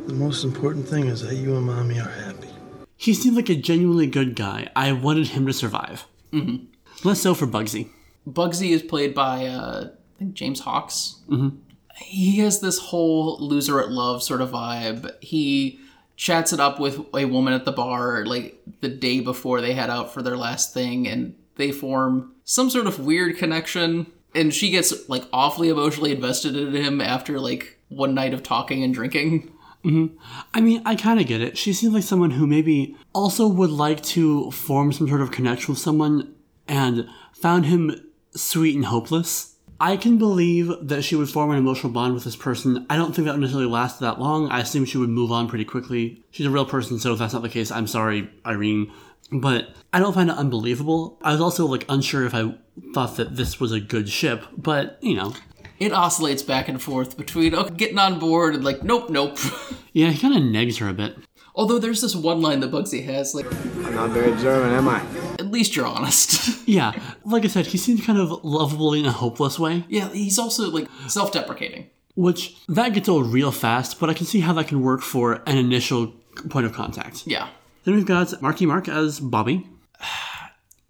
the 0.07 0.15
most 0.15 0.45
important 0.45 0.87
thing 0.89 1.07
is 1.07 1.23
that 1.23 1.35
you 1.35 1.57
and 1.57 1.67
mommy 1.67 1.99
are 1.99 2.09
happy. 2.09 2.49
He 2.97 3.13
seemed 3.15 3.37
like 3.37 3.49
a 3.49 3.57
genuinely 3.57 4.07
good 4.07 4.37
guy. 4.37 4.69
I 4.77 4.93
wanted 4.93 5.29
him 5.29 5.47
to 5.47 5.53
survive. 5.53 6.07
Mm-hmm. 6.37 7.09
Less 7.09 7.21
so 7.21 7.35
for 7.35 7.47
Bugsy. 7.47 7.89
Bugsy 8.29 8.71
is 8.71 8.83
played 8.83 9.15
by 9.15 9.47
uh, 9.47 9.89
I 9.89 10.19
think 10.19 10.35
James 10.35 10.61
Hawkes. 10.61 11.17
Mm-hmm. 11.29 11.57
He 11.97 12.39
has 12.39 12.61
this 12.61 12.79
whole 12.79 13.39
loser 13.39 13.81
at 13.81 13.91
love 13.91 14.23
sort 14.23 14.41
of 14.41 14.51
vibe. 14.51 15.11
He 15.23 15.81
chats 16.17 16.53
it 16.53 16.61
up 16.61 16.81
with 16.81 17.01
a 17.15 17.27
woman 17.27 17.53
at 17.53 17.65
the 17.65 17.73
bar 17.73 18.25
like 18.27 18.61
the 18.81 18.89
day 18.89 19.21
before 19.21 19.61
they 19.61 19.75
head 19.75 19.91
out 19.91 20.13
for 20.13 20.23
their 20.23 20.37
last 20.37 20.75
thing, 20.75 21.07
and 21.07 21.35
they 21.57 21.73
form 21.73 22.35
some 22.45 22.71
sort 22.71 22.87
of 22.87 23.01
weird 23.01 23.37
connection. 23.37 24.07
And 24.35 24.53
she 24.53 24.71
gets 24.71 25.09
like 25.09 25.25
awfully 25.33 25.71
emotionally 25.71 26.13
invested 26.13 26.57
in 26.57 26.75
him 26.75 27.01
after 27.01 27.41
like 27.41 27.79
one 27.89 28.15
night 28.15 28.35
of 28.35 28.43
talking 28.43 28.83
and 28.83 28.93
drinking. 28.93 29.51
Mm-hmm. 29.87 30.17
I 30.53 30.61
mean, 30.61 30.83
I 30.85 30.97
kind 30.97 31.21
of 31.21 31.27
get 31.27 31.41
it. 31.41 31.57
She 31.57 31.73
seems 31.73 31.95
like 31.95 32.03
someone 32.03 32.33
who 32.33 32.47
maybe 32.47 32.97
also 33.13 33.47
would 33.47 33.71
like 33.71 34.03
to 34.03 34.51
form 34.51 34.93
some 34.93 35.09
sort 35.09 35.21
of 35.21 35.31
connection 35.31 35.73
with 35.73 35.79
someone 35.79 36.35
and 36.67 37.09
found 37.33 37.67
him 37.67 37.95
sweet 38.35 38.75
and 38.75 38.87
hopeless. 38.87 39.55
I 39.79 39.97
can 39.97 40.17
believe 40.17 40.73
that 40.81 41.05
she 41.05 41.17
would 41.17 41.29
form 41.29 41.51
an 41.51 41.59
emotional 41.59 41.93
bond 41.93 42.15
with 42.15 42.25
this 42.25 42.35
person. 42.35 42.87
I 42.89 42.97
don't 42.97 43.15
think 43.15 43.27
that 43.27 43.33
would 43.33 43.43
necessarily 43.43 43.71
last 43.71 44.01
that 44.01 44.19
long. 44.19 44.49
I 44.49 44.61
assume 44.61 44.87
she 44.87 44.99
would 44.99 45.11
move 45.11 45.31
on 45.31 45.49
pretty 45.49 45.67
quickly. 45.67 46.25
She's 46.31 46.47
a 46.47 46.51
real 46.51 46.65
person, 46.65 46.99
so 46.99 47.13
if 47.13 47.19
that's 47.19 47.35
not 47.35 47.43
the 47.43 47.49
case, 47.49 47.71
I'm 47.71 47.87
sorry, 47.87 48.31
Irene. 48.45 48.91
But 49.31 49.75
I 49.93 49.99
don't 49.99 50.15
find 50.15 50.31
it 50.31 50.37
unbelievable. 50.37 51.19
I 51.23 51.33
was 51.33 51.41
also 51.41 51.67
like 51.67 51.85
unsure 51.89 52.25
if 52.25 52.35
I 52.35 52.55
thought 52.95 53.17
that 53.17 53.37
this 53.37 53.61
was 53.61 53.73
a 53.73 53.81
good 53.81 54.09
ship, 54.09 54.45
but 54.57 54.99
you 55.03 55.15
know, 55.15 55.35
It 55.79 55.93
oscillates 55.93 56.43
back 56.43 56.69
and 56.69 56.81
forth 56.81 57.17
between 57.17 57.55
okay, 57.55 57.75
getting 57.75 57.99
on 57.99 58.19
board 58.19 58.55
and 58.55 58.65
like, 58.65 58.83
nope, 58.83 59.11
nope. 59.11 59.39
yeah, 59.93 60.11
he 60.11 60.19
kind 60.19 60.35
of 60.35 60.43
negs 60.43 60.79
her 60.79 60.89
a 60.89 60.95
bit. 60.95 61.17
Although 61.55 61.79
there's 61.79 62.03
this 62.03 62.15
one 62.15 62.43
line 62.43 62.61
that 62.61 62.71
Bugsy 62.71 63.03
has, 63.05 63.35
like, 63.35 63.47
I'm 63.87 63.95
not 63.95 64.11
very 64.11 64.37
German, 64.43 64.73
am 64.75 64.89
I? 64.89 65.01
at 65.39 65.47
least 65.47 65.77
you're 65.77 65.87
honest. 65.87 66.55
Yeah, 66.67 66.93
like 67.25 67.45
I 67.45 67.47
said, 67.47 67.67
he 67.67 67.79
seems 67.79 68.05
kind 68.05 68.19
of 68.19 68.43
lovable 68.45 68.93
in 68.93 69.07
a 69.07 69.13
hopeless 69.13 69.57
way. 69.57 69.85
yeah, 69.89 70.09
he's 70.09 70.37
also 70.37 70.69
like 70.69 70.89
self-deprecating. 71.07 71.89
Which 72.17 72.57
that 72.69 72.93
gets 72.93 73.09
old 73.09 73.33
real 73.33 73.53
fast, 73.53 74.01
but 74.01 74.11
I 74.11 74.15
can 74.15 74.27
see 74.27 74.41
how 74.41 74.53
that 74.55 74.67
can 74.67 74.83
work 74.83 75.01
for 75.01 75.43
an 75.47 75.57
initial 75.59 76.13
point 76.51 76.67
of 76.67 76.73
contact. 76.73 77.25
Yeah. 77.25 77.49
Then 77.85 77.95
we've 77.95 78.05
got 78.05 78.43
Marky 78.43 78.67
Mark 78.67 78.89
as 78.89 79.21
Bobby. 79.21 79.69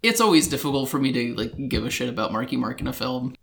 It's 0.03 0.21
always 0.21 0.47
difficult 0.47 0.89
for 0.89 0.99
me 0.99 1.11
to 1.11 1.33
like 1.35 1.69
give 1.69 1.83
a 1.83 1.89
shit 1.89 2.07
about 2.07 2.31
Marky 2.31 2.55
Mark 2.55 2.79
in 2.81 2.87
a 2.87 2.93
film. 2.93 3.33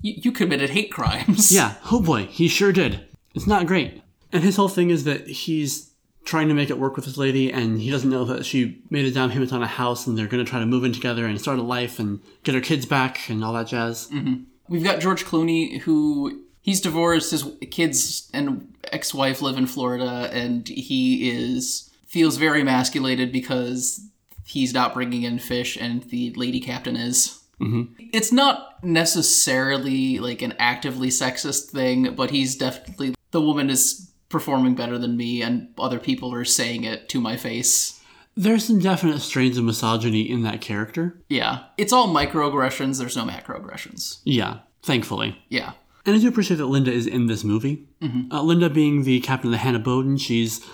You, 0.00 0.14
you 0.16 0.32
committed 0.32 0.70
hate 0.70 0.90
crimes. 0.90 1.52
Yeah, 1.52 1.74
oh 1.90 2.00
boy, 2.00 2.26
he 2.26 2.48
sure 2.48 2.72
did. 2.72 3.06
It's 3.34 3.46
not 3.46 3.66
great. 3.66 4.02
And 4.32 4.42
his 4.42 4.56
whole 4.56 4.68
thing 4.68 4.90
is 4.90 5.04
that 5.04 5.26
he's 5.26 5.90
trying 6.24 6.48
to 6.48 6.54
make 6.54 6.70
it 6.70 6.78
work 6.78 6.96
with 6.96 7.04
this 7.04 7.16
lady, 7.16 7.52
and 7.52 7.80
he 7.80 7.90
doesn't 7.90 8.10
know 8.10 8.24
that 8.24 8.46
she 8.46 8.80
made 8.90 9.04
a 9.04 9.10
down 9.10 9.30
payment 9.30 9.52
on 9.52 9.62
a 9.62 9.66
house, 9.66 10.06
and 10.06 10.16
they're 10.16 10.26
going 10.26 10.44
to 10.44 10.48
try 10.48 10.60
to 10.60 10.66
move 10.66 10.84
in 10.84 10.92
together 10.92 11.26
and 11.26 11.40
start 11.40 11.58
a 11.58 11.62
life 11.62 11.98
and 11.98 12.20
get 12.44 12.54
her 12.54 12.60
kids 12.60 12.86
back 12.86 13.28
and 13.28 13.44
all 13.44 13.52
that 13.52 13.66
jazz. 13.66 14.08
Mm-hmm. 14.08 14.44
We've 14.68 14.84
got 14.84 15.00
George 15.00 15.24
Clooney, 15.24 15.80
who 15.80 16.44
he's 16.60 16.80
divorced. 16.80 17.32
His 17.32 17.44
kids 17.70 18.30
and 18.32 18.72
ex-wife 18.92 19.42
live 19.42 19.58
in 19.58 19.66
Florida, 19.66 20.30
and 20.32 20.68
he 20.68 21.30
is 21.30 21.90
feels 22.06 22.36
very 22.36 22.60
emasculated 22.60 23.32
because 23.32 24.00
he's 24.44 24.72
not 24.72 24.94
bringing 24.94 25.24
in 25.24 25.38
fish, 25.38 25.76
and 25.76 26.04
the 26.04 26.32
lady 26.36 26.60
captain 26.60 26.96
is. 26.96 27.41
Mm-hmm. 27.62 28.08
It's 28.12 28.32
not 28.32 28.82
necessarily 28.84 30.18
like 30.18 30.42
an 30.42 30.54
actively 30.58 31.08
sexist 31.08 31.70
thing, 31.70 32.14
but 32.14 32.30
he's 32.30 32.56
definitely 32.56 33.14
the 33.30 33.40
woman 33.40 33.70
is 33.70 34.10
performing 34.28 34.74
better 34.74 34.98
than 34.98 35.16
me, 35.16 35.42
and 35.42 35.68
other 35.78 35.98
people 35.98 36.34
are 36.34 36.44
saying 36.44 36.84
it 36.84 37.08
to 37.10 37.20
my 37.20 37.36
face. 37.36 38.00
There's 38.34 38.64
some 38.64 38.78
definite 38.78 39.20
strains 39.20 39.58
of 39.58 39.64
misogyny 39.64 40.22
in 40.22 40.42
that 40.42 40.62
character. 40.62 41.22
Yeah, 41.28 41.64
it's 41.76 41.92
all 41.92 42.08
microaggressions. 42.08 42.98
There's 42.98 43.16
no 43.16 43.24
macroaggressions. 43.24 44.20
Yeah, 44.24 44.60
thankfully. 44.82 45.38
Yeah. 45.48 45.72
And 46.04 46.16
I 46.16 46.18
do 46.18 46.28
appreciate 46.28 46.56
that 46.56 46.66
Linda 46.66 46.90
is 46.90 47.06
in 47.06 47.26
this 47.26 47.44
movie. 47.44 47.86
Mm-hmm. 48.00 48.32
Uh, 48.32 48.42
Linda 48.42 48.70
being 48.70 49.04
the 49.04 49.20
captain 49.20 49.48
of 49.48 49.52
the 49.52 49.58
Hannah 49.58 49.78
Boden, 49.78 50.16
she's 50.16 50.66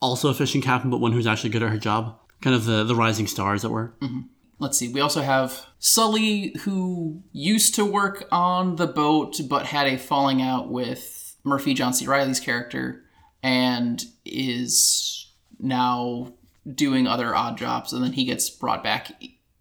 also 0.00 0.30
a 0.30 0.34
fishing 0.34 0.62
captain, 0.62 0.88
but 0.88 0.98
one 0.98 1.12
who's 1.12 1.26
actually 1.26 1.50
good 1.50 1.62
at 1.62 1.70
her 1.70 1.78
job. 1.78 2.16
Kind 2.40 2.56
of 2.56 2.64
the, 2.64 2.84
the 2.84 2.94
rising 2.94 3.26
star, 3.26 3.52
as 3.52 3.64
it 3.64 3.70
were. 3.70 3.92
Mm-hmm. 4.00 4.20
Let's 4.60 4.76
see, 4.76 4.92
we 4.92 5.00
also 5.00 5.22
have 5.22 5.66
Sully, 5.78 6.54
who 6.60 7.22
used 7.32 7.74
to 7.76 7.84
work 7.84 8.28
on 8.30 8.76
the 8.76 8.86
boat 8.86 9.40
but 9.48 9.66
had 9.66 9.86
a 9.86 9.96
falling 9.96 10.42
out 10.42 10.70
with 10.70 11.34
Murphy 11.44 11.72
John 11.72 11.94
C. 11.94 12.06
Reilly's 12.06 12.40
character 12.40 13.02
and 13.42 14.04
is 14.26 15.32
now 15.58 16.34
doing 16.70 17.06
other 17.06 17.34
odd 17.34 17.56
jobs. 17.56 17.94
And 17.94 18.04
then 18.04 18.12
he 18.12 18.26
gets 18.26 18.50
brought 18.50 18.84
back 18.84 19.12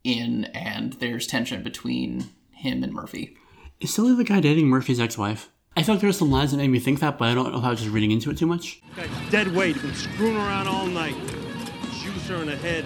in, 0.04 0.46
and 0.46 0.94
there's 0.94 1.26
tension 1.26 1.64
between 1.64 2.32
him 2.52 2.84
and 2.84 2.94
Murphy. 2.94 3.38
Is 3.80 3.94
Sully 3.94 4.14
the 4.16 4.26
guy 4.26 4.42
dating 4.42 4.68
Murphy's 4.68 5.00
ex-wife? 5.00 5.50
I 5.78 5.84
felt 5.84 6.02
there 6.02 6.10
were 6.10 6.14
some 6.14 6.30
lines 6.30 6.52
that 6.52 6.58
made 6.58 6.68
me 6.68 6.80
think 6.80 7.00
that, 7.00 7.18
but 7.18 7.30
I 7.30 7.34
don't 7.34 7.54
know 7.54 7.60
if 7.60 7.64
I 7.64 7.70
was 7.70 7.80
just 7.80 7.94
reading 7.94 8.12
into 8.12 8.32
it 8.32 8.38
too 8.38 8.48
much. 8.48 8.82
Guy's 8.98 9.10
dead 9.32 9.56
weight, 9.56 9.82
been 9.82 9.94
screwing 9.94 10.36
around 10.36 10.68
all 10.68 10.88
night. 10.88 11.16
Shoots 11.94 12.28
her 12.28 12.36
in 12.36 12.48
the 12.48 12.58
head. 12.58 12.84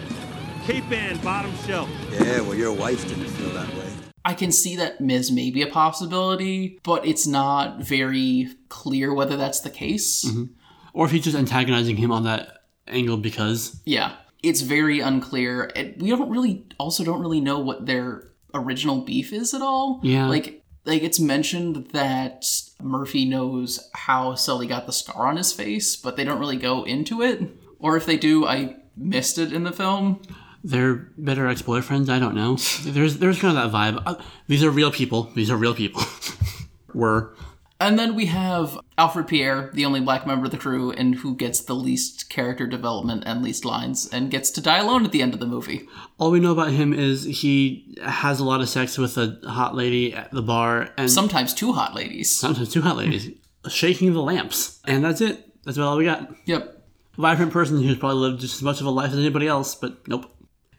Cape 0.65 0.89
Ann, 0.91 1.17
bottom 1.17 1.53
shelf. 1.65 1.89
Yeah, 2.11 2.39
well, 2.39 2.55
your 2.55 2.71
wife 2.71 3.05
didn't 3.07 3.25
feel 3.25 3.49
that 3.49 3.67
way. 3.75 3.89
I 4.23 4.33
can 4.33 4.49
see 4.49 4.77
that 4.77 5.01
Ms. 5.01 5.29
may 5.29 5.51
be 5.51 5.61
a 5.61 5.67
possibility, 5.67 6.79
but 6.83 7.05
it's 7.05 7.27
not 7.27 7.81
very 7.81 8.47
clear 8.69 9.13
whether 9.13 9.35
that's 9.35 9.59
the 9.59 9.69
case. 9.69 10.23
Mm-hmm. 10.23 10.45
Or 10.93 11.05
if 11.05 11.11
he's 11.11 11.25
just 11.25 11.35
antagonizing 11.35 11.97
him 11.97 12.13
on 12.13 12.23
that 12.23 12.63
angle 12.87 13.17
because 13.17 13.81
Yeah, 13.85 14.13
it's 14.41 14.61
very 14.61 15.01
unclear. 15.01 15.69
And 15.75 16.01
we 16.01 16.09
don't 16.09 16.29
really, 16.29 16.65
also 16.77 17.03
don't 17.03 17.19
really 17.19 17.41
know 17.41 17.59
what 17.59 17.85
their 17.85 18.29
original 18.53 19.01
beef 19.01 19.33
is 19.33 19.53
at 19.53 19.61
all. 19.61 19.99
Yeah. 20.01 20.27
like 20.27 20.61
like 20.85 21.01
it's 21.03 21.19
mentioned 21.19 21.89
that 21.91 22.45
Murphy 22.81 23.25
knows 23.25 23.89
how 23.93 24.35
Sully 24.35 24.67
got 24.67 24.85
the 24.85 24.93
scar 24.93 25.27
on 25.27 25.37
his 25.37 25.51
face, 25.51 25.95
but 25.97 26.15
they 26.15 26.23
don't 26.23 26.39
really 26.39 26.57
go 26.57 26.83
into 26.83 27.21
it. 27.21 27.41
Or 27.79 27.97
if 27.97 28.05
they 28.05 28.17
do, 28.17 28.45
I 28.45 28.77
missed 28.95 29.37
it 29.37 29.51
in 29.51 29.63
the 29.63 29.71
film. 29.71 30.21
They're 30.63 30.95
better 31.17 31.47
ex-boyfriends. 31.47 32.09
I 32.09 32.19
don't 32.19 32.35
know. 32.35 32.55
There's 32.83 33.17
there's 33.17 33.39
kind 33.39 33.57
of 33.57 33.71
that 33.71 33.77
vibe. 33.77 34.01
Uh, 34.05 34.15
these 34.47 34.63
are 34.63 34.69
real 34.71 34.91
people. 34.91 35.23
These 35.35 35.51
are 35.51 35.57
real 35.57 35.73
people. 35.75 36.01
Were 36.93 37.35
And 37.79 37.97
then 37.99 38.15
we 38.15 38.27
have 38.27 38.79
Alfred 38.97 39.27
Pierre, 39.27 39.71
the 39.73 39.83
only 39.83 39.99
black 39.99 40.25
member 40.27 40.45
of 40.45 40.51
the 40.51 40.57
crew, 40.57 40.91
and 40.91 41.15
who 41.15 41.35
gets 41.35 41.59
the 41.59 41.73
least 41.73 42.29
character 42.29 42.65
development 42.67 43.23
and 43.25 43.41
least 43.43 43.65
lines, 43.65 44.07
and 44.13 44.29
gets 44.31 44.51
to 44.51 44.61
die 44.61 44.77
alone 44.77 45.03
at 45.03 45.11
the 45.11 45.21
end 45.21 45.33
of 45.33 45.39
the 45.39 45.47
movie. 45.47 45.87
all 46.19 46.31
we 46.31 46.39
know 46.39 46.51
about 46.51 46.69
him 46.71 46.93
is 46.93 47.23
he 47.23 47.97
has 48.03 48.39
a 48.39 48.45
lot 48.45 48.61
of 48.61 48.69
sex 48.69 48.97
with 48.97 49.17
a 49.17 49.39
hot 49.47 49.75
lady 49.75 50.13
at 50.13 50.31
the 50.31 50.41
bar, 50.43 50.89
and 50.97 51.09
Sometimes 51.11 51.53
two 51.53 51.73
hot 51.73 51.93
ladies. 51.95 52.35
sometimes 52.35 52.71
two 52.71 52.81
hot 52.81 52.95
ladies 52.95 53.31
shaking 53.67 54.13
the 54.13 54.21
lamps, 54.21 54.79
and 54.85 55.03
that's 55.03 55.19
it. 55.19 55.43
That's 55.65 55.77
about 55.77 55.87
all 55.87 55.97
we 55.97 56.05
got. 56.05 56.29
Yep. 56.45 56.83
vibrant 57.17 57.51
person 57.51 57.81
who's 57.81 57.97
probably 57.97 58.19
lived 58.19 58.41
just 58.41 58.55
as 58.55 58.61
much 58.61 58.81
of 58.81 58.85
a 58.87 58.91
life 58.91 59.11
as 59.11 59.17
anybody 59.17 59.47
else, 59.47 59.75
but 59.75 60.07
nope. 60.07 60.29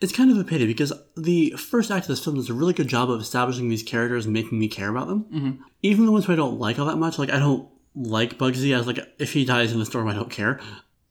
It's 0.05 0.13
kind 0.13 0.31
of 0.31 0.37
a 0.37 0.45
pity 0.45 0.67
because 0.67 0.93
the 1.17 1.53
first 1.53 1.91
act 1.91 2.05
of 2.05 2.09
this 2.09 2.23
film 2.23 2.37
does 2.37 2.51
a 2.51 2.55
really 2.55 2.75
good 2.75 2.89
job 2.89 3.11
of 3.11 3.23
establishing 3.23 3.71
these 3.71 3.83
characters 3.83 4.27
and 4.27 4.35
making 4.35 4.59
me 4.59 4.69
care 4.69 4.91
about 4.91 5.09
them. 5.09 5.25
Mm-hmm. 5.33 5.63
Even 5.83 6.05
the 6.05 6.13
ones 6.13 6.27
who 6.27 6.35
I 6.35 6.37
don't 6.37 6.61
like 6.61 6.79
all 6.79 6.85
that 6.85 6.97
much, 6.99 7.19
like 7.19 7.31
I 7.31 7.39
don't 7.39 7.71
like 7.95 8.37
Bugsy. 8.37 8.75
I 8.75 8.77
was 8.77 8.87
like, 8.87 8.99
if 9.19 9.33
he 9.33 9.47
dies 9.47 9.73
in 9.73 9.79
the 9.79 9.87
storm, 9.87 10.07
I 10.07 10.13
don't 10.13 10.31
care. 10.31 10.61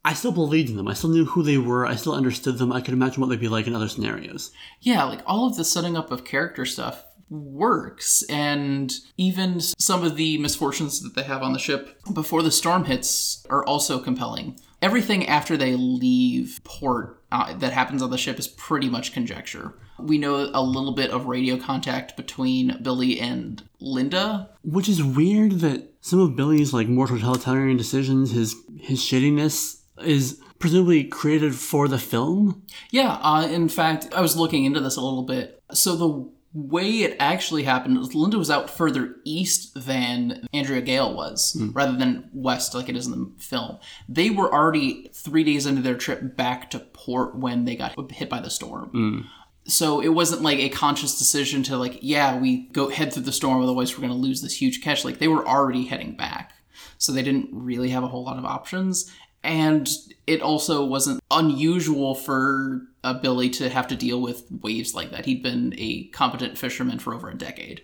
I 0.06 0.14
still 0.14 0.32
believed 0.32 0.70
in 0.70 0.78
them. 0.78 0.88
I 0.88 0.94
still 0.94 1.10
knew 1.10 1.26
who 1.26 1.42
they 1.42 1.58
were. 1.58 1.88
I 1.88 1.96
still 1.96 2.14
understood 2.14 2.60
them. 2.60 2.72
I 2.72 2.82
could 2.82 2.94
imagine 2.94 3.20
what 3.20 3.32
they'd 3.32 3.40
be 3.40 3.48
like 3.48 3.66
in 3.66 3.76
other 3.76 3.88
scenarios. 3.88 4.52
yeah, 4.80 5.04
like 5.06 5.22
all 5.26 5.48
of 5.48 5.58
the 5.58 5.66
setting 5.66 5.98
up 5.98 6.12
of 6.12 6.24
character 6.24 6.64
stuff 6.64 7.04
works, 7.32 8.24
and 8.30 8.94
even 9.18 9.60
some 9.60 10.04
of 10.04 10.18
the 10.18 10.38
misfortunes 10.38 11.02
that 11.02 11.16
they 11.16 11.24
have 11.24 11.42
on 11.42 11.54
the 11.54 11.60
ship 11.60 12.00
before 12.14 12.44
the 12.44 12.52
storm 12.52 12.86
hits 12.86 13.44
are 13.50 13.66
also 13.66 13.98
compelling. 13.98 14.60
Everything 14.82 15.28
after 15.28 15.56
they 15.56 15.76
leave 15.76 16.60
port 16.64 17.23
uh, 17.34 17.52
that 17.56 17.74
happens 17.74 18.04
on 18.04 18.12
the 18.12 18.18
ship 18.18 18.38
is 18.38 18.48
pretty 18.48 18.88
much 18.90 19.12
conjecture. 19.12 19.74
We 20.00 20.20
know 20.20 20.52
a 20.54 20.62
little 20.62 20.94
bit 20.94 21.10
of 21.10 21.26
radio 21.26 21.58
contact 21.58 22.16
between 22.16 22.78
Billy 22.84 23.20
and 23.20 23.68
Linda. 23.80 24.52
Which 24.64 24.88
is 24.88 25.04
weird 25.04 25.54
that 25.62 25.96
some 26.00 26.20
of 26.20 26.36
Billy's 26.36 26.74
like 26.74 26.88
more 26.88 27.08
totalitarian 27.08 27.76
decisions, 27.76 28.32
his 28.32 28.56
his 28.80 29.00
shittiness, 29.00 29.82
is 30.04 30.40
presumably 30.60 31.06
created 31.06 31.56
for 31.56 31.88
the 31.88 31.98
film. 31.98 32.64
Yeah, 32.92 33.14
uh, 33.22 33.48
in 33.48 33.68
fact, 33.68 34.14
I 34.14 34.22
was 34.22 34.38
looking 34.38 34.66
into 34.66 34.80
this 34.80 34.96
a 34.96 35.02
little 35.02 35.24
bit. 35.24 35.62
So 35.72 35.96
the 35.96 36.30
way 36.54 37.02
it 37.02 37.18
actually 37.20 37.64
happened 37.64 37.98
was 37.98 38.14
Linda 38.14 38.38
was 38.38 38.52
out 38.52 38.70
further 38.70 39.16
east 39.26 39.86
than 39.86 40.48
Andrea 40.54 40.82
Gail 40.82 41.14
was, 41.16 41.54
hmm. 41.58 41.72
rather 41.72 41.98
than 41.98 42.30
west 42.34 42.76
like 42.76 42.90
it 42.90 42.96
is 42.96 43.08
in 43.08 43.12
the 43.12 43.32
film. 43.40 43.80
They 44.08 44.30
were 44.30 44.54
already 44.54 45.10
three 45.14 45.44
days 45.44 45.66
into 45.66 45.82
their 45.82 45.98
trip 45.98 46.36
back 46.38 46.70
to 46.72 46.80
port 46.80 47.36
when 47.36 47.66
they 47.66 47.76
got 47.76 48.12
hit 48.12 48.30
by 48.30 48.40
the 48.40 48.52
storm. 48.52 48.90
Hmm. 48.90 49.20
So 49.66 50.02
it 50.02 50.10
wasn't 50.10 50.42
like 50.42 50.60
a 50.60 50.70
conscious 50.70 51.18
decision 51.18 51.64
to 51.64 51.78
like, 51.78 52.00
yeah, 52.02 52.38
we 52.38 52.68
go 52.68 52.90
head 52.90 53.14
through 53.14 53.24
the 53.24 53.32
storm, 53.32 53.64
otherwise 53.64 53.94
we're 53.94 54.06
going 54.06 54.12
to 54.14 54.18
lose 54.28 54.42
this 54.42 54.62
huge 54.62 54.84
catch. 54.84 55.06
Like 55.06 55.20
they 55.20 55.30
were 55.30 55.48
already 55.48 55.86
heading 55.86 56.16
back, 56.16 56.54
so 56.98 57.12
they 57.12 57.24
didn't 57.24 57.50
really 57.52 57.90
have 57.90 58.04
a 58.04 58.10
whole 58.10 58.26
lot 58.26 58.38
of 58.38 58.46
options. 58.46 59.12
And 59.44 59.90
it 60.26 60.42
also 60.42 60.86
wasn't 60.86 61.22
unusual 61.30 62.16
for 62.16 62.82
uh, 63.04 63.14
Billy 63.16 63.50
to 63.52 63.70
have 63.70 63.88
to 63.90 63.96
deal 63.96 64.22
with 64.22 64.46
waves 64.62 64.94
like 64.96 65.12
that. 65.12 65.26
He'd 65.26 65.44
been 65.44 65.74
a 65.78 66.06
competent 66.06 66.58
fisherman 66.58 67.00
for 67.00 67.14
over 67.14 67.30
a 67.30 67.36
decade. 67.36 67.82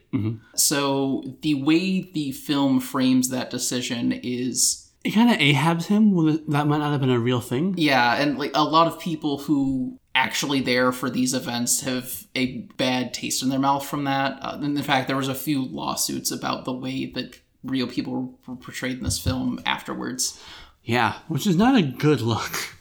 So 0.55 1.23
the 1.41 1.55
way 1.55 2.01
the 2.01 2.31
film 2.31 2.79
frames 2.79 3.29
that 3.29 3.49
decision 3.49 4.13
is 4.23 4.89
It 5.03 5.11
kind 5.11 5.29
of 5.29 5.37
Ahabs 5.37 5.87
him. 5.87 6.13
Well, 6.13 6.39
that 6.47 6.67
might 6.67 6.77
not 6.77 6.91
have 6.91 7.01
been 7.01 7.09
a 7.09 7.19
real 7.19 7.41
thing. 7.41 7.75
yeah, 7.77 8.15
and 8.15 8.39
like 8.39 8.51
a 8.55 8.63
lot 8.63 8.87
of 8.87 8.99
people 8.99 9.39
who 9.39 9.99
actually 10.15 10.61
there 10.61 10.91
for 10.91 11.09
these 11.09 11.33
events 11.33 11.81
have 11.81 12.25
a 12.35 12.59
bad 12.77 13.13
taste 13.13 13.43
in 13.43 13.49
their 13.49 13.59
mouth 13.59 13.85
from 13.85 14.05
that. 14.05 14.39
Uh, 14.41 14.57
and 14.61 14.77
in 14.77 14.83
fact, 14.83 15.07
there 15.07 15.17
was 15.17 15.27
a 15.27 15.35
few 15.35 15.65
lawsuits 15.65 16.31
about 16.31 16.65
the 16.65 16.73
way 16.73 17.05
that 17.05 17.37
real 17.63 17.87
people 17.87 18.37
were 18.47 18.55
portrayed 18.55 18.97
in 18.97 19.03
this 19.03 19.19
film 19.19 19.61
afterwards. 19.65 20.41
Yeah, 20.83 21.19
which 21.27 21.45
is 21.45 21.55
not 21.55 21.75
a 21.75 21.81
good 21.81 22.21
look. 22.21 22.75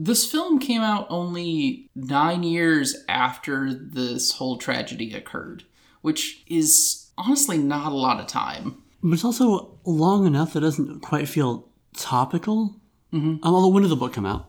This 0.00 0.30
film 0.30 0.60
came 0.60 0.80
out 0.80 1.08
only 1.10 1.90
nine 1.96 2.44
years 2.44 2.96
after 3.08 3.74
this 3.74 4.32
whole 4.32 4.56
tragedy 4.56 5.12
occurred, 5.12 5.64
which 6.02 6.44
is 6.46 7.10
honestly 7.18 7.58
not 7.58 7.90
a 7.90 7.96
lot 7.96 8.20
of 8.20 8.28
time. 8.28 8.80
But 9.02 9.14
it's 9.14 9.24
also 9.24 9.78
long 9.84 10.24
enough 10.24 10.52
that 10.52 10.60
it 10.60 10.66
doesn't 10.66 11.00
quite 11.00 11.28
feel 11.28 11.68
topical. 11.96 12.76
Mm-hmm. 13.12 13.42
Um, 13.42 13.54
although 13.54 13.68
when 13.68 13.82
did 13.82 13.90
the 13.90 13.96
book 13.96 14.12
come 14.12 14.26
out? 14.26 14.46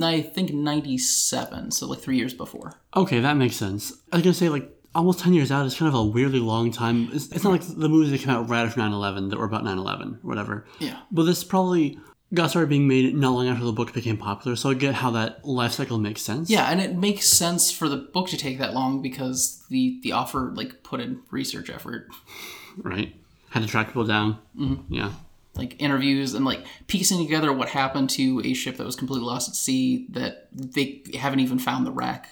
I 0.00 0.20
think 0.22 0.52
97, 0.52 1.72
so 1.72 1.86
like 1.88 2.00
three 2.00 2.16
years 2.16 2.34
before. 2.34 2.74
Okay, 2.94 3.18
that 3.20 3.36
makes 3.36 3.56
sense. 3.56 3.92
I 4.12 4.16
was 4.16 4.22
gonna 4.22 4.34
say 4.34 4.48
like 4.48 4.70
almost 4.94 5.18
ten 5.20 5.32
years 5.34 5.50
out 5.50 5.66
is 5.66 5.74
kind 5.76 5.88
of 5.88 5.94
a 5.94 6.04
weirdly 6.04 6.40
long 6.40 6.70
time. 6.70 7.10
It's, 7.12 7.30
it's 7.32 7.44
not 7.44 7.50
like 7.50 7.62
the 7.62 7.88
movies 7.88 8.10
that 8.10 8.20
came 8.20 8.34
out 8.34 8.48
right 8.48 8.64
after 8.66 8.80
9-11 8.80 9.30
that 9.30 9.38
were 9.38 9.44
about 9.44 9.64
9-11 9.64 10.14
or 10.24 10.28
whatever. 10.28 10.66
Yeah. 10.78 10.98
But 11.10 11.24
this 11.24 11.42
probably 11.44 11.98
got 12.32 12.50
started 12.50 12.68
being 12.68 12.88
made 12.88 13.14
not 13.14 13.30
long 13.30 13.48
after 13.48 13.64
the 13.64 13.72
book 13.72 13.92
became 13.92 14.16
popular, 14.16 14.56
so 14.56 14.70
I 14.70 14.74
get 14.74 14.94
how 14.94 15.10
that 15.12 15.44
life 15.44 15.72
cycle 15.72 15.98
makes 15.98 16.22
sense. 16.22 16.50
Yeah, 16.50 16.64
and 16.70 16.80
it 16.80 16.96
makes 16.96 17.26
sense 17.26 17.70
for 17.70 17.88
the 17.88 17.96
book 17.96 18.28
to 18.28 18.36
take 18.36 18.58
that 18.58 18.74
long 18.74 19.02
because 19.02 19.64
the 19.68 20.00
the 20.02 20.12
author 20.12 20.50
like 20.54 20.82
put 20.82 21.00
in 21.00 21.20
research 21.30 21.70
effort, 21.70 22.08
Right. 22.76 23.14
Had 23.50 23.62
to 23.62 23.68
track 23.68 23.86
people 23.88 24.04
down. 24.04 24.38
Mm-hmm. 24.58 24.92
Yeah. 24.92 25.12
like 25.54 25.80
interviews 25.80 26.34
and 26.34 26.44
like 26.44 26.66
piecing 26.88 27.18
together 27.24 27.52
what 27.52 27.68
happened 27.68 28.10
to 28.10 28.40
a 28.44 28.52
ship 28.54 28.76
that 28.78 28.84
was 28.84 28.96
completely 28.96 29.24
lost 29.26 29.48
at 29.48 29.54
sea 29.54 30.06
that 30.10 30.48
they 30.52 31.02
haven't 31.14 31.38
even 31.40 31.60
found 31.60 31.86
the 31.86 31.92
wreck. 31.92 32.28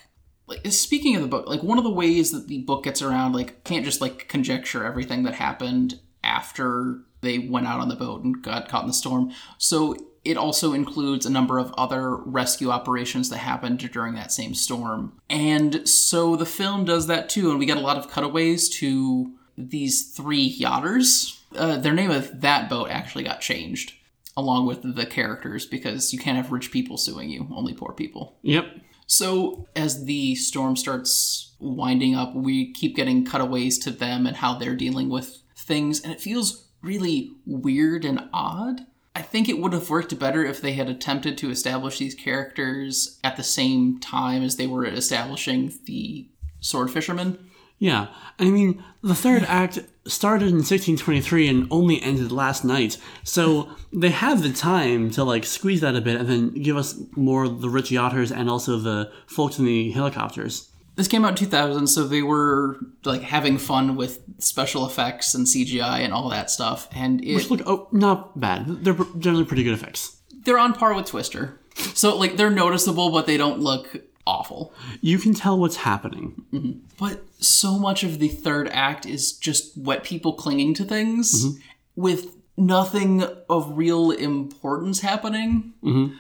Like 0.53 0.73
speaking 0.73 1.17
of 1.17 1.23
the 1.23 1.29
book, 1.29 1.47
like 1.47 1.63
one 1.63 1.79
of 1.79 1.85
the 1.85 1.91
ways 1.91 2.33
that 2.33 2.49
the 2.49 2.63
book 2.63 2.85
gets 2.85 3.03
around, 3.03 3.33
like 3.33 3.65
can't 3.65 3.85
just 3.85 4.01
like 4.01 4.29
conjecture 4.29 4.85
everything 4.85 5.23
that 5.25 5.35
happened 5.35 6.01
after 6.25 7.01
they 7.21 7.39
went 7.39 7.67
out 7.67 7.81
on 7.81 7.89
the 7.89 7.97
boat 7.97 8.23
and 8.23 8.43
got 8.43 8.69
caught 8.69 8.83
in 8.83 8.89
the 8.89 8.95
storm. 8.95 9.33
So 9.59 9.97
it 10.25 10.37
also 10.37 10.73
includes 10.73 11.27
a 11.27 11.31
number 11.31 11.59
of 11.59 11.73
other 11.77 12.17
rescue 12.17 12.71
operations 12.71 13.29
that 13.31 13.39
happened 13.39 13.79
during 13.93 14.15
that 14.15 14.33
same 14.33 14.55
storm. 14.55 15.21
And 15.29 15.89
so 15.89 16.37
the 16.37 16.47
film 16.47 16.85
does 16.85 17.07
that 17.09 17.29
too, 17.29 17.51
and 17.51 17.59
we 17.59 17.67
get 17.67 17.77
a 17.77 17.81
lot 17.81 17.97
of 17.97 18.11
cutaways 18.11 18.69
to 18.81 19.33
these 19.59 20.13
three 20.13 20.57
yachters. 20.59 21.39
Uh, 21.55 21.77
their 21.77 21.93
name 21.93 22.11
of 22.11 22.41
that 22.41 22.71
boat 22.71 22.89
actually 22.91 23.25
got 23.25 23.41
changed 23.41 23.95
along 24.37 24.67
with 24.67 24.95
the 24.95 25.07
characters 25.07 25.67
because 25.67 26.13
you 26.13 26.19
can't 26.19 26.37
have 26.37 26.53
rich 26.53 26.71
people 26.71 26.97
suing 26.97 27.29
you, 27.29 27.47
only 27.53 27.75
poor 27.75 27.93
people. 27.93 28.39
Yep. 28.43 28.67
So 29.13 29.69
as 29.77 30.07
the 30.07 30.35
storm 30.37 30.75
starts 30.75 31.53
winding 31.59 32.15
up, 32.15 32.35
we 32.35 32.73
keep 32.73 32.97
getting 32.97 33.27
cutaways 33.27 33.79
to 33.81 33.91
them 33.91 34.27
and 34.27 34.39
how 34.39 34.55
they're 34.55 34.75
dealing 34.75 35.11
with 35.11 35.43
things, 35.55 36.01
and 36.01 36.11
it 36.11 36.19
feels 36.19 36.65
really 36.81 37.33
weird 37.45 38.07
and 38.07 38.31
odd. 38.33 38.87
I 39.15 39.21
think 39.21 39.51
it 39.51 39.59
would 39.59 39.75
have 39.75 39.91
worked 39.91 40.19
better 40.19 40.47
if 40.47 40.63
they 40.63 40.73
had 40.73 40.89
attempted 40.89 41.37
to 41.39 41.51
establish 41.51 41.99
these 41.99 42.15
characters 42.15 43.21
at 43.23 43.37
the 43.37 43.43
same 43.43 44.01
time 44.01 44.43
as 44.43 44.57
they 44.57 44.67
were 44.67 44.87
establishing 44.87 45.75
the 45.85 46.27
sword 46.61 46.91
fishermen. 46.91 47.51
Yeah, 47.79 48.07
I 48.39 48.45
mean, 48.45 48.83
the 49.03 49.15
third 49.15 49.43
act 49.43 49.79
started 50.07 50.49
in 50.49 50.57
1623 50.57 51.49
and 51.49 51.67
only 51.71 52.03
ended 52.03 52.33
last 52.33 52.65
night, 52.65 52.99
so 53.23 53.69
they 53.93 54.11
have 54.11 54.43
the 54.43 54.53
time 54.53 55.11
to 55.13 55.25
like 55.25 55.45
squeeze 55.45 55.81
that 55.81 55.95
a 55.95 56.01
bit 56.01 56.21
and 56.21 56.29
then 56.29 56.51
give 56.63 56.77
us 56.77 56.99
more 57.17 57.45
of 57.45 57.61
the 57.61 57.69
rich 57.69 57.91
yachters 57.91 58.37
and 58.37 58.51
also 58.51 58.79
the 58.79 59.11
folks 59.27 59.59
in 59.59 59.65
the 59.65 59.91
helicopters. 59.93 60.69
This 60.95 61.09
came 61.09 61.25
out 61.25 61.31
in 61.31 61.37
2000, 61.37 61.87
so 61.87 62.07
they 62.07 62.21
were 62.23 62.79
like 63.05 63.23
having 63.23 63.57
fun 63.57 63.97
with 63.97 64.21
special 64.39 64.87
effects 64.87 65.35
and 65.35 65.47
CGI 65.47 66.01
and 66.01 66.13
all 66.13 66.29
that 66.29 66.51
stuff, 66.51 66.87
and 66.93 67.25
it, 67.25 67.35
Which 67.35 67.51
look 67.51 67.63
oh, 67.67 67.89
not 67.93 68.39
bad. 68.39 68.85
They're 68.85 68.97
generally 69.19 69.47
pretty 69.47 69.63
good 69.63 69.73
effects. 69.73 70.19
they're 70.45 70.59
on 70.59 70.75
par 70.75 70.93
with 70.95 71.07
Twister. 71.07 71.59
So 71.95 72.17
like 72.19 72.37
they're 72.37 72.51
noticeable, 72.51 73.11
but 73.11 73.27
they 73.27 73.39
don't 73.39 73.61
look 73.61 73.97
awful. 74.27 74.73
You 75.01 75.19
can 75.19 75.35
tell 75.35 75.59
what's 75.59 75.77
happening. 75.77 76.45
Mm-hmm. 76.53 76.79
But 76.99 77.25
so 77.43 77.79
much 77.79 78.03
of 78.03 78.19
the 78.19 78.29
third 78.29 78.69
act 78.69 79.07
is 79.07 79.33
just 79.33 79.77
wet 79.77 80.05
people 80.05 80.35
clinging 80.35 80.75
to 80.75 80.85
things 80.85 81.45
mm-hmm. 81.45 81.61
with 81.97 82.37
nothing 82.57 83.25
of 83.49 83.77
real 83.77 84.11
importance 84.11 85.01
happening. 85.01 85.73
Mm-hmm. 85.83 86.15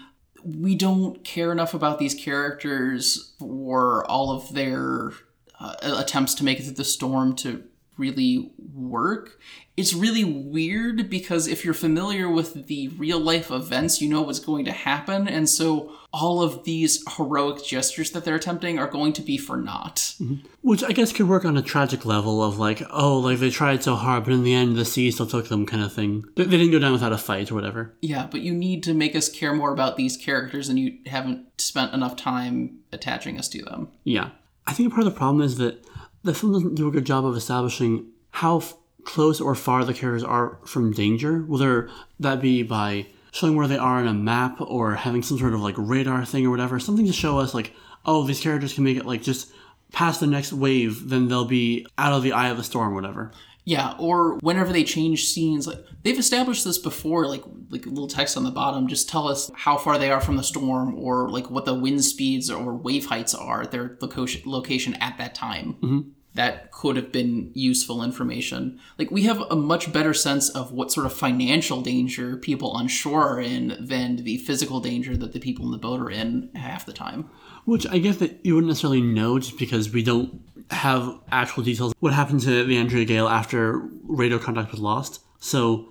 We 0.62 0.74
don't 0.74 1.22
care 1.22 1.52
enough 1.52 1.74
about 1.74 1.98
these 1.98 2.14
characters 2.14 3.32
for 3.38 4.04
all 4.10 4.30
of 4.30 4.52
their 4.54 5.12
uh, 5.60 5.74
attempts 5.82 6.34
to 6.34 6.44
make 6.44 6.58
it 6.58 6.64
through 6.64 6.74
the 6.74 6.84
storm 6.84 7.36
to 7.36 7.62
really 8.02 8.50
work. 8.74 9.38
It's 9.76 9.94
really 9.94 10.24
weird 10.24 11.08
because 11.08 11.46
if 11.46 11.64
you're 11.64 11.72
familiar 11.72 12.28
with 12.28 12.66
the 12.66 12.88
real 12.88 13.20
life 13.20 13.50
events, 13.50 14.02
you 14.02 14.08
know 14.08 14.22
what's 14.22 14.40
going 14.40 14.64
to 14.64 14.72
happen. 14.72 15.28
And 15.28 15.48
so 15.48 15.92
all 16.12 16.42
of 16.42 16.64
these 16.64 17.02
heroic 17.16 17.64
gestures 17.64 18.10
that 18.10 18.24
they're 18.24 18.34
attempting 18.34 18.78
are 18.78 18.88
going 18.88 19.12
to 19.14 19.22
be 19.22 19.38
for 19.38 19.56
naught. 19.56 20.14
Mm-hmm. 20.20 20.46
Which 20.60 20.82
I 20.82 20.90
guess 20.90 21.12
could 21.12 21.28
work 21.28 21.44
on 21.44 21.56
a 21.56 21.62
tragic 21.62 22.04
level 22.04 22.42
of 22.42 22.58
like, 22.58 22.82
oh, 22.90 23.18
like 23.18 23.38
they 23.38 23.50
tried 23.50 23.82
so 23.82 23.94
hard, 23.94 24.24
but 24.24 24.34
in 24.34 24.42
the 24.42 24.52
end, 24.52 24.76
the 24.76 24.84
sea 24.84 25.10
still 25.10 25.26
took 25.26 25.48
them, 25.48 25.64
kind 25.64 25.82
of 25.82 25.92
thing. 25.92 26.24
They, 26.34 26.44
they 26.44 26.58
didn't 26.58 26.72
go 26.72 26.80
down 26.80 26.92
without 26.92 27.12
a 27.12 27.18
fight 27.18 27.50
or 27.50 27.54
whatever. 27.54 27.94
Yeah, 28.02 28.26
but 28.30 28.40
you 28.40 28.52
need 28.52 28.82
to 28.82 28.94
make 28.94 29.14
us 29.14 29.28
care 29.28 29.54
more 29.54 29.72
about 29.72 29.96
these 29.96 30.16
characters 30.16 30.68
and 30.68 30.78
you 30.78 30.98
haven't 31.06 31.46
spent 31.60 31.94
enough 31.94 32.16
time 32.16 32.80
attaching 32.92 33.38
us 33.38 33.48
to 33.50 33.62
them. 33.62 33.88
Yeah. 34.04 34.30
I 34.66 34.74
think 34.74 34.92
part 34.92 35.06
of 35.06 35.12
the 35.12 35.18
problem 35.18 35.42
is 35.42 35.58
that 35.58 35.84
the 36.22 36.34
film 36.34 36.52
doesn't 36.52 36.74
do 36.74 36.88
a 36.88 36.92
good 36.92 37.04
job 37.04 37.24
of 37.24 37.36
establishing 37.36 38.06
how 38.30 38.58
f- 38.58 38.74
close 39.04 39.40
or 39.40 39.54
far 39.54 39.84
the 39.84 39.94
characters 39.94 40.22
are 40.22 40.58
from 40.64 40.92
danger, 40.92 41.40
whether 41.40 41.90
that 42.20 42.40
be 42.40 42.62
by 42.62 43.06
showing 43.32 43.56
where 43.56 43.66
they 43.66 43.78
are 43.78 43.98
on 43.98 44.06
a 44.06 44.14
map 44.14 44.60
or 44.60 44.94
having 44.94 45.22
some 45.22 45.38
sort 45.38 45.54
of 45.54 45.60
like 45.60 45.74
radar 45.78 46.24
thing 46.24 46.46
or 46.46 46.50
whatever, 46.50 46.78
something 46.78 47.06
to 47.06 47.12
show 47.12 47.38
us 47.38 47.54
like, 47.54 47.72
oh, 48.04 48.24
these 48.24 48.40
characters 48.40 48.74
can 48.74 48.84
make 48.84 48.96
it 48.96 49.06
like 49.06 49.22
just 49.22 49.50
past 49.92 50.20
the 50.20 50.26
next 50.26 50.52
wave, 50.52 51.08
then 51.08 51.28
they'll 51.28 51.44
be 51.44 51.86
out 51.98 52.12
of 52.12 52.22
the 52.22 52.32
eye 52.32 52.48
of 52.48 52.56
the 52.56 52.64
storm, 52.64 52.94
whatever. 52.94 53.32
Yeah, 53.64 53.94
or 53.98 54.38
whenever 54.38 54.72
they 54.72 54.82
change 54.82 55.26
scenes, 55.26 55.68
like 55.68 55.78
they've 56.02 56.18
established 56.18 56.64
this 56.64 56.78
before, 56.78 57.26
like 57.26 57.44
like 57.70 57.86
a 57.86 57.90
little 57.90 58.08
text 58.08 58.36
on 58.36 58.42
the 58.42 58.50
bottom, 58.50 58.88
just 58.88 59.08
tell 59.08 59.28
us 59.28 59.50
how 59.54 59.76
far 59.76 59.98
they 59.98 60.10
are 60.10 60.20
from 60.20 60.36
the 60.36 60.42
storm, 60.42 60.94
or 60.96 61.28
like 61.30 61.48
what 61.48 61.64
the 61.64 61.74
wind 61.74 62.04
speeds 62.04 62.50
or 62.50 62.74
wave 62.74 63.06
heights 63.06 63.34
are 63.34 63.62
at 63.62 63.70
their 63.70 63.96
location 64.00 64.42
location 64.46 64.94
at 64.94 65.16
that 65.18 65.34
time. 65.34 65.74
Mm-hmm. 65.74 66.00
That 66.34 66.70
could 66.70 66.96
have 66.96 67.12
been 67.12 67.50
useful 67.54 68.02
information. 68.02 68.80
Like 68.98 69.10
we 69.10 69.24
have 69.24 69.42
a 69.50 69.56
much 69.56 69.92
better 69.92 70.14
sense 70.14 70.48
of 70.48 70.72
what 70.72 70.90
sort 70.90 71.06
of 71.06 71.12
financial 71.12 71.82
danger 71.82 72.36
people 72.36 72.70
on 72.70 72.88
shore 72.88 73.28
are 73.28 73.40
in 73.40 73.76
than 73.78 74.16
the 74.16 74.38
physical 74.38 74.80
danger 74.80 75.16
that 75.16 75.32
the 75.32 75.40
people 75.40 75.66
in 75.66 75.72
the 75.72 75.78
boat 75.78 76.00
are 76.00 76.10
in 76.10 76.50
half 76.54 76.86
the 76.86 76.92
time. 76.92 77.30
Which 77.64 77.86
I 77.86 77.98
guess 77.98 78.16
that 78.16 78.44
you 78.44 78.54
wouldn't 78.54 78.68
necessarily 78.68 79.02
know 79.02 79.38
just 79.38 79.58
because 79.58 79.92
we 79.92 80.02
don't 80.02 80.40
have 80.70 81.18
actual 81.30 81.62
details. 81.64 81.94
What 82.00 82.12
happened 82.14 82.40
to 82.42 82.64
the 82.64 82.78
Andrea 82.78 83.04
Gail 83.04 83.28
after 83.28 83.78
radio 84.04 84.38
contact 84.38 84.70
was 84.70 84.80
lost? 84.80 85.20
So 85.38 85.88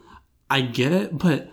I 0.49 0.61
get 0.61 0.91
it, 0.91 1.17
but 1.17 1.51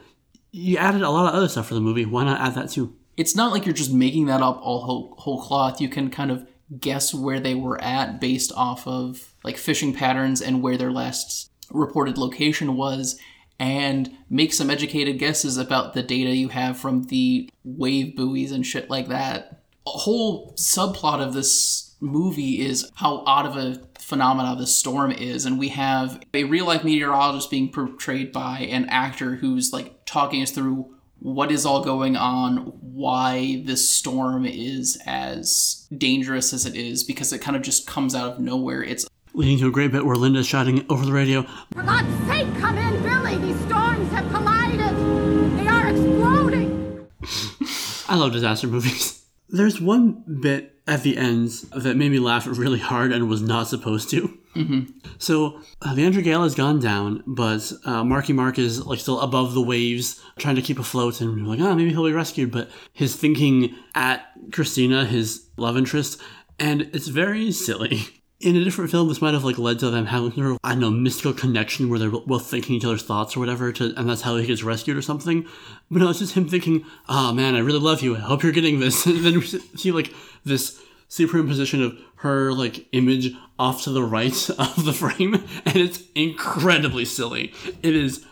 you 0.50 0.78
added 0.78 1.02
a 1.02 1.10
lot 1.10 1.28
of 1.28 1.34
other 1.34 1.48
stuff 1.48 1.68
for 1.68 1.74
the 1.74 1.80
movie. 1.80 2.06
Why 2.06 2.24
not 2.24 2.40
add 2.40 2.54
that 2.54 2.70
too? 2.70 2.94
it's 3.18 3.34
not 3.34 3.52
like 3.52 3.66
you're 3.66 3.74
just 3.74 3.92
making 3.92 4.26
that 4.26 4.40
up 4.40 4.60
all 4.62 4.80
whole, 4.82 5.14
whole 5.18 5.42
cloth. 5.42 5.80
You 5.80 5.88
can 5.88 6.08
kind 6.08 6.30
of 6.30 6.46
guess 6.78 7.14
where 7.14 7.40
they 7.40 7.54
were 7.54 7.80
at 7.82 8.20
based 8.20 8.52
off 8.54 8.86
of 8.86 9.34
like 9.44 9.56
fishing 9.56 9.94
patterns 9.94 10.42
and 10.42 10.62
where 10.62 10.76
their 10.76 10.92
last 10.92 11.50
reported 11.70 12.18
location 12.18 12.76
was 12.76 13.18
and 13.58 14.10
make 14.30 14.52
some 14.52 14.70
educated 14.70 15.18
guesses 15.18 15.56
about 15.56 15.94
the 15.94 16.02
data 16.02 16.34
you 16.34 16.48
have 16.48 16.78
from 16.78 17.04
the 17.04 17.50
wave 17.64 18.14
buoys 18.16 18.52
and 18.52 18.66
shit 18.66 18.88
like 18.88 19.08
that. 19.08 19.62
A 19.86 19.90
whole 19.90 20.52
subplot 20.52 21.20
of 21.20 21.34
this 21.34 21.94
movie 22.00 22.60
is 22.60 22.90
how 22.94 23.24
odd 23.26 23.46
of 23.46 23.56
a 23.56 23.80
phenomena 23.98 24.56
the 24.56 24.66
storm 24.66 25.10
is 25.10 25.44
and 25.44 25.58
we 25.58 25.68
have 25.68 26.22
a 26.32 26.44
real 26.44 26.66
life 26.66 26.84
meteorologist 26.84 27.50
being 27.50 27.70
portrayed 27.70 28.32
by 28.32 28.60
an 28.60 28.86
actor 28.86 29.36
who's 29.36 29.72
like 29.72 30.04
talking 30.06 30.42
us 30.42 30.50
through 30.50 30.94
what 31.20 31.50
is 31.50 31.66
all 31.66 31.82
going 31.84 32.16
on, 32.16 32.58
why 32.80 33.62
this 33.64 33.88
storm 33.88 34.46
is 34.46 35.00
as 35.06 35.86
dangerous 35.96 36.52
as 36.52 36.66
it 36.66 36.74
is, 36.76 37.04
because 37.04 37.32
it 37.32 37.40
kind 37.40 37.56
of 37.56 37.62
just 37.62 37.86
comes 37.86 38.14
out 38.14 38.32
of 38.32 38.40
nowhere. 38.40 38.82
It's 38.82 39.06
Leading 39.34 39.58
to 39.58 39.68
a 39.68 39.70
great 39.70 39.92
bit 39.92 40.04
where 40.04 40.16
Linda's 40.16 40.46
shouting 40.46 40.84
over 40.88 41.04
the 41.04 41.12
radio, 41.12 41.42
For 41.72 41.82
God's 41.82 42.26
sake, 42.26 42.52
come 42.58 42.76
in, 42.78 43.02
Billy! 43.02 43.36
These 43.38 43.60
storms 43.66 44.10
have 44.10 44.28
collided! 44.32 45.58
They 45.58 45.68
are 45.68 45.88
exploding! 45.88 47.06
I 48.08 48.16
love 48.16 48.32
disaster 48.32 48.66
movies. 48.66 49.22
There's 49.48 49.80
one 49.80 50.24
bit 50.40 50.74
at 50.86 51.02
the 51.02 51.16
end 51.16 51.50
that 51.74 51.96
made 51.96 52.10
me 52.10 52.18
laugh 52.18 52.46
really 52.46 52.78
hard 52.78 53.12
and 53.12 53.28
was 53.28 53.42
not 53.42 53.68
supposed 53.68 54.10
to. 54.10 54.38
Mm-hmm. 54.56 55.08
So 55.18 55.60
uh, 55.82 55.94
the 55.94 56.04
Andrea 56.04 56.22
Gail 56.24 56.42
has 56.42 56.54
gone 56.54 56.80
down, 56.80 57.22
but 57.26 57.70
uh, 57.84 58.02
Marky 58.02 58.32
Mark 58.32 58.58
is 58.58 58.84
like 58.84 58.98
still 58.98 59.20
above 59.20 59.54
the 59.54 59.62
waves, 59.62 60.20
trying 60.38 60.56
to 60.56 60.62
keep 60.62 60.78
afloat, 60.78 61.20
and 61.20 61.46
like, 61.46 61.60
oh, 61.60 61.74
maybe 61.74 61.90
he'll 61.90 62.04
be 62.04 62.12
rescued. 62.12 62.50
But 62.50 62.70
his 62.92 63.14
thinking 63.14 63.74
at 63.94 64.26
Christina, 64.50 65.04
his 65.04 65.48
love 65.56 65.76
interest, 65.76 66.20
and 66.58 66.82
it's 66.92 67.08
very 67.08 67.52
silly. 67.52 68.02
In 68.40 68.54
a 68.54 68.62
different 68.62 68.92
film, 68.92 69.08
this 69.08 69.20
might 69.20 69.34
have 69.34 69.42
like 69.42 69.58
led 69.58 69.80
to 69.80 69.90
them 69.90 70.06
having 70.06 70.30
sort 70.32 70.46
of 70.52 70.58
I 70.62 70.70
don't 70.70 70.80
know 70.80 70.90
mystical 70.90 71.32
connection 71.32 71.88
where 71.88 71.98
they're 71.98 72.10
both 72.10 72.46
thinking 72.46 72.76
each 72.76 72.84
other's 72.84 73.02
thoughts 73.02 73.36
or 73.36 73.40
whatever, 73.40 73.72
to, 73.72 73.92
and 73.96 74.08
that's 74.08 74.22
how 74.22 74.36
he 74.36 74.46
gets 74.46 74.62
rescued 74.62 74.96
or 74.96 75.02
something. 75.02 75.44
But 75.90 76.02
no, 76.02 76.10
it's 76.10 76.20
just 76.20 76.34
him 76.34 76.48
thinking, 76.48 76.84
"Oh 77.08 77.32
man, 77.32 77.56
I 77.56 77.58
really 77.58 77.80
love 77.80 78.00
you. 78.00 78.14
I 78.14 78.20
hope 78.20 78.44
you're 78.44 78.52
getting 78.52 78.78
this." 78.78 79.06
And 79.06 79.24
then 79.24 79.34
we 79.34 79.42
see 79.44 79.90
like 79.90 80.14
this 80.44 80.80
superimposition 81.08 81.84
of 81.84 81.98
her 82.16 82.52
like 82.52 82.86
image 82.92 83.32
off 83.58 83.82
to 83.84 83.90
the 83.90 84.04
right 84.04 84.50
of 84.58 84.84
the 84.84 84.92
frame, 84.92 85.34
and 85.64 85.76
it's 85.76 86.02
incredibly 86.14 87.04
silly. 87.04 87.52
It 87.82 87.96
is 87.96 88.24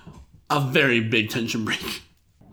a 0.51 0.61
very 0.61 1.01
big 1.01 1.31
tension 1.31 1.65
break. 1.65 2.03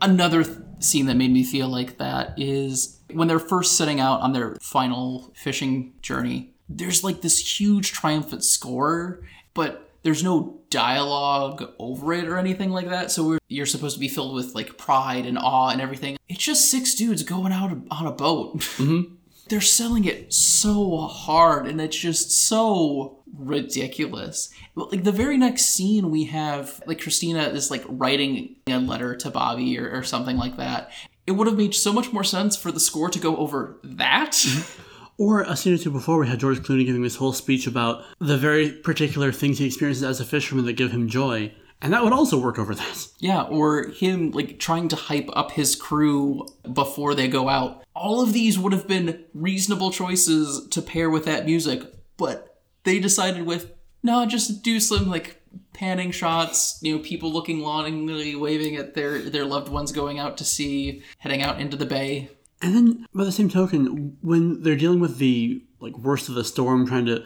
another 0.01 0.43
th- 0.43 0.57
scene 0.79 1.05
that 1.05 1.15
made 1.15 1.31
me 1.31 1.43
feel 1.43 1.69
like 1.69 1.97
that 1.99 2.33
is 2.35 2.99
when 3.13 3.27
they're 3.27 3.37
first 3.39 3.77
setting 3.77 3.99
out 3.99 4.21
on 4.21 4.33
their 4.33 4.55
final 4.59 5.31
fishing 5.35 5.93
journey. 6.01 6.52
There's 6.69 7.03
like 7.03 7.21
this 7.21 7.59
huge 7.59 7.91
triumphant 7.91 8.43
score, 8.43 9.21
but 9.53 9.91
there's 10.03 10.23
no 10.23 10.61
dialogue 10.69 11.73
over 11.79 12.13
it 12.13 12.25
or 12.25 12.37
anything 12.37 12.71
like 12.71 12.89
that. 12.89 13.11
So 13.11 13.27
we're, 13.27 13.39
you're 13.47 13.65
supposed 13.65 13.95
to 13.95 13.99
be 13.99 14.07
filled 14.07 14.35
with 14.35 14.53
like 14.53 14.77
pride 14.77 15.25
and 15.25 15.37
awe 15.37 15.69
and 15.69 15.81
everything. 15.81 16.17
It's 16.27 16.43
just 16.43 16.69
six 16.69 16.93
dudes 16.95 17.23
going 17.23 17.53
out 17.53 17.71
on 17.89 18.05
a 18.05 18.11
boat. 18.11 18.61
Mm-hmm. 18.83 19.15
They're 19.49 19.61
selling 19.61 20.05
it 20.05 20.33
so 20.33 20.99
hard, 20.99 21.67
and 21.67 21.79
it's 21.81 21.97
just 21.97 22.31
so 22.31 23.23
ridiculous. 23.37 24.49
Like 24.73 25.03
the 25.03 25.11
very 25.11 25.37
next 25.37 25.65
scene, 25.65 26.09
we 26.09 26.23
have 26.25 26.81
like 26.87 27.01
Christina 27.01 27.43
is 27.49 27.69
like 27.69 27.83
writing 27.87 28.55
a 28.67 28.77
letter 28.79 29.15
to 29.17 29.29
Bobby 29.29 29.77
or, 29.77 29.91
or 29.91 30.03
something 30.03 30.37
like 30.37 30.57
that. 30.57 30.91
It 31.27 31.33
would 31.33 31.47
have 31.47 31.57
made 31.57 31.75
so 31.75 31.91
much 31.91 32.13
more 32.13 32.23
sense 32.23 32.55
for 32.55 32.71
the 32.71 32.79
score 32.79 33.09
to 33.09 33.19
go 33.19 33.35
over 33.35 33.79
that. 33.83 34.43
Or 35.17 35.41
a 35.41 35.55
scene 35.55 35.75
or 35.75 35.77
two 35.77 35.91
before, 35.91 36.19
we 36.19 36.27
had 36.27 36.39
George 36.39 36.59
Clooney 36.59 36.85
giving 36.85 37.03
this 37.03 37.17
whole 37.17 37.33
speech 37.33 37.67
about 37.67 38.03
the 38.19 38.37
very 38.37 38.71
particular 38.71 39.31
things 39.31 39.59
he 39.59 39.65
experiences 39.65 40.03
as 40.03 40.19
a 40.19 40.25
fisherman 40.25 40.65
that 40.65 40.73
give 40.73 40.91
him 40.91 41.07
joy. 41.07 41.53
And 41.81 41.93
that 41.93 42.03
would 42.03 42.13
also 42.13 42.39
work 42.39 42.57
over 42.57 42.73
this. 42.73 43.13
Yeah, 43.19 43.43
or 43.43 43.87
him 43.87 44.31
like 44.31 44.59
trying 44.59 44.89
to 44.89 44.97
hype 44.97 45.29
up 45.31 45.51
his 45.51 45.77
crew 45.77 46.45
before 46.73 47.15
they 47.15 47.29
go 47.29 47.47
out. 47.47 47.85
All 47.95 48.21
of 48.21 48.33
these 48.33 48.59
would 48.59 48.73
have 48.73 48.85
been 48.85 49.23
reasonable 49.33 49.91
choices 49.91 50.67
to 50.71 50.81
pair 50.81 51.09
with 51.09 51.23
that 51.23 51.45
music, 51.45 51.83
but 52.17 52.59
they 52.83 52.99
decided 52.99 53.45
with 53.45 53.71
no, 54.03 54.25
just 54.25 54.61
do 54.61 54.81
some 54.81 55.09
like 55.09 55.41
panning 55.73 56.11
shots, 56.11 56.79
you 56.81 56.97
know, 56.97 57.01
people 57.01 57.31
looking 57.31 57.61
longingly 57.61 58.35
waving 58.35 58.75
at 58.75 58.93
their 58.93 59.19
their 59.19 59.45
loved 59.45 59.69
ones 59.69 59.93
going 59.93 60.19
out 60.19 60.37
to 60.37 60.43
sea, 60.43 61.01
heading 61.19 61.41
out 61.41 61.61
into 61.61 61.77
the 61.77 61.85
bay. 61.85 62.29
And 62.63 62.75
then, 62.75 63.05
by 63.13 63.25
the 63.25 63.31
same 63.31 63.49
token, 63.49 64.17
when 64.21 64.63
they're 64.63 64.77
dealing 64.77 65.01
with 65.01 65.17
the 65.17 65.63
like 65.81 65.97
worst 65.97 66.29
of 66.29 66.35
the 66.35 66.45
storm, 66.45 66.87
trying 66.87 67.05
to 67.07 67.23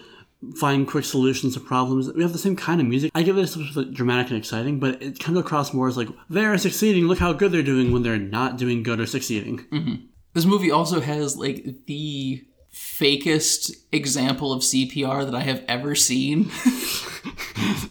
find 0.60 0.88
quick 0.88 1.06
solutions 1.06 1.54
to 1.54 1.60
problems, 1.60 2.12
we 2.12 2.24
have 2.24 2.34
the 2.34 2.40
same 2.40 2.56
kind 2.56 2.82
of 2.82 2.88
music. 2.88 3.12
I 3.14 3.22
get 3.22 3.34
that 3.36 3.42
it's 3.42 3.52
supposed 3.52 3.76
to 3.76 3.86
be 3.86 3.94
dramatic 3.94 4.30
and 4.30 4.38
exciting, 4.38 4.80
but 4.80 5.02
it 5.02 5.20
comes 5.20 5.38
across 5.38 5.74
more 5.74 5.88
as 5.88 5.96
like 5.96 6.10
they're 6.28 6.58
succeeding. 6.58 7.06
Look 7.06 7.20
how 7.20 7.34
good 7.34 7.52
they're 7.52 7.62
doing 7.62 7.92
when 7.92 8.02
they're 8.02 8.18
not 8.18 8.58
doing 8.58 8.82
good 8.82 9.00
or 9.00 9.06
succeeding. 9.06 9.60
Mm-hmm. 9.72 10.06
This 10.34 10.46
movie 10.46 10.72
also 10.72 11.02
has 11.02 11.38
like 11.38 11.86
the 11.86 12.44
fakest 12.74 13.72
example 13.92 14.52
of 14.52 14.62
CPR 14.62 15.24
that 15.24 15.36
I 15.36 15.42
have 15.42 15.64
ever 15.68 15.94
seen. 15.94 16.44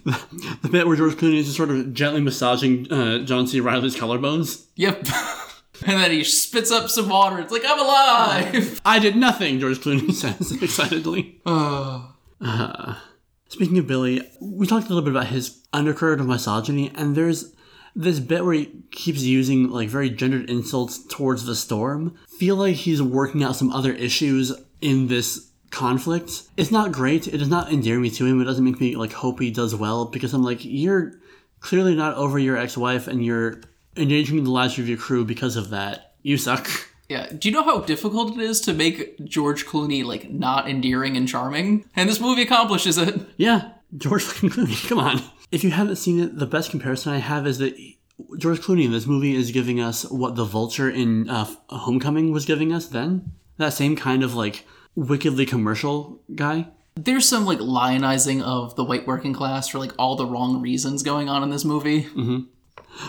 the 0.05 0.68
bit 0.70 0.86
where 0.86 0.97
George 0.97 1.14
Clooney 1.14 1.38
is 1.38 1.47
just 1.47 1.57
sort 1.57 1.70
of 1.70 1.94
gently 1.94 2.20
massaging 2.20 2.90
uh, 2.92 3.20
John 3.20 3.47
C. 3.47 3.61
Reilly's 3.61 3.97
collarbones. 3.97 4.66
Yep. 4.74 5.07
and 5.85 6.01
then 6.01 6.11
he 6.11 6.24
spits 6.24 6.70
up 6.70 6.89
some 6.89 7.09
water. 7.09 7.41
It's 7.41 7.53
like, 7.53 7.64
I'm 7.66 7.81
alive! 7.81 8.81
I 8.85 8.99
did 8.99 9.16
nothing, 9.16 9.59
George 9.61 9.79
Clooney 9.79 10.12
says 10.12 10.53
excitedly. 10.62 11.41
Oh. 11.45 12.14
Uh, 12.41 12.97
speaking 13.49 13.79
of 13.79 13.87
Billy, 13.87 14.22
we 14.41 14.66
talked 14.66 14.87
a 14.87 14.89
little 14.89 15.03
bit 15.03 15.16
about 15.16 15.29
his 15.29 15.62
undercurrent 15.72 16.20
of 16.20 16.27
misogyny, 16.27 16.93
and 16.95 17.16
there's 17.16 17.55
this 17.95 18.20
bit 18.20 18.45
where 18.45 18.55
he 18.55 18.83
keeps 18.91 19.22
using 19.22 19.70
like 19.70 19.89
very 19.89 20.11
gendered 20.11 20.51
insults 20.51 21.05
towards 21.07 21.47
the 21.47 21.57
storm. 21.57 22.14
Feel 22.39 22.57
like 22.57 22.77
he's 22.77 23.03
working 23.03 23.43
out 23.43 23.57
some 23.57 23.72
other 23.72 23.93
issues 23.93 24.53
in 24.81 25.09
this 25.09 25.51
conflict. 25.70 26.43
It's 26.57 26.70
not 26.70 26.93
great. 26.93 27.27
It 27.27 27.39
does 27.39 27.49
not 27.49 27.72
endear 27.72 27.99
me 27.99 28.11
to 28.11 28.27
him. 28.27 28.41
It 28.41 28.45
doesn't 28.45 28.64
make 28.64 28.81
me 28.81 28.97
like 28.97 29.12
hope 29.12 29.41
he 29.41 29.51
does 29.51 29.74
well 29.74 30.05
because 30.05 30.35
I'm 30.35 30.43
like, 30.43 30.59
you're 30.62 31.14
clearly 31.61 31.95
not 31.95 32.16
over 32.16 32.39
your 32.39 32.57
ex-wife 32.57 33.09
and 33.09 33.24
you're 33.24 33.61
endangering 33.97 34.44
the 34.44 34.51
lives 34.51 34.78
of 34.78 34.88
your 34.88 34.99
crew 34.99 35.24
because 35.24 35.57
of 35.57 35.70
that. 35.70 36.14
You 36.22 36.36
suck. 36.36 36.68
Yeah. 37.09 37.30
Do 37.30 37.49
you 37.49 37.55
know 37.55 37.62
how 37.62 37.80
difficult 37.80 38.36
it 38.36 38.40
is 38.40 38.61
to 38.62 38.72
make 38.72 39.24
George 39.24 39.64
Clooney 39.64 40.05
like 40.05 40.30
not 40.30 40.68
endearing 40.68 41.16
and 41.16 41.28
charming? 41.28 41.84
And 41.94 42.09
this 42.09 42.20
movie 42.20 42.42
accomplishes 42.42 42.99
it. 42.99 43.20
Yeah. 43.36 43.72
George 43.97 44.24
Clooney, 44.24 44.88
come 44.88 44.99
on. 44.99 45.22
If 45.53 45.62
you 45.62 45.70
haven't 45.70 45.97
seen 45.97 46.20
it, 46.20 46.38
the 46.38 46.47
best 46.47 46.70
comparison 46.70 47.12
I 47.12 47.18
have 47.18 47.47
is 47.47 47.59
that 47.59 47.76
George 48.38 48.61
Clooney 48.61 48.84
in 48.84 48.92
this 48.92 49.07
movie 49.07 49.36
is 49.36 49.53
giving 49.53 49.80
us 49.80 50.05
what 50.11 50.34
the 50.34 50.44
Vulture 50.44 50.90
in 50.90 51.28
uh, 51.28 51.47
Homecoming 51.68 52.32
was 52.32 52.44
giving 52.44 52.72
us 52.72 52.86
then. 52.88 53.32
That 53.59 53.72
same 53.72 53.94
kind 53.94 54.22
of 54.22 54.34
like 54.34 54.66
wickedly 54.94 55.47
commercial 55.47 56.20
guy. 56.34 56.68
There's 56.97 57.28
some 57.28 57.44
like 57.44 57.59
lionizing 57.59 58.42
of 58.42 58.74
the 58.74 58.84
white 58.84 59.07
working 59.07 59.34
class 59.34 59.68
for 59.68 59.78
like 59.78 59.92
all 59.99 60.16
the 60.16 60.26
wrong 60.26 60.62
reasons 60.62 61.03
going 61.03 61.28
on 61.28 61.42
in 61.42 61.51
this 61.51 61.64
movie. 61.64 62.05
Mm-hmm. 62.05 62.38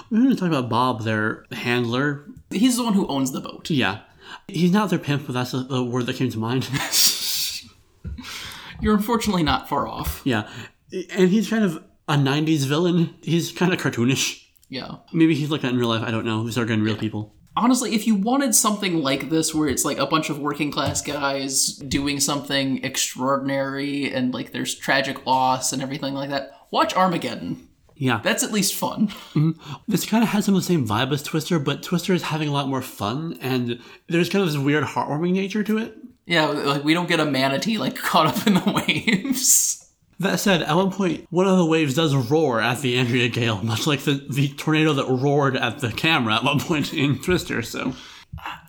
We're 0.09 0.19
going 0.19 0.29
to 0.29 0.35
talk 0.35 0.49
about 0.49 0.69
Bob, 0.69 1.03
their 1.03 1.45
handler. 1.51 2.25
He's 2.49 2.77
the 2.77 2.83
one 2.83 2.93
who 2.93 3.07
owns 3.07 3.31
the 3.31 3.41
boat. 3.41 3.69
Yeah. 3.69 3.99
He's 4.47 4.71
not 4.71 4.89
their 4.89 4.99
pimp, 4.99 5.25
but 5.25 5.33
that's 5.33 5.51
the, 5.51 5.63
the 5.63 5.83
word 5.83 6.05
that 6.05 6.15
came 6.15 6.29
to 6.29 6.37
mind. 6.37 6.69
You're 8.81 8.95
unfortunately 8.95 9.43
not 9.43 9.69
far 9.69 9.87
off. 9.87 10.21
Yeah. 10.23 10.49
And 10.91 11.29
he's 11.29 11.49
kind 11.49 11.63
of 11.63 11.83
a 12.07 12.15
90s 12.15 12.65
villain. 12.65 13.15
He's 13.21 13.51
kind 13.51 13.73
of 13.73 13.79
cartoonish. 13.79 14.43
Yeah. 14.69 14.95
Maybe 15.13 15.35
he's 15.35 15.49
like 15.49 15.61
that 15.61 15.71
in 15.71 15.77
real 15.77 15.89
life. 15.89 16.03
I 16.03 16.11
don't 16.11 16.25
know. 16.25 16.43
These 16.43 16.57
are 16.57 16.65
good 16.65 16.79
real 16.79 16.95
yeah. 16.95 16.99
people. 16.99 17.33
Honestly, 17.55 17.95
if 17.95 18.05
you 18.05 18.15
wanted 18.15 18.53
something 18.53 19.01
like 19.01 19.29
this 19.29 19.55
where 19.55 19.67
it's 19.67 19.83
like 19.83 19.97
a 19.97 20.05
bunch 20.05 20.29
of 20.29 20.37
working 20.37 20.71
class 20.71 21.01
guys 21.01 21.77
doing 21.77 22.19
something 22.19 22.83
extraordinary 22.83 24.13
and 24.13 24.33
like 24.33 24.51
there's 24.51 24.75
tragic 24.75 25.25
loss 25.25 25.73
and 25.73 25.81
everything 25.81 26.13
like 26.13 26.29
that, 26.29 26.51
watch 26.69 26.95
Armageddon. 26.95 27.67
Yeah. 27.97 28.21
That's 28.23 28.43
at 28.43 28.51
least 28.51 28.75
fun. 28.75 29.07
Mm-hmm. 29.07 29.51
This 29.87 30.05
kind 30.05 30.23
of 30.23 30.29
has 30.29 30.45
some 30.45 30.55
of 30.55 30.61
the 30.61 30.67
same 30.67 30.87
vibe 30.87 31.11
as 31.11 31.23
Twister, 31.23 31.59
but 31.59 31.83
Twister 31.83 32.13
is 32.13 32.23
having 32.23 32.47
a 32.47 32.51
lot 32.51 32.67
more 32.67 32.81
fun 32.81 33.37
and 33.41 33.79
there's 34.07 34.29
kind 34.29 34.43
of 34.43 34.51
this 34.51 34.57
weird 34.57 34.83
heartwarming 34.83 35.33
nature 35.33 35.63
to 35.63 35.77
it. 35.77 35.97
Yeah, 36.25 36.47
like 36.47 36.83
we 36.83 36.93
don't 36.93 37.07
get 37.07 37.19
a 37.19 37.25
manatee 37.25 37.77
like 37.77 37.95
caught 37.97 38.27
up 38.27 38.47
in 38.47 38.53
the 38.55 38.83
waves. 38.85 39.83
That 40.19 40.39
said, 40.39 40.63
at 40.63 40.75
one 40.75 40.91
point, 40.91 41.27
one 41.29 41.47
of 41.47 41.57
the 41.57 41.65
waves 41.65 41.93
does 41.93 42.15
roar 42.15 42.59
at 42.59 42.81
the 42.81 42.97
Andrea 42.97 43.29
Gail, 43.29 43.61
much 43.61 43.85
like 43.85 44.01
the, 44.01 44.25
the 44.29 44.47
tornado 44.49 44.93
that 44.93 45.05
roared 45.05 45.55
at 45.55 45.79
the 45.79 45.91
camera 45.91 46.35
at 46.35 46.43
one 46.43 46.59
point 46.59 46.93
in 46.93 47.19
Twister, 47.19 47.61
so. 47.61 47.93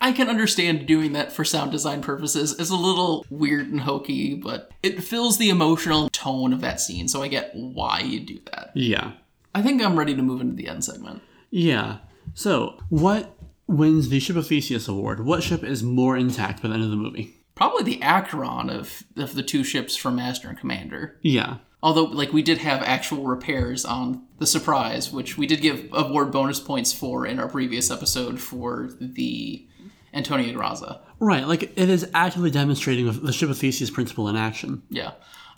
I 0.01 0.11
can 0.11 0.29
understand 0.29 0.87
doing 0.87 1.13
that 1.13 1.31
for 1.31 1.45
sound 1.45 1.71
design 1.71 2.01
purposes. 2.01 2.57
It's 2.59 2.69
a 2.69 2.75
little 2.75 3.25
weird 3.29 3.67
and 3.67 3.81
hokey, 3.81 4.35
but 4.35 4.71
it 4.81 5.03
fills 5.03 5.37
the 5.37 5.49
emotional 5.49 6.09
tone 6.09 6.53
of 6.53 6.61
that 6.61 6.81
scene, 6.81 7.07
so 7.07 7.21
I 7.21 7.27
get 7.27 7.51
why 7.53 7.99
you 7.99 8.19
do 8.19 8.39
that. 8.51 8.71
Yeah. 8.73 9.11
I 9.53 9.61
think 9.61 9.81
I'm 9.81 9.97
ready 9.97 10.15
to 10.15 10.21
move 10.21 10.41
into 10.41 10.55
the 10.55 10.67
end 10.67 10.83
segment. 10.83 11.21
Yeah. 11.49 11.97
So, 12.33 12.79
what 12.89 13.35
wins 13.67 14.09
the 14.09 14.19
Ship 14.19 14.35
of 14.35 14.47
Theseus 14.47 14.87
award? 14.87 15.25
What 15.25 15.43
ship 15.43 15.63
is 15.63 15.83
more 15.83 16.15
intact 16.15 16.61
by 16.61 16.69
the 16.69 16.75
end 16.75 16.83
of 16.83 16.89
the 16.89 16.95
movie? 16.95 17.39
probably 17.59 17.83
the 17.83 18.01
Acheron 18.01 18.69
of, 18.69 19.03
of 19.17 19.35
the 19.35 19.43
two 19.43 19.65
ships 19.65 19.93
from 19.93 20.15
Master 20.15 20.47
and 20.47 20.57
Commander. 20.57 21.17
Yeah. 21.21 21.57
Although, 21.81 22.05
like, 22.05 22.33
we 22.33 22.41
did 22.41 22.57
have 22.57 22.81
actual 22.81 23.23
repairs 23.23 23.85
on 23.85 24.25
the 24.37 24.45
Surprise, 24.45 25.11
which 25.11 25.37
we 25.37 25.47
did 25.47 25.61
give 25.61 25.87
award 25.93 26.31
bonus 26.31 26.59
points 26.59 26.91
for 26.91 27.25
in 27.25 27.39
our 27.39 27.47
previous 27.47 27.89
episode 27.89 28.39
for 28.39 28.89
the 28.99 29.65
Antonia 30.13 30.53
Graza. 30.53 30.99
Right, 31.19 31.47
like, 31.47 31.63
it 31.63 31.89
is 31.89 32.09
actively 32.13 32.51
demonstrating 32.51 33.11
the 33.21 33.31
Ship 33.31 33.49
of 33.49 33.57
Theseus 33.57 33.89
principle 33.89 34.27
in 34.27 34.35
action. 34.35 34.83
Yeah. 34.89 35.11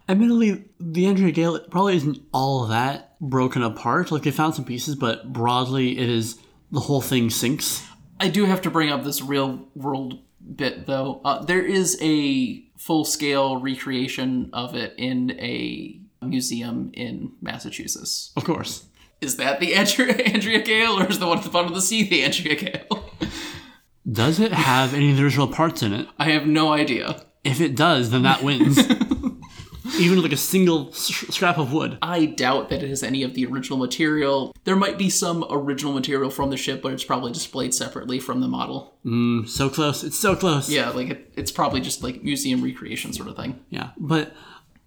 Admittedly, 0.07 0.65
the 0.79 1.07
Andrea 1.07 1.31
Gail 1.31 1.59
probably 1.59 1.95
isn't 1.95 2.19
all 2.33 2.67
that 2.67 3.19
broken 3.19 3.63
apart. 3.63 4.11
Like, 4.11 4.23
they 4.23 4.31
found 4.31 4.55
some 4.55 4.65
pieces, 4.65 4.95
but 4.95 5.33
broadly, 5.33 5.97
it 5.97 6.09
is 6.09 6.37
the 6.71 6.81
whole 6.81 7.01
thing 7.01 7.29
sinks. 7.29 7.83
I 8.19 8.27
do 8.27 8.45
have 8.45 8.61
to 8.61 8.69
bring 8.69 8.91
up 8.91 9.03
this 9.03 9.21
real 9.21 9.67
world 9.73 10.19
bit 10.55 10.85
though. 10.85 11.21
Uh, 11.23 11.43
there 11.43 11.63
is 11.63 11.97
a 12.01 12.63
full 12.77 13.05
scale 13.05 13.59
recreation 13.59 14.49
of 14.53 14.75
it 14.75 14.93
in 14.97 15.31
a 15.39 16.00
museum 16.21 16.91
in 16.93 17.33
Massachusetts. 17.41 18.31
Of 18.35 18.43
course. 18.43 18.85
Is 19.21 19.37
that 19.37 19.59
the 19.59 19.75
Andrea, 19.75 20.13
Andrea 20.25 20.61
Gail 20.61 20.99
or 20.99 21.07
is 21.07 21.19
the 21.19 21.27
one 21.27 21.37
at 21.37 21.43
the 21.43 21.49
bottom 21.49 21.69
of 21.69 21.75
the 21.75 21.81
sea 21.81 22.07
the 22.07 22.23
Andrea 22.23 22.55
Gail? 22.55 23.09
Does 24.11 24.39
it 24.39 24.51
have 24.51 24.93
any 24.93 25.11
of 25.11 25.17
the 25.17 25.23
original 25.23 25.47
parts 25.47 25.83
in 25.83 25.93
it? 25.93 26.07
I 26.17 26.31
have 26.31 26.47
no 26.47 26.73
idea. 26.73 27.23
If 27.43 27.61
it 27.61 27.75
does, 27.75 28.09
then 28.09 28.23
that 28.23 28.43
wins. 28.43 28.79
even 29.99 30.21
like 30.21 30.31
a 30.31 30.37
single 30.37 30.91
scrap 30.91 31.57
of 31.57 31.71
wood. 31.71 31.97
I 32.01 32.25
doubt 32.25 32.69
that 32.69 32.83
it 32.83 32.89
has 32.89 33.03
any 33.03 33.23
of 33.23 33.33
the 33.33 33.45
original 33.45 33.77
material. 33.77 34.55
There 34.63 34.75
might 34.75 34.97
be 34.97 35.09
some 35.09 35.45
original 35.49 35.93
material 35.93 36.29
from 36.29 36.49
the 36.49 36.57
ship, 36.57 36.81
but 36.81 36.93
it's 36.93 37.03
probably 37.03 37.31
displayed 37.31 37.73
separately 37.73 38.19
from 38.19 38.41
the 38.41 38.47
model. 38.47 38.97
Mm, 39.05 39.47
so 39.47 39.69
close. 39.69 40.03
It's 40.03 40.19
so 40.19 40.35
close. 40.35 40.69
Yeah, 40.69 40.89
like 40.89 41.09
it, 41.09 41.33
it's 41.35 41.51
probably 41.51 41.81
just 41.81 42.03
like 42.03 42.23
museum 42.23 42.63
recreation 42.63 43.13
sort 43.13 43.29
of 43.29 43.35
thing. 43.35 43.59
Yeah, 43.69 43.91
but 43.97 44.33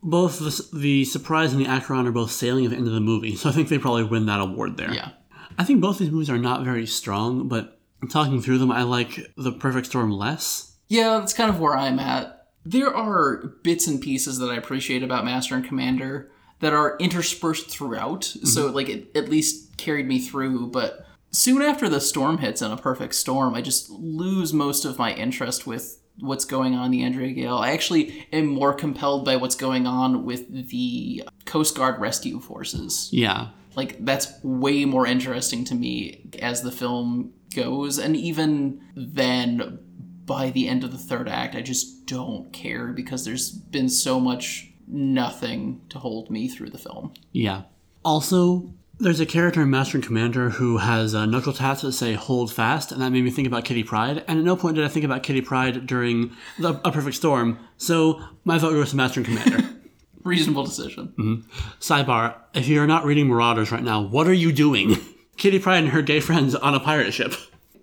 both 0.05 0.39
the, 0.39 0.79
the 0.79 1.05
surprise 1.05 1.53
and 1.53 1.61
the 1.61 1.69
Acheron 1.69 2.07
are 2.07 2.13
both 2.13 2.31
sailing 2.31 2.65
at 2.65 2.71
the 2.71 2.77
end 2.77 2.87
of 2.87 2.95
the 2.95 3.01
movie, 3.01 3.35
so 3.37 3.49
I 3.49 3.53
think 3.53 3.69
they 3.69 3.79
probably 3.79 4.05
win 4.05 4.27
that 4.27 4.41
award 4.41 4.77
there. 4.77 4.93
Yeah. 4.93 5.11
I 5.59 5.65
think 5.65 5.81
both 5.81 5.99
these 5.99 6.11
movies 6.11 6.31
are 6.31 6.39
not 6.39 6.65
very 6.65 6.87
strong, 6.87 7.49
but 7.49 7.81
talking 8.11 8.41
through 8.41 8.59
them, 8.59 8.71
I 8.71 8.83
like 8.83 9.33
The 9.37 9.53
Perfect 9.53 9.87
Storm 9.87 10.11
less. 10.11 10.77
Yeah, 10.89 11.19
that's 11.19 11.33
kind 11.33 11.51
of 11.51 11.59
where 11.59 11.77
I'm 11.77 11.99
at 11.99 12.35
there 12.65 12.95
are 12.95 13.55
bits 13.63 13.87
and 13.87 14.01
pieces 14.01 14.39
that 14.39 14.51
I 14.51 14.57
appreciate 14.57 15.03
about 15.03 15.25
Master 15.25 15.55
and 15.55 15.65
Commander 15.65 16.31
that 16.61 16.73
are 16.73 16.97
interspersed 16.99 17.69
throughout. 17.69 18.23
Mm-hmm. 18.23 18.47
So 18.47 18.67
like 18.69 18.89
it 18.89 19.11
at 19.15 19.29
least 19.29 19.77
carried 19.77 20.07
me 20.07 20.19
through, 20.19 20.69
but 20.69 21.07
soon 21.31 21.63
after 21.63 21.89
the 21.89 22.01
storm 22.01 22.39
hits 22.39 22.63
in 22.63 22.71
a 22.71 22.77
perfect 22.77 23.15
storm, 23.15 23.55
I 23.55 23.61
just 23.61 23.91
lose 23.91 24.53
most 24.53 24.85
of 24.85 24.99
my 24.99 25.13
interest 25.13 25.67
with 25.67 26.01
what's 26.19 26.45
going 26.45 26.75
on 26.75 26.87
in 26.87 26.91
the 26.91 27.03
Andrea 27.03 27.33
Gail. 27.33 27.57
I 27.57 27.73
actually 27.73 28.27
am 28.33 28.47
more 28.47 28.73
compelled 28.73 29.25
by 29.25 29.37
what's 29.37 29.57
going 29.57 29.87
on 29.87 30.25
with 30.25 30.69
the 30.69 31.25
Coast 31.45 31.77
Guard 31.77 32.01
rescue 32.01 32.41
forces. 32.41 33.09
Yeah. 33.13 33.49
Like 33.75 34.05
that's 34.05 34.33
way 34.43 34.85
more 34.85 35.07
interesting 35.07 35.65
to 35.67 35.75
me 35.75 36.31
as 36.41 36.63
the 36.63 36.71
film 36.71 37.33
goes 37.55 37.99
and 37.99 38.17
even 38.17 38.81
then 38.95 39.79
by 40.27 40.51
the 40.51 40.69
end 40.69 40.85
of 40.85 40.93
the 40.93 40.99
third 40.99 41.29
act, 41.29 41.55
I 41.55 41.63
just 41.63 42.07
don't 42.07 42.53
care 42.53 42.89
because 42.89 43.25
there's 43.25 43.51
been 43.51 43.89
so 43.89 44.19
much 44.19 44.71
nothing 44.87 45.81
to 45.91 45.99
hold 45.99 46.31
me 46.31 46.49
through 46.49 46.71
the 46.71 46.79
film. 46.79 47.13
Yeah. 47.33 47.63
Also, 48.05 48.73
There's 49.01 49.19
a 49.19 49.27
character 49.27 49.61
in 49.61 49.71
Master 49.71 49.97
and 49.97 50.07
Commander 50.07 50.51
who 50.51 50.79
has 50.79 51.15
uh, 51.17 51.27
knuckle 51.27 51.53
tats 51.53 51.83
that 51.83 51.93
say 51.93 52.15
"Hold 52.15 52.53
fast," 52.53 52.93
and 52.93 53.03
that 53.03 53.11
made 53.11 53.25
me 53.25 53.31
think 53.31 53.49
about 53.49 53.65
Kitty 53.65 53.83
Pryde. 53.83 54.25
And 54.29 54.39
at 54.39 54.45
no 54.45 54.57
point 54.57 54.77
did 54.77 54.85
I 54.85 54.89
think 54.89 55.05
about 55.05 55.25
Kitty 55.25 55.41
Pryde 55.41 55.87
during 55.87 56.35
the, 56.59 56.81
A 56.85 56.93
Perfect 56.93 57.17
Storm. 57.17 57.59
So 57.77 58.23
my 58.45 58.57
vote 58.57 58.73
goes 58.73 58.91
to 58.91 58.97
Master 58.97 59.21
and 59.21 59.27
Commander. 59.27 59.69
Reasonable 60.23 60.65
decision. 60.65 61.45
Sidebar: 61.81 62.37
If 62.55 62.69
you're 62.69 62.87
not 62.87 63.05
reading 63.05 63.29
Marauders 63.29 63.73
right 63.73 63.83
now, 63.83 64.01
what 64.01 64.29
are 64.29 64.33
you 64.33 64.53
doing? 64.53 64.97
Kitty 65.37 65.59
Pryde 65.59 65.83
and 65.85 65.93
her 65.93 66.03
gay 66.03 66.21
friends 66.21 66.55
on 66.55 66.75
a 66.75 66.81
pirate 66.81 67.13
ship. 67.13 67.35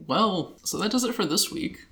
Well, 0.08 0.58
so 0.64 0.78
that 0.80 0.92
does 0.92 1.04
it 1.04 1.14
for 1.14 1.26
this 1.26 1.52
week. 1.52 1.86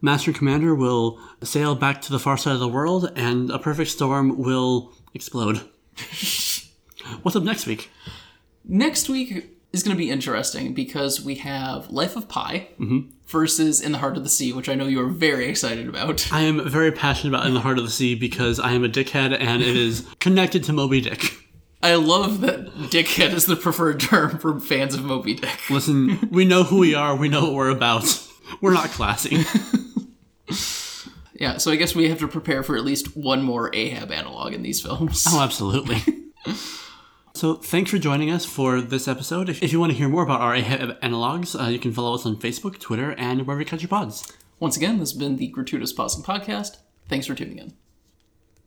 Master 0.00 0.30
and 0.30 0.38
Commander 0.38 0.74
will 0.74 1.18
sail 1.42 1.74
back 1.74 2.00
to 2.02 2.12
the 2.12 2.20
far 2.20 2.36
side 2.36 2.54
of 2.54 2.60
the 2.60 2.68
world, 2.68 3.12
and 3.16 3.50
a 3.50 3.58
perfect 3.58 3.90
storm 3.90 4.38
will 4.38 4.92
explode. 5.12 5.56
What's 7.22 7.36
up 7.36 7.42
next 7.42 7.66
week? 7.66 7.90
Next 8.64 9.08
week 9.08 9.56
is 9.72 9.82
going 9.82 9.96
to 9.96 9.98
be 9.98 10.10
interesting 10.10 10.74
because 10.74 11.20
we 11.20 11.36
have 11.36 11.90
Life 11.90 12.16
of 12.16 12.28
Pi 12.28 12.68
mm-hmm. 12.78 13.10
versus 13.26 13.80
In 13.80 13.92
the 13.92 13.98
Heart 13.98 14.16
of 14.16 14.24
the 14.24 14.28
Sea, 14.28 14.52
which 14.52 14.68
I 14.68 14.74
know 14.74 14.86
you 14.86 15.00
are 15.00 15.08
very 15.08 15.46
excited 15.46 15.88
about. 15.88 16.32
I 16.32 16.42
am 16.42 16.68
very 16.68 16.92
passionate 16.92 17.34
about 17.34 17.46
In 17.46 17.54
the 17.54 17.60
Heart 17.60 17.78
of 17.78 17.84
the 17.84 17.90
Sea 17.90 18.14
because 18.14 18.58
I 18.58 18.72
am 18.72 18.84
a 18.84 18.88
dickhead, 18.88 19.36
and 19.38 19.62
it 19.62 19.76
is 19.76 20.06
connected 20.20 20.64
to 20.64 20.72
Moby 20.72 21.00
Dick. 21.00 21.34
I 21.82 21.94
love 21.94 22.42
that 22.42 22.66
dickhead 22.90 23.32
is 23.32 23.46
the 23.46 23.56
preferred 23.56 24.00
term 24.00 24.38
for 24.38 24.60
fans 24.60 24.94
of 24.94 25.02
Moby 25.02 25.34
Dick. 25.34 25.70
Listen, 25.70 26.28
we 26.30 26.44
know 26.44 26.62
who 26.62 26.78
we 26.78 26.94
are, 26.94 27.16
we 27.16 27.28
know 27.28 27.44
what 27.44 27.54
we're 27.54 27.70
about. 27.70 28.26
We're 28.60 28.74
not 28.74 28.90
classy. 28.90 29.44
Yeah, 31.40 31.56
so 31.56 31.70
I 31.70 31.76
guess 31.76 31.94
we 31.94 32.10
have 32.10 32.18
to 32.18 32.28
prepare 32.28 32.62
for 32.62 32.76
at 32.76 32.84
least 32.84 33.16
one 33.16 33.42
more 33.42 33.74
Ahab 33.74 34.12
analog 34.12 34.52
in 34.52 34.62
these 34.62 34.82
films. 34.82 35.24
Oh, 35.26 35.40
absolutely. 35.40 36.02
So, 37.40 37.54
thanks 37.54 37.90
for 37.90 37.96
joining 37.96 38.30
us 38.30 38.44
for 38.44 38.82
this 38.82 39.08
episode. 39.08 39.48
If, 39.48 39.62
if 39.62 39.72
you 39.72 39.80
want 39.80 39.92
to 39.92 39.96
hear 39.96 40.10
more 40.10 40.22
about 40.22 40.42
our 40.42 40.54
analogs, 40.56 41.58
uh, 41.58 41.70
you 41.70 41.78
can 41.78 41.90
follow 41.90 42.14
us 42.14 42.26
on 42.26 42.36
Facebook, 42.36 42.78
Twitter, 42.78 43.12
and 43.12 43.46
wherever 43.46 43.62
you 43.62 43.66
catch 43.66 43.80
your 43.80 43.88
pods. 43.88 44.30
Once 44.58 44.76
again, 44.76 44.98
this 44.98 45.12
has 45.12 45.18
been 45.18 45.36
the 45.36 45.46
Gratuitous 45.46 45.94
Pausing 45.94 46.22
Podcast. 46.22 46.76
Thanks 47.08 47.26
for 47.26 47.34
tuning 47.34 47.56
in. 47.56 47.79